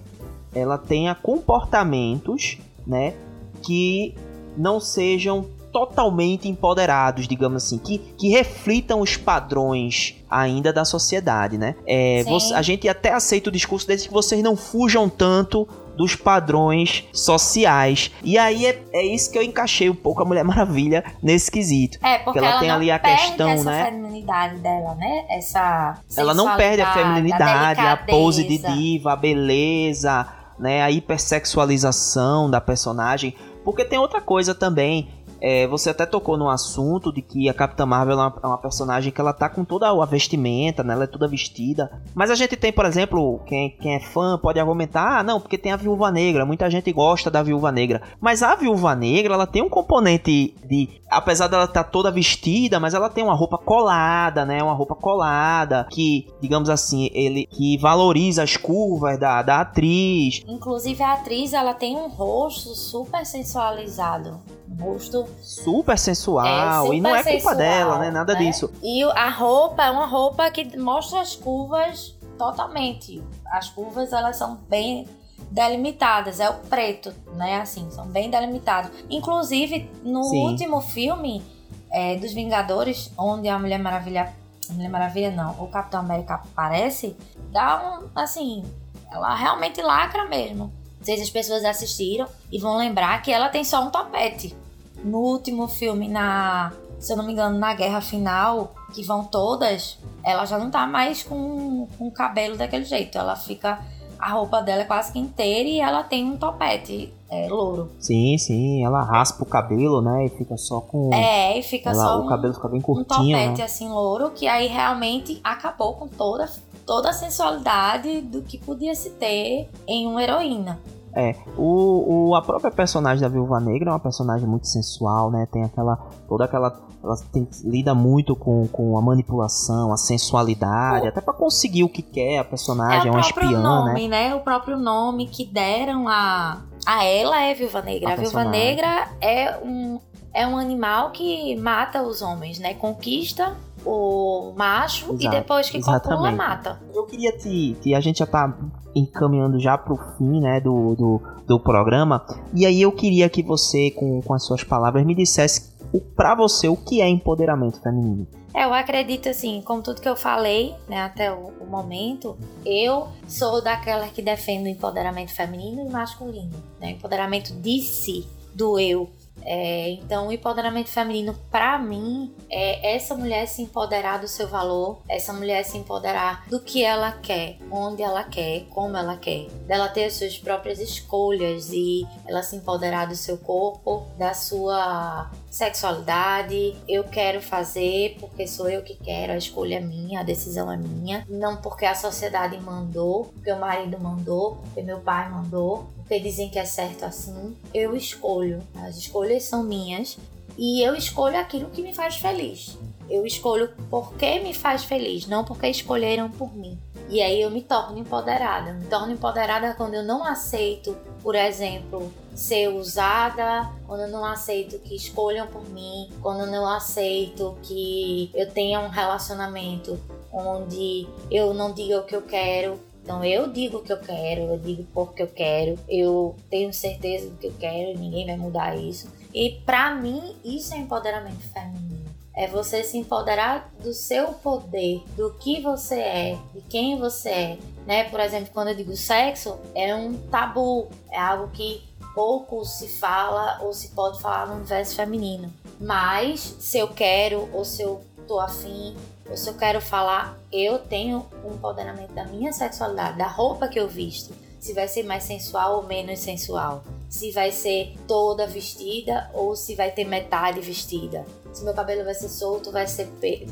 ela 0.54 0.78
tenha 0.78 1.14
comportamentos, 1.14 2.58
né, 2.86 3.14
que 3.62 4.16
não 4.58 4.80
sejam 4.80 5.46
totalmente 5.72 6.48
empoderados, 6.48 7.28
digamos 7.28 7.64
assim, 7.64 7.78
que, 7.78 8.00
que 8.18 8.30
reflitam 8.30 9.02
os 9.02 9.18
padrões 9.18 10.16
ainda 10.30 10.72
da 10.72 10.86
sociedade, 10.86 11.58
né? 11.58 11.76
É, 11.88 12.24
você, 12.24 12.54
a 12.54 12.62
gente 12.62 12.88
até 12.88 13.14
aceita 13.14 13.50
o 13.50 13.52
discurso 13.52 13.88
desde 13.88 14.08
que 14.08 14.14
vocês 14.14 14.44
não 14.44 14.56
fujam 14.56 15.10
tanto 15.10 15.68
dos 16.00 16.16
padrões 16.16 17.04
sociais. 17.12 18.10
E 18.24 18.38
aí 18.38 18.66
é, 18.66 18.82
é 18.94 19.06
isso 19.06 19.30
que 19.30 19.38
eu 19.38 19.44
encaixei 19.44 19.90
um 19.90 19.96
pouco 19.96 20.22
a 20.22 20.26
Mulher 20.26 20.46
Maravilha 20.46 21.04
nesse 21.22 21.52
quesito. 21.52 21.98
É, 22.02 22.20
porque, 22.20 22.40
ela, 22.40 22.52
ela 22.52 22.60
tem 22.62 22.70
ali 22.70 22.90
a 22.90 22.98
questão, 22.98 23.50
essa 23.50 23.70
né? 23.70 23.86
feminilidade 23.86 24.60
dela, 24.60 24.96
né? 24.96 25.26
Essa 25.30 26.00
Ela 26.16 26.34
não 26.34 26.56
perde 26.56 26.82
a 26.82 26.94
feminilidade, 26.94 27.82
a, 27.82 27.94
a 27.94 27.98
pose 27.98 28.46
de 28.46 28.60
diva, 28.60 29.12
a 29.12 29.16
beleza, 29.18 30.26
né? 30.58 30.82
A 30.84 30.90
hipersexualização 30.90 32.50
da 32.50 32.62
personagem. 32.62 33.36
Porque 33.66 33.84
tem 33.84 34.00
outra 34.00 34.22
coisa 34.22 34.56
também 34.56 35.10
é, 35.42 35.68
você 35.68 35.90
até 35.90 36.06
tocou 36.06 36.38
no 36.38 36.50
assunto 36.50 37.12
de 37.14 37.22
que 37.22 37.50
a 37.50 37.54
Capitã 37.54 37.86
Marvel 37.86 38.20
é 38.20 38.22
uma, 38.22 38.40
é 38.44 38.48
uma, 38.48 38.58
personagem 38.58 39.12
que 39.12 39.22
ela 39.22 39.34
tá 39.34 39.48
com 39.50 39.64
toda 39.64 39.90
a 39.90 40.06
vestimenta, 40.06 40.84
né? 40.84 40.94
Ela 40.94 41.06
é 41.06 41.08
toda 41.08 41.28
vestida. 41.28 41.90
Mas 42.14 42.30
a 42.30 42.36
gente 42.36 42.56
tem, 42.56 42.72
por 42.72 42.86
exemplo, 42.86 43.40
quem, 43.46 43.70
quem 43.72 43.96
é 43.96 44.00
fã 44.00 44.38
pode 44.38 44.60
argumentar, 44.60 45.20
ah, 45.20 45.24
não, 45.24 45.40
porque 45.40 45.58
tem 45.58 45.72
a 45.72 45.78
Viúva 45.78 46.12
Negra. 46.12 46.46
Muita 46.46 46.70
gente 46.70 46.92
gosta 46.92 47.32
da 47.32 47.42
Viúva 47.42 47.72
Negra. 47.72 48.02
Mas 48.20 48.44
a 48.44 48.56
Viúva 48.56 48.96
Negra, 48.96 49.34
ela 49.34 49.48
tem 49.48 49.62
um 49.62 49.70
componente 49.70 50.54
de... 50.66 50.90
Apesar 51.10 51.48
dela 51.48 51.66
estar 51.66 51.84
tá 51.84 51.90
toda 51.90 52.12
vestida, 52.12 52.80
mas 52.80 52.94
ela 52.94 53.10
tem 53.10 53.24
uma 53.24 53.34
roupa 53.34 53.58
colada, 53.58 54.46
né? 54.46 54.62
Uma 54.62 54.74
roupa 54.74 54.96
colada 54.96 55.88
que, 55.90 56.28
digamos 56.42 56.70
assim, 56.70 57.10
ele 57.14 57.48
que 57.48 57.78
valoriza 57.78 58.44
as 58.44 58.58
curvas 58.58 59.20
da, 59.20 59.42
da 59.42 59.62
atriz. 59.62 60.44
Inclusive 60.48 61.02
a 61.02 61.14
atriz, 61.14 61.54
ela 61.54 61.74
tem 61.74 61.96
um 61.96 62.10
rosto 62.10 62.76
super 62.76 63.26
sensualizado 63.26 64.40
rosto 64.80 65.26
super 65.42 65.98
sensual 65.98 66.46
é, 66.46 66.82
super 66.82 66.96
e 66.96 67.02
não 67.02 67.16
é 67.16 67.24
culpa 67.24 67.32
sensual, 67.32 67.56
dela, 67.56 68.00
né? 68.00 68.12
Nada 68.12 68.34
né? 68.34 68.40
disso. 68.40 68.72
E 68.82 69.04
a 69.04 69.30
roupa 69.30 69.84
é 69.84 69.92
uma 69.92 70.06
roupa 70.06 70.50
que 70.52 70.78
mostra 70.78 71.22
as 71.22 71.36
curvas 71.36 72.16
totalmente. 72.38 73.24
As 73.52 73.70
curvas 73.70 74.14
elas 74.14 74.38
são 74.38 74.56
bem 74.70 75.08
delimitadas, 75.52 76.40
é 76.40 76.50
o 76.50 76.54
preto, 76.54 77.14
né? 77.36 77.62
Assim, 77.62 77.90
são 77.92 78.06
bem 78.08 78.30
delimitados. 78.30 78.92
Inclusive 79.10 79.90
no 80.04 80.24
Sim. 80.24 80.48
último 80.48 80.82
filme 80.82 81.44
é, 81.92 82.16
dos 82.16 82.34
Vingadores, 82.34 83.12
onde 83.18 83.48
a 83.48 83.58
Mulher 83.58 83.80
Maravilha, 83.80 84.34
a 84.70 84.74
Mulher 84.74 84.90
Maravilha 84.90 85.32
não, 85.32 85.52
o 85.64 85.68
Capitão 85.68 86.02
América 86.02 86.36
aparece, 86.36 87.16
dá 87.52 88.00
um 88.00 88.20
assim, 88.20 88.64
ela 89.12 89.36
realmente 89.36 89.82
lacra 89.82 90.26
mesmo. 90.26 90.72
Não 90.98 91.06
sei 91.06 91.18
se 91.18 91.24
as 91.24 91.30
pessoas 91.30 91.64
assistiram 91.64 92.28
e 92.52 92.60
vão 92.60 92.78
lembrar 92.78 93.22
que 93.22 93.32
ela 93.32 93.50
tem 93.50 93.64
só 93.64 93.82
um 93.82 93.90
topete. 93.90 94.56
No 95.04 95.20
último 95.20 95.68
filme, 95.68 96.08
na, 96.08 96.72
se 97.00 97.14
eu 97.14 97.18
não 97.18 97.26
me 97.26 97.32
engano, 97.32 97.58
na 97.58 97.74
Guerra 97.74 98.02
Final, 98.02 98.74
que 98.94 99.04
vão 99.04 99.24
todas, 99.24 99.98
ela 100.24 100.46
já 100.46 100.58
não 100.58 100.70
tá 100.70 100.86
mais 100.86 101.24
com, 101.24 101.88
com 101.98 102.08
o 102.08 102.12
cabelo 102.12 102.58
daquele 102.58 102.86
jeito. 102.86 103.18
Ela 103.18 103.36
fica. 103.36 103.80
A 104.18 104.32
roupa 104.32 104.62
dela 104.62 104.82
é 104.82 104.86
quase 104.86 105.14
que 105.14 105.20
inteira 105.20 105.70
e 105.70 105.80
ela 105.80 106.04
tem 106.04 106.26
um 106.26 106.36
topete 106.36 107.14
é, 107.30 107.48
louro. 107.48 107.90
Sim, 108.02 108.38
sim, 108.38 108.84
ela 108.84 109.02
raspa 109.02 109.44
o 109.44 109.46
cabelo, 109.46 110.02
né? 110.02 110.26
E 110.26 110.30
fica 110.30 110.58
só 110.58 110.82
com. 110.82 111.10
É, 111.14 111.58
e 111.58 111.64
fica 111.64 111.92
ela, 111.92 112.04
só. 112.04 112.20
O 112.20 112.26
um, 112.26 112.28
cabelo 112.28 112.54
fica 112.54 112.68
bem 112.68 112.82
curtinho. 112.82 113.06
Um 113.06 113.40
topete 113.40 113.60
né? 113.60 113.64
assim 113.64 113.88
louro, 113.88 114.32
que 114.32 114.46
aí 114.46 114.68
realmente 114.68 115.40
acabou 115.42 115.94
com 115.94 116.06
toda, 116.06 116.50
toda 116.86 117.12
a 117.12 117.14
sensualidade 117.14 118.20
do 118.20 118.42
que 118.42 118.58
podia 118.58 118.94
se 118.94 119.12
ter 119.12 119.70
em 119.88 120.06
uma 120.06 120.22
heroína. 120.22 120.78
É, 121.14 121.36
o, 121.58 122.30
o, 122.30 122.36
a 122.36 122.42
própria 122.42 122.72
personagem 122.72 123.22
da 123.22 123.28
Viúva 123.28 123.60
Negra 123.60 123.90
é 123.90 123.94
uma 123.94 124.00
personagem 124.00 124.48
muito 124.48 124.68
sensual, 124.68 125.32
né? 125.32 125.48
Tem 125.52 125.64
aquela. 125.64 125.96
toda 126.28 126.46
aquela. 126.46 126.80
Ela 127.04 127.16
tem, 127.32 127.48
lida 127.64 127.96
muito 127.96 128.36
com, 128.36 128.68
com 128.68 128.98
a 128.98 129.02
manipulação, 129.02 129.92
a 129.92 129.98
sensualidade, 129.98 131.06
o, 131.06 131.10
até 131.10 131.22
para 131.22 131.34
conseguir 131.34 131.84
o 131.84 131.90
que 131.90 132.02
quer. 132.02 132.40
A 132.40 132.44
personagem 132.44 133.06
é, 133.06 133.08
é 133.08 133.12
uma 133.12 133.22
espiã, 133.22 133.60
nome, 133.60 134.08
né? 134.08 134.30
né? 134.30 134.36
O 134.36 134.42
próprio 134.42 134.78
nome 134.78 135.28
que 135.28 135.46
deram 135.46 136.08
a, 136.08 136.62
a 136.86 137.04
ela 137.06 137.42
é 137.42 137.54
Viúva 137.54 137.82
Negra. 137.82 138.10
A, 138.10 138.14
a 138.14 138.16
Viúva 138.16 138.44
Negra 138.44 139.08
é 139.22 139.58
um, 139.64 140.00
é 140.34 140.46
um 140.46 140.58
animal 140.58 141.12
que 141.12 141.56
mata 141.56 142.04
os 142.04 142.22
homens, 142.22 142.60
né? 142.60 142.74
Conquista 142.74 143.56
o 143.90 144.54
macho 144.56 145.06
Exato, 145.14 145.26
e 145.26 145.30
depois 145.30 145.70
que 145.70 145.78
exatamente. 145.78 146.10
copula, 146.10 146.32
mata. 146.32 146.80
Eu 146.94 147.06
queria 147.06 147.32
te, 147.36 147.74
te. 147.82 147.96
A 147.96 148.00
gente 148.00 148.20
já 148.20 148.28
tá 148.28 148.56
encaminhando 148.94 149.60
já 149.60 149.78
pro 149.78 149.98
fim, 150.18 150.40
né, 150.42 150.60
do, 150.60 150.96
do, 150.96 151.22
do 151.48 151.60
programa. 151.60 152.24
E 152.54 152.66
aí 152.66 152.82
eu 152.82 152.92
queria 152.92 153.28
que 153.30 153.42
você, 153.42 153.92
com, 153.92 154.22
com 154.22 154.34
as 154.34 154.44
suas 154.44 154.64
palavras, 154.64 155.06
me 155.06 155.16
dissesse 155.16 155.74
o, 155.92 156.00
pra 156.00 156.36
você 156.36 156.68
o 156.68 156.76
que 156.76 157.02
é 157.02 157.10
empoderamento 157.10 157.82
feminino. 157.82 158.28
É, 158.54 158.66
eu 158.66 158.74
acredito 158.74 159.30
assim, 159.30 159.62
com 159.62 159.82
tudo 159.82 160.02
que 160.02 160.10
eu 160.10 160.16
falei, 160.16 160.76
né, 160.88 161.02
até 161.02 161.32
o, 161.32 161.52
o, 161.60 161.68
momento, 161.68 162.36
eu 162.66 163.08
sou 163.28 163.62
daquela 163.62 164.08
que 164.08 164.24
defende 164.24 164.70
o 164.70 164.72
empoderamento 164.72 165.32
feminino 165.34 165.86
e 165.86 165.90
masculino, 165.90 166.52
né, 166.80 166.92
empoderamento 166.92 167.54
de 167.54 167.80
si, 167.82 168.28
do 168.54 168.80
eu, 168.80 169.10
é, 169.44 169.92
então, 169.92 170.28
o 170.28 170.32
empoderamento 170.32 170.90
feminino, 170.90 171.36
para 171.50 171.78
mim, 171.78 172.34
é 172.50 172.96
essa 172.96 173.16
mulher 173.16 173.48
se 173.48 173.62
empoderar 173.62 174.20
do 174.20 174.28
seu 174.28 174.48
valor, 174.48 175.00
essa 175.08 175.34
mulher 175.34 175.64
se 175.64 175.78
empoderar 175.78 176.46
do 176.48 176.60
que 176.60 176.84
ela 176.84 177.12
quer, 177.12 177.58
onde 177.72 178.02
ela 178.02 178.24
quer, 178.24 178.66
como 178.70 178.98
ela 178.98 179.18
quer, 179.18 179.48
dela 179.68 179.88
ter 179.88 180.06
as 180.06 180.14
suas 180.14 180.38
próprias 180.38 180.80
escolhas 180.80 181.72
e 181.72 182.08
ela 182.28 182.44
se 182.44 182.56
empoderar 182.56 183.08
do 183.08 183.16
seu 183.16 183.38
corpo, 183.38 184.06
da 184.18 184.34
sua 184.34 185.32
sexualidade. 185.50 186.76
Eu 186.88 187.04
quero 187.04 187.42
fazer 187.42 188.18
porque 188.20 188.48
sou 188.48 188.70
eu 188.70 188.82
que 188.82 188.96
quero, 188.96 189.34
a 189.34 189.38
escolha 189.38 189.76
é 189.76 189.82
minha, 189.82 190.20
a 190.20 190.24
decisão 190.24 190.72
é 190.72 190.78
minha, 190.78 191.26
não 191.30 191.58
porque 191.58 191.86
a 191.86 191.96
sociedade 191.96 192.60
mandou, 192.60 193.26
porque 193.26 193.52
o 193.52 193.60
marido 193.60 194.00
mandou, 194.00 194.58
porque 194.58 194.82
meu 194.82 195.00
pai 195.00 195.30
mandou 195.30 195.88
porque 196.10 196.20
dizem 196.20 196.50
que 196.50 196.58
é 196.58 196.66
certo 196.66 197.06
assim. 197.06 197.56
Eu 197.72 197.96
escolho, 197.96 198.64
as 198.78 198.98
escolhas 198.98 199.44
são 199.44 199.62
minhas 199.62 200.18
e 200.58 200.82
eu 200.82 200.96
escolho 200.96 201.38
aquilo 201.38 201.70
que 201.70 201.84
me 201.84 201.94
faz 201.94 202.16
feliz. 202.16 202.76
Eu 203.08 203.28
escolho 203.28 203.70
porque 203.92 204.40
me 204.40 204.52
faz 204.52 204.84
feliz, 204.84 205.28
não 205.28 205.46
porque 205.46 205.68
escolheram 205.68 206.28
por 206.30 206.56
mim. 206.56 206.80
E 207.10 207.22
aí 207.22 207.42
eu 207.42 207.50
me 207.50 207.64
torno 207.64 207.98
empoderada. 207.98 208.74
Me 208.74 208.86
torno 208.86 209.12
empoderada 209.12 209.74
quando 209.74 209.96
eu 209.96 210.04
não 210.04 210.24
aceito, 210.24 210.96
por 211.24 211.34
exemplo, 211.34 212.14
ser 212.36 212.68
usada, 212.70 213.68
quando 213.88 214.02
eu 214.02 214.08
não 214.10 214.24
aceito 214.24 214.78
que 214.80 214.96
escolham 214.96 215.48
por 215.48 215.68
mim, 215.70 216.10
quando 216.22 216.42
eu 216.42 216.48
não 216.48 216.68
aceito 216.68 217.58
que 217.64 218.30
eu 218.36 218.50
tenha 218.52 218.80
um 218.80 218.90
relacionamento 218.90 220.00
onde 220.32 221.08
eu 221.32 221.52
não 221.54 221.74
diga 221.74 222.00
o 222.00 222.04
que 222.04 222.16
eu 222.16 222.22
quero, 222.22 222.80
então 223.04 223.26
eu 223.26 223.52
digo 223.52 223.78
o 223.78 223.82
que 223.82 223.92
eu 223.92 223.98
quero, 223.98 224.42
eu 224.42 224.60
digo 224.60 224.86
porque 224.94 225.24
eu 225.24 225.28
quero, 225.28 225.80
eu 225.90 226.36
tenho 226.48 226.72
certeza 226.72 227.28
do 227.28 227.38
que 227.38 227.48
eu 227.48 227.54
quero, 227.60 228.00
ninguém 228.00 228.28
vai 228.28 228.38
mudar 228.38 228.76
isso. 228.78 229.12
E 229.34 229.60
para 229.66 229.96
mim 229.96 230.36
isso 230.46 230.76
é 230.76 230.78
empoderamento 230.78 231.42
feminino. 231.52 231.99
É 232.40 232.48
você 232.48 232.86
se 232.86 232.98
empoderar 232.98 233.70
do 233.84 233.94
seu 233.94 234.28
poder, 234.28 235.04
do 235.18 235.34
que 235.34 235.60
você 235.60 236.00
é, 236.00 236.38
de 236.56 236.62
quem 236.62 236.98
você 236.98 237.30
é. 237.30 237.58
Né? 237.86 238.06
Por 238.06 238.22
exemplo, 238.22 238.50
quando 238.54 238.70
eu 238.70 238.76
digo 238.76 238.96
sexo, 238.96 239.58
é 239.76 239.94
um 239.94 240.18
tabu, 240.30 240.88
é 241.12 241.20
algo 241.20 241.50
que 241.50 241.84
pouco 242.16 242.64
se 242.64 242.88
fala 242.88 243.60
ou 243.62 243.74
se 243.74 243.90
pode 243.90 244.22
falar 244.22 244.48
no 244.48 244.56
universo 244.56 244.96
feminino. 244.96 245.52
Mas 245.82 246.56
se 246.62 246.78
eu 246.78 246.88
quero 246.88 247.50
ou 247.52 247.66
se 247.66 247.82
eu 247.82 248.02
tô 248.26 248.40
afim, 248.40 248.96
ou 249.30 249.36
se 249.36 249.50
eu 249.50 249.56
quero 249.56 249.82
falar, 249.82 250.40
eu 250.50 250.80
tenho 250.80 251.26
um 251.44 251.56
empoderamento 251.56 252.14
da 252.14 252.24
minha 252.24 252.54
sexualidade, 252.54 253.18
da 253.18 253.28
roupa 253.28 253.68
que 253.68 253.78
eu 253.78 253.90
visto. 253.90 254.34
Se 254.62 254.72
vai 254.72 254.88
ser 254.88 255.04
mais 255.04 255.24
sensual 255.24 255.76
ou 255.76 255.84
menos 255.84 256.20
sensual. 256.20 256.86
Se 257.10 257.32
vai 257.32 257.52
ser 257.52 257.98
toda 258.08 258.48
vestida 258.48 259.30
ou 259.34 259.58
se 259.58 259.76
vai 259.76 259.92
ter 259.92 260.06
metade 260.06 260.62
vestida. 260.62 261.26
Se 261.54 261.64
meu 261.64 261.74
cabelo 261.74 262.04
vai 262.06 262.14
ser 262.14 262.30
solto, 262.30 262.72
vai 262.72 262.88
ser, 262.88 263.10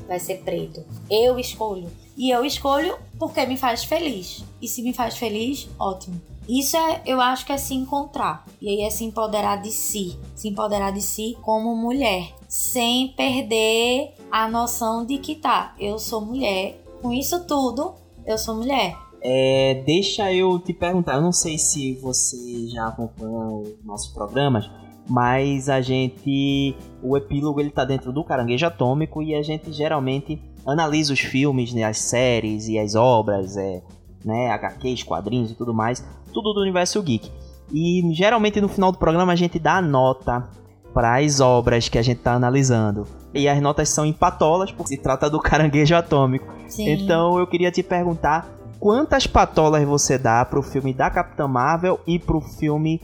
vai 0.08 0.20
ser 0.20 0.39
preto. 0.39 0.84
Eu 1.10 1.39
escolho. 1.39 1.89
E 2.16 2.30
eu 2.30 2.45
escolho 2.45 2.98
porque 3.20 3.45
me 3.45 3.58
faz 3.58 3.84
feliz. 3.84 4.43
E 4.62 4.68
se 4.68 4.82
me 4.82 4.93
faz 4.93 5.18
feliz, 5.18 5.68
ótimo. 5.80 6.22
Isso 6.48 6.78
é, 6.78 7.02
eu 7.06 7.20
acho 7.20 7.45
que 7.45 7.52
é 7.52 7.58
se 7.58 7.74
encontrar. 7.74 8.45
E 8.62 8.70
aí 8.70 8.82
é 8.82 8.89
se 8.89 9.04
empoderar 9.04 9.62
de 9.62 9.72
si. 9.72 10.18
Se 10.34 10.48
empoderar 10.48 10.91
de 10.91 11.02
si 11.02 11.38
como 11.41 11.76
mulher. 11.76 12.34
Sem 12.48 13.10
perder 13.10 14.14
a 14.32 14.48
noção 14.48 15.06
de 15.06 15.18
que 15.18 15.36
tá, 15.36 15.76
eu 15.78 16.00
sou 16.00 16.22
mulher. 16.22 16.82
Com 17.02 17.12
isso 17.12 17.43
tudo, 17.45 17.95
eu 18.26 18.38
sou 18.38 18.56
mulher. 18.56 18.95
É, 19.22 19.84
deixa 19.86 20.32
eu 20.32 20.58
te 20.60 20.74
perguntar, 20.74 21.16
eu 21.16 21.22
não 21.22 21.32
sei 21.32 21.58
se 21.58 21.95
você 21.95 22.68
já 22.68 22.88
acompanha 22.88 23.38
os 23.38 23.84
nossos 23.84 24.14
programas, 24.14 24.70
mas 25.10 25.70
a 25.70 25.82
gente, 25.82 26.76
o 27.01 27.16
epílogo 27.16 27.60
ele 27.60 27.70
tá 27.70 27.86
dentro 27.86 28.12
do 28.12 28.24
Caranguejo 28.24 28.66
Atômico 28.66 29.22
e 29.22 29.34
a 29.36 29.41
gente 29.41 29.72
geralmente 29.72 30.41
analisa 30.66 31.14
os 31.14 31.20
filmes, 31.20 31.74
né, 31.74 31.84
as 31.84 31.97
séries 31.97 32.68
e 32.68 32.78
as 32.78 32.93
obras, 32.95 33.55
é, 33.55 33.82
né, 34.24 34.49
HQs, 34.51 35.03
quadrinhos 35.03 35.51
e 35.51 35.55
tudo 35.55 35.74
mais, 35.74 36.05
tudo 36.34 36.53
do 36.53 36.62
universo 36.62 37.01
geek. 37.01 37.32
E 37.72 38.01
geralmente 38.14 38.60
no 38.60 38.68
final 38.68 38.91
do 38.91 38.97
programa 38.97 39.34
a 39.34 39.36
gente 39.36 39.58
dá 39.60 39.78
a 39.78 39.82
nota 39.82 40.49
para 40.93 41.20
as 41.20 41.39
obras 41.39 41.88
que 41.88 41.97
a 41.97 42.01
gente 42.01 42.18
está 42.18 42.34
analisando. 42.34 43.08
E 43.34 43.47
as 43.47 43.62
notas 43.62 43.89
são 43.89 44.05
em 44.05 44.14
patolas, 44.14 44.72
porque 44.72 44.95
se 44.95 44.97
trata 44.97 45.30
do 45.30 45.39
caranguejo 45.39 45.95
atômico. 45.95 46.51
Sim. 46.68 46.89
Então 46.89 47.38
eu 47.38 47.45
queria 47.45 47.72
te 47.72 47.84
perguntar 47.84 48.49
quantas 48.80 49.28
patolas 49.28 49.84
você 49.86 50.18
dá 50.18 50.43
pro 50.43 50.64
filme 50.64 50.93
da 50.93 51.10
Capitã 51.10 51.47
Marvel 51.47 51.99
e 52.08 52.18
pro 52.18 52.41
filme 52.41 53.01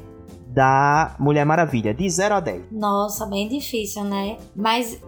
da 0.53 1.15
Mulher 1.19 1.45
Maravilha, 1.45 1.93
de 1.93 2.07
0 2.09 2.35
a 2.35 2.39
10. 2.39 2.71
Nossa, 2.71 3.25
bem 3.25 3.47
difícil, 3.47 4.03
né? 4.03 4.37
Mas. 4.55 5.01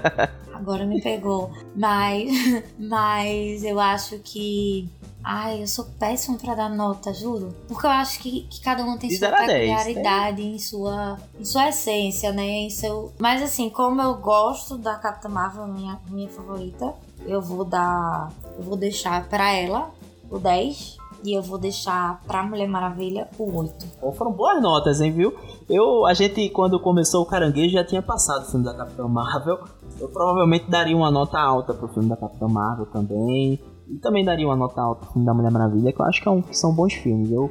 Agora 0.52 0.84
me 0.84 1.00
pegou. 1.00 1.50
Mas. 1.74 2.30
Mas 2.78 3.64
eu 3.64 3.80
acho 3.80 4.18
que 4.18 4.88
Ai, 5.22 5.62
eu 5.62 5.66
sou 5.66 5.84
péssimo 5.98 6.38
pra 6.38 6.54
dar 6.54 6.70
nota, 6.70 7.12
juro. 7.12 7.54
Porque 7.68 7.86
eu 7.86 7.90
acho 7.90 8.20
que, 8.20 8.42
que 8.48 8.60
cada 8.62 8.82
um 8.82 8.96
tem 8.96 9.10
sua 9.10 9.30
peculiaridade 9.30 10.42
em 10.42 10.58
sua, 10.58 11.18
em 11.38 11.44
sua 11.44 11.68
essência, 11.68 12.32
né? 12.32 12.42
Em 12.42 12.70
seu... 12.70 13.12
Mas 13.18 13.42
assim, 13.42 13.68
como 13.68 14.00
eu 14.00 14.14
gosto 14.14 14.78
da 14.78 14.94
Capitã 14.94 15.28
Marvel, 15.28 15.66
minha, 15.66 16.00
minha 16.08 16.28
favorita, 16.28 16.94
eu 17.26 17.42
vou 17.42 17.64
dar. 17.64 18.32
Eu 18.56 18.64
vou 18.64 18.76
deixar 18.76 19.28
pra 19.28 19.52
ela 19.52 19.90
o 20.30 20.38
10. 20.38 20.99
E 21.24 21.34
eu 21.36 21.42
vou 21.42 21.58
deixar 21.58 22.22
pra 22.26 22.42
Mulher 22.42 22.68
Maravilha 22.68 23.28
o 23.38 23.58
8. 23.58 23.86
Oh, 24.00 24.12
foram 24.12 24.32
boas 24.32 24.60
notas, 24.62 25.00
hein, 25.00 25.12
viu? 25.12 25.34
Eu, 25.68 26.06
a 26.06 26.14
gente, 26.14 26.48
quando 26.48 26.80
começou 26.80 27.22
o 27.22 27.26
Caranguejo, 27.26 27.74
já 27.74 27.84
tinha 27.84 28.00
passado 28.00 28.42
o 28.42 28.50
filme 28.50 28.64
da 28.64 28.74
Capitã 28.74 29.06
Marvel. 29.06 29.58
Eu 30.00 30.08
provavelmente 30.08 30.70
daria 30.70 30.96
uma 30.96 31.10
nota 31.10 31.38
alta 31.38 31.74
pro 31.74 31.88
filme 31.88 32.08
da 32.08 32.16
Capitã 32.16 32.48
Marvel 32.48 32.86
também. 32.86 33.60
E 33.88 33.98
também 33.98 34.24
daria 34.24 34.46
uma 34.46 34.56
nota 34.56 34.80
alta 34.80 35.04
pro 35.04 35.12
filme 35.12 35.26
da 35.26 35.34
Mulher 35.34 35.50
Maravilha, 35.50 35.92
que 35.92 36.00
eu 36.00 36.06
acho 36.06 36.22
que, 36.22 36.28
é 36.28 36.30
um, 36.30 36.40
que 36.40 36.56
são 36.56 36.72
bons 36.72 36.94
filmes. 36.94 37.30
Eu, 37.30 37.50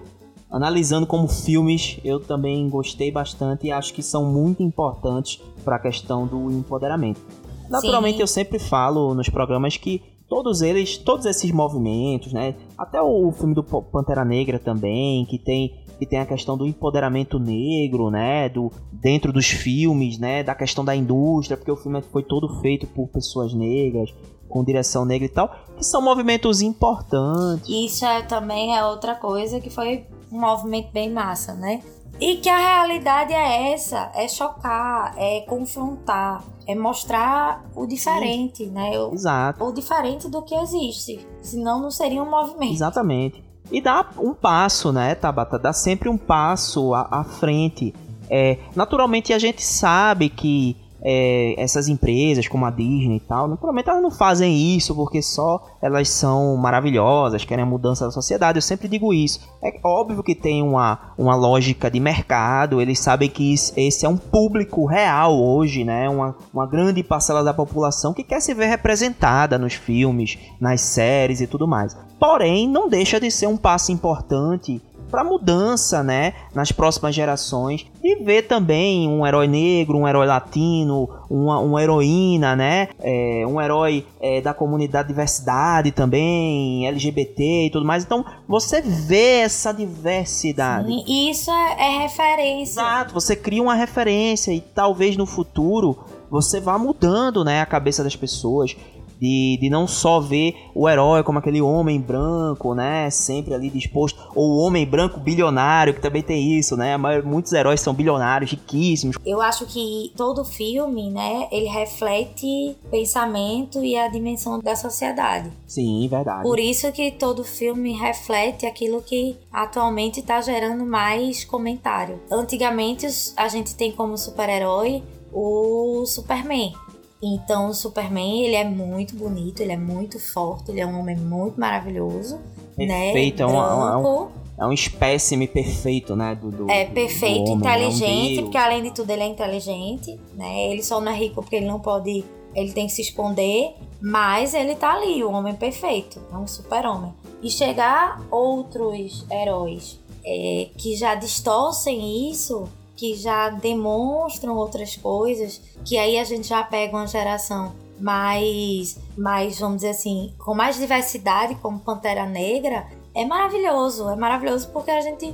analisando 0.49 1.05
como 1.05 1.28
filmes, 1.28 1.99
eu 2.03 2.20
também 2.20 2.67
gostei 2.70 3.11
bastante 3.11 3.67
e 3.67 3.72
acho 3.72 3.93
que 3.93 4.01
são 4.01 4.26
muito 4.26 4.63
importantes 4.63 5.39
para 5.63 5.76
a 5.76 5.80
questão 5.80 6.26
do 6.26 6.49
empoderamento. 6.49 7.22
Naturalmente, 7.70 8.15
Sim. 8.15 8.22
eu 8.22 8.28
sempre 8.28 8.57
falo 8.57 9.13
nos 9.13 9.30
programas 9.30 9.78
que 9.78 10.01
todos 10.30 10.61
eles, 10.61 10.97
todos 10.97 11.25
esses 11.25 11.51
movimentos, 11.51 12.32
né? 12.32 12.55
Até 12.77 13.01
o 13.01 13.32
filme 13.32 13.55
do 13.55 13.63
Pantera 13.63 14.23
Negra 14.23 14.59
também, 14.59 15.25
que 15.25 15.38
tem 15.38 15.73
que 15.97 16.05
tem 16.05 16.19
a 16.19 16.25
questão 16.25 16.57
do 16.57 16.65
empoderamento 16.65 17.38
negro, 17.38 18.09
né, 18.09 18.47
do 18.47 18.71
dentro 18.89 19.34
dos 19.34 19.47
filmes, 19.47 20.17
né, 20.17 20.41
da 20.41 20.55
questão 20.55 20.86
da 20.86 20.95
indústria, 20.95 21.57
porque 21.57 21.69
o 21.69 21.75
filme 21.75 22.01
foi 22.01 22.23
todo 22.23 22.61
feito 22.61 22.88
por 22.88 23.09
pessoas 23.09 23.53
negras, 23.53 24.09
com 24.47 24.63
direção 24.63 25.03
negra 25.03 25.25
e 25.25 25.30
tal, 25.30 25.53
que 25.75 25.86
são 25.86 26.01
movimentos 26.01 26.61
importantes. 26.61 27.67
Isso 27.67 28.05
é, 28.05 28.21
também 28.21 28.77
é 28.77 28.86
outra 28.86 29.13
coisa 29.13 29.59
que 29.59 29.69
foi 29.69 30.05
um 30.32 30.39
movimento 30.39 30.89
bem 30.93 31.11
massa, 31.11 31.53
né? 31.53 31.82
E 32.20 32.36
que 32.36 32.49
a 32.49 32.57
realidade 32.57 33.32
é 33.32 33.72
essa, 33.72 34.11
é 34.13 34.28
chocar, 34.28 35.13
é 35.17 35.41
confrontar, 35.41 36.43
é 36.67 36.76
mostrar 36.76 37.63
o 37.74 37.86
diferente, 37.86 38.65
Sim. 38.65 38.72
né? 38.72 38.99
O, 38.99 39.13
Exato. 39.13 39.63
O 39.63 39.72
diferente 39.72 40.28
do 40.28 40.41
que 40.41 40.53
existe. 40.53 41.26
Senão 41.41 41.82
não 41.82 41.89
seria 41.89 42.22
um 42.22 42.30
movimento. 42.30 42.74
Exatamente. 42.74 43.43
E 43.72 43.80
dá 43.80 44.05
um 44.17 44.34
passo, 44.34 44.91
né, 44.91 45.15
Tabata? 45.15 45.57
Dá 45.57 45.72
sempre 45.72 46.09
um 46.09 46.17
passo 46.17 46.93
à, 46.93 47.07
à 47.09 47.24
frente. 47.24 47.93
É, 48.30 48.57
naturalmente 48.76 49.32
a 49.32 49.39
gente 49.39 49.63
sabe 49.63 50.28
que 50.30 50.76
é, 51.04 51.56
essas 51.58 51.88
empresas 51.88 52.47
como 52.47 52.66
a 52.66 52.70
Disney 52.70 53.18
e 53.18 53.20
tal, 53.20 53.47
naturalmente 53.47 53.89
elas 53.89 54.02
não 54.02 54.12
fazem 54.12 54.76
isso 54.76 54.95
porque 54.95 55.22
só 55.22 55.62
elas 55.82 56.10
são 56.10 56.56
maravilhosas, 56.58 57.45
querem 57.45 57.64
a 57.64 57.68
mudança 57.68 58.06
da 58.06 58.12
sociedade. 58.12 58.58
Eu 58.58 58.62
sempre 58.62 58.88
digo 58.88 59.14
isso. 59.14 59.39
É 59.64 59.80
óbvio 59.84 60.24
que 60.24 60.36
tem 60.36 60.62
uma, 60.62 61.14
uma 61.18 61.36
lógica 61.36 61.89
de 61.89 62.00
mercado, 62.00 62.82
eles 62.82 63.00
sabem 63.00 63.30
que 63.30 63.54
esse 63.54 64.06
é 64.06 64.10
um 64.10 64.18
público 64.18 64.86
real 64.86 65.39
hoje, 65.39 65.84
né? 65.84 66.10
Uma, 66.10 66.36
uma 66.54 66.66
grande 66.66 67.04
parcela 67.04 67.43
da 67.43 67.54
população 67.54 68.14
que 68.14 68.24
quer 68.24 68.41
se 68.41 68.54
ver 68.54 68.68
representada 68.68 69.58
nos 69.58 69.74
filmes, 69.74 70.38
nas 70.60 70.82
séries 70.82 71.41
e 71.41 71.47
tudo 71.47 71.68
mais. 71.68 71.95
Porém, 72.20 72.68
não 72.68 72.89
deixa 72.89 73.20
de 73.20 73.32
ser 73.32 73.47
um 73.47 73.56
passo 73.56 73.91
importante 73.91 74.82
para 75.10 75.24
mudança, 75.24 76.03
né, 76.03 76.34
nas 76.53 76.72
próximas 76.72 77.14
gerações, 77.14 77.86
e 78.03 78.16
ver 78.24 78.43
também 78.43 79.07
um 79.07 79.26
herói 79.26 79.47
negro, 79.47 79.97
um 79.97 80.07
herói 80.07 80.28
latino, 80.28 81.10
uma, 81.30 81.60
uma 81.60 81.82
heroína, 81.82 82.55
né, 82.55 82.89
é, 82.99 83.43
um 83.47 83.60
herói 83.62 84.05
é, 84.22 84.41
da 84.41 84.53
comunidade 84.53 85.07
diversidade 85.10 85.91
também, 85.91 86.88
LGBT 86.88 87.68
e 87.68 87.70
tudo 87.70 87.86
mais. 87.86 88.03
Então 88.03 88.24
você 88.47 88.82
vê 88.82 89.39
essa 89.41 89.72
diversidade. 89.72 90.88
Sim, 90.88 91.30
isso 91.30 91.51
é, 91.51 91.76
é 91.80 92.01
referência. 92.01 92.82
Exato, 92.82 93.14
você 93.14 93.36
cria 93.36 93.62
uma 93.62 93.76
referência 93.76 94.51
e 94.51 94.62
talvez 94.62 95.18
no 95.18 95.26
futuro 95.26 95.97
você 96.30 96.60
vá 96.60 96.78
mudando, 96.78 97.43
né, 97.43 97.62
a 97.62 97.66
cabeça 97.66 98.03
das 98.03 98.16
pessoas 98.16 98.76
de, 99.20 99.57
de 99.59 99.70
não 99.70 99.88
só 99.88 100.20
ver 100.20 100.55
o 100.74 100.88
herói 100.88 101.24
como 101.24 101.39
aquele 101.39 101.61
homem 101.61 101.99
branco, 101.99 102.74
né, 102.74 103.09
sempre 103.09 103.53
ali 103.53 103.70
disposto, 103.70 104.20
ou 104.36 104.51
o 104.51 104.57
homem 104.59 104.86
branco 104.86 105.20
bilionário, 105.20 105.93
que 105.93 106.01
também 106.01 106.22
tem 106.22 106.57
isso, 106.57 106.78
né, 106.78 106.95
mas 106.97 107.24
muitos 107.24 107.51
heróis 107.51 107.82
são 107.82 107.93
bilionários, 107.93 108.51
riquíssimos. 108.51 109.17
Eu 109.26 109.41
acho 109.41 109.65
que 109.65 110.11
todo 110.15 110.45
filme, 110.45 111.09
né, 111.09 111.47
ele 111.51 111.67
reflete 111.67 112.76
pensamento 112.89 113.84
e 113.84 113.97
a 113.97 114.07
dimensão 114.07 114.59
da 114.59 114.76
sociedade. 114.76 115.51
Sim, 115.67 116.07
verdade. 116.07 116.43
Por 116.43 116.59
isso 116.59 116.91
que 116.91 117.11
todo 117.11 117.43
filme 117.43 117.93
reflete 117.93 118.65
aquilo 118.65 119.01
que 119.01 119.36
atualmente 119.51 120.20
está 120.20 120.41
gerando 120.41 120.86
mais 120.86 121.43
comentário. 121.43 122.20
Antigamente 122.32 123.05
a 123.36 123.47
gente 123.47 123.76
tem 123.76 123.91
como 123.91 124.17
super-herói 124.17 125.03
o 125.32 126.05
Superman. 126.05 126.74
Então 127.22 127.70
o 127.70 127.74
Superman, 127.74 128.45
ele 128.45 128.55
é 128.55 128.63
muito 128.63 129.15
bonito, 129.15 129.61
ele 129.61 129.74
é 129.74 129.78
muito 129.78 130.20
forte, 130.20 130.72
ele 130.72 130.80
é 130.80 130.86
um 130.86 130.99
homem 130.99 131.17
muito 131.17 131.59
maravilhoso, 131.59 132.39
perfeito, 132.76 133.45
né? 133.45 133.53
é, 133.53 133.91
é, 133.91 133.97
um, 133.97 134.28
é 134.57 134.65
um 134.65 134.72
espécime 134.72 135.47
perfeito, 135.47 136.15
né? 136.15 136.34
Do, 136.36 136.49
do 136.49 136.72
é 136.72 136.86
perfeito, 136.86 137.45
do 137.45 137.51
homem, 137.51 137.57
inteligente, 137.57 138.38
é 138.38 138.41
um 138.41 138.43
porque 138.43 138.57
além 138.57 138.84
de 138.84 138.91
tudo 138.91 139.09
ele 139.09 139.24
é 139.24 139.28
inteligente, 139.28 140.20
né? 140.34 140.72
Ele 140.72 140.82
só 140.82 141.01
não 141.01 141.11
é 141.11 141.15
rico 141.15 141.41
porque 141.41 141.57
ele 141.57 141.67
não 141.67 141.80
pode, 141.80 142.24
ele 142.55 142.72
tem 142.72 142.88
que 142.88 142.93
se 142.93 143.01
esconder, 143.01 143.74
mas 144.01 144.53
ele 144.53 144.76
tá 144.76 144.93
ali, 144.93 145.22
o 145.22 145.32
homem 145.32 145.55
perfeito, 145.55 146.22
é 146.32 146.38
um 146.38 146.47
super-homem. 146.47 147.13
E 147.43 147.49
chegar 147.49 148.22
outros 148.32 149.26
heróis 149.30 149.99
é, 150.26 150.67
que 150.78 150.95
já 150.95 151.15
distorcem 151.15 152.30
isso, 152.32 152.67
que 153.00 153.16
já 153.16 153.50
demonstram 153.50 154.58
outras 154.58 154.97
coisas, 154.97 155.62
que 155.86 155.97
aí 155.97 156.18
a 156.20 156.26
gente 156.26 156.50
já 156.50 156.62
pega 156.62 156.97
uma 156.97 157.08
geração 157.08 157.74
mais, 157.97 159.00
mais 159.18 159.58
vamos 159.58 159.78
dizer 159.78 159.91
assim, 159.91 160.34
com 160.38 160.54
mais 160.54 160.78
diversidade, 160.78 161.56
como 161.56 161.80
Pantera 161.80 162.26
Negra, 162.26 162.88
é 163.16 163.24
maravilhoso. 163.24 164.10
É 164.10 164.18
maravilhoso 164.18 164.70
porque 164.74 164.91
a 164.91 165.00
gente, 165.00 165.34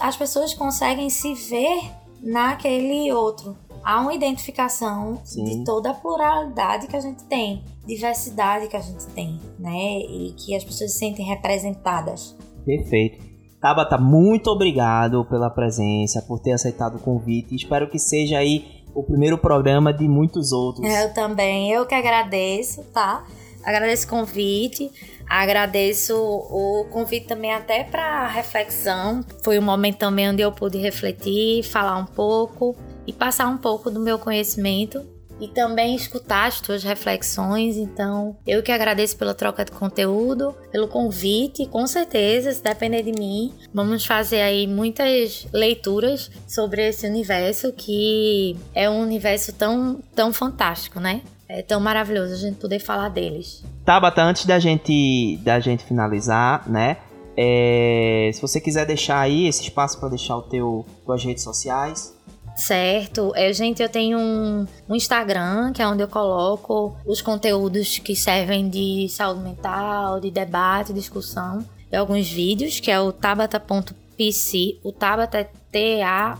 as 0.00 0.16
pessoas 0.16 0.54
conseguem 0.54 1.10
se 1.10 1.34
ver 1.34 1.90
naquele 2.22 3.12
outro. 3.12 3.54
Há 3.84 4.00
uma 4.00 4.14
identificação 4.14 5.20
Sim. 5.24 5.44
de 5.44 5.64
toda 5.64 5.90
a 5.90 5.94
pluralidade 5.94 6.86
que 6.86 6.96
a 6.96 7.00
gente 7.00 7.22
tem, 7.24 7.62
diversidade 7.86 8.66
que 8.66 8.76
a 8.78 8.80
gente 8.80 9.04
tem, 9.08 9.38
né? 9.58 9.98
E 9.98 10.34
que 10.38 10.56
as 10.56 10.64
pessoas 10.64 10.92
se 10.92 10.98
sentem 11.00 11.26
representadas. 11.26 12.34
Perfeito. 12.64 13.33
Tabata, 13.64 13.96
muito 13.96 14.50
obrigado 14.50 15.24
pela 15.24 15.48
presença, 15.48 16.20
por 16.20 16.38
ter 16.38 16.52
aceitado 16.52 16.96
o 16.96 16.98
convite. 16.98 17.54
Espero 17.54 17.88
que 17.88 17.98
seja 17.98 18.36
aí 18.36 18.84
o 18.94 19.02
primeiro 19.02 19.38
programa 19.38 19.90
de 19.90 20.06
muitos 20.06 20.52
outros. 20.52 20.86
Eu 20.86 21.14
também, 21.14 21.72
eu 21.72 21.86
que 21.86 21.94
agradeço, 21.94 22.82
tá? 22.92 23.24
Agradeço 23.64 24.04
o 24.06 24.10
convite, 24.10 24.90
agradeço 25.26 26.14
o 26.14 26.84
convite 26.90 27.26
também 27.26 27.54
até 27.54 27.84
para 27.84 28.28
reflexão. 28.28 29.24
Foi 29.42 29.58
um 29.58 29.62
momento 29.62 29.96
também 29.96 30.28
onde 30.28 30.42
eu 30.42 30.52
pude 30.52 30.76
refletir, 30.76 31.62
falar 31.62 31.96
um 31.96 32.04
pouco 32.04 32.76
e 33.06 33.14
passar 33.14 33.48
um 33.48 33.56
pouco 33.56 33.90
do 33.90 33.98
meu 33.98 34.18
conhecimento 34.18 35.13
e 35.40 35.48
também 35.48 35.94
escutar 35.94 36.46
as 36.46 36.60
tuas 36.60 36.82
reflexões. 36.82 37.76
Então, 37.76 38.36
eu 38.46 38.62
que 38.62 38.72
agradeço 38.72 39.16
pela 39.16 39.34
troca 39.34 39.64
de 39.64 39.72
conteúdo, 39.72 40.54
pelo 40.70 40.88
convite. 40.88 41.66
Com 41.66 41.86
certeza, 41.86 42.52
se 42.52 42.62
depender 42.62 43.02
de 43.02 43.12
mim, 43.12 43.52
vamos 43.72 44.04
fazer 44.04 44.40
aí 44.40 44.66
muitas 44.66 45.46
leituras 45.52 46.30
sobre 46.46 46.88
esse 46.88 47.06
universo 47.06 47.72
que 47.72 48.56
é 48.74 48.88
um 48.88 49.00
universo 49.00 49.52
tão, 49.52 50.00
tão 50.14 50.32
fantástico, 50.32 51.00
né? 51.00 51.22
É 51.48 51.62
tão 51.62 51.80
maravilhoso 51.80 52.32
a 52.32 52.36
gente 52.36 52.56
poder 52.56 52.78
falar 52.78 53.10
deles. 53.10 53.62
Tabata, 53.84 54.22
antes 54.22 54.46
da 54.46 54.58
gente, 54.58 55.38
da 55.42 55.60
gente 55.60 55.84
finalizar, 55.84 56.68
né? 56.68 56.96
É, 57.36 58.30
se 58.32 58.40
você 58.40 58.60
quiser 58.60 58.86
deixar 58.86 59.20
aí 59.20 59.46
esse 59.46 59.62
espaço 59.62 59.98
para 59.98 60.10
deixar 60.10 60.36
o 60.36 60.42
teu 60.42 60.86
tuas 61.04 61.22
redes 61.24 61.42
sociais, 61.42 62.14
Certo. 62.56 63.32
É, 63.34 63.52
gente, 63.52 63.82
eu 63.82 63.88
tenho 63.88 64.18
um, 64.18 64.66
um, 64.88 64.94
Instagram, 64.94 65.72
que 65.72 65.82
é 65.82 65.88
onde 65.88 66.02
eu 66.02 66.08
coloco 66.08 66.96
os 67.04 67.20
conteúdos 67.20 67.98
que 67.98 68.14
servem 68.14 68.68
de 68.68 69.08
saúde 69.08 69.40
mental, 69.40 70.20
de 70.20 70.30
debate, 70.30 70.92
discussão. 70.92 71.64
E 71.90 71.96
alguns 71.96 72.30
vídeos, 72.30 72.78
que 72.80 72.90
é 72.90 73.00
o 73.00 73.12
tabata.pc. 73.12 74.78
O 74.82 74.92
tabata 74.92 75.38
é 75.38 75.50
T-A-B-A-T-H-A. 75.70 76.34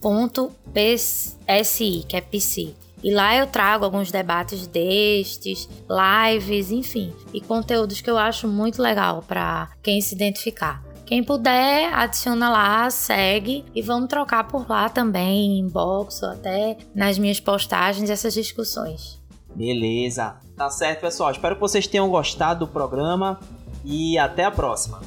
Ponto 0.00 0.52
P-S-I, 0.72 2.04
que 2.08 2.16
é 2.16 2.20
PC. 2.20 2.74
E 3.02 3.12
lá 3.12 3.34
eu 3.34 3.46
trago 3.46 3.84
alguns 3.84 4.10
debates 4.10 4.66
destes, 4.66 5.68
lives, 5.88 6.70
enfim, 6.70 7.14
e 7.32 7.40
conteúdos 7.40 8.00
que 8.00 8.10
eu 8.10 8.18
acho 8.18 8.46
muito 8.46 8.80
legal 8.82 9.24
para 9.26 9.70
quem 9.82 10.00
se 10.00 10.14
identificar. 10.14 10.82
Quem 11.10 11.24
puder, 11.24 11.92
adiciona 11.92 12.48
lá, 12.48 12.88
segue 12.88 13.64
e 13.74 13.82
vamos 13.82 14.08
trocar 14.08 14.46
por 14.46 14.70
lá 14.70 14.88
também, 14.88 15.56
em 15.56 15.58
inbox 15.58 16.22
ou 16.22 16.28
até 16.30 16.76
nas 16.94 17.18
minhas 17.18 17.40
postagens, 17.40 18.08
essas 18.08 18.32
discussões. 18.32 19.20
Beleza. 19.52 20.36
Tá 20.56 20.70
certo, 20.70 21.00
pessoal. 21.00 21.32
Espero 21.32 21.56
que 21.56 21.60
vocês 21.60 21.88
tenham 21.88 22.08
gostado 22.08 22.64
do 22.64 22.68
programa 22.68 23.40
e 23.84 24.16
até 24.18 24.44
a 24.44 24.52
próxima. 24.52 25.00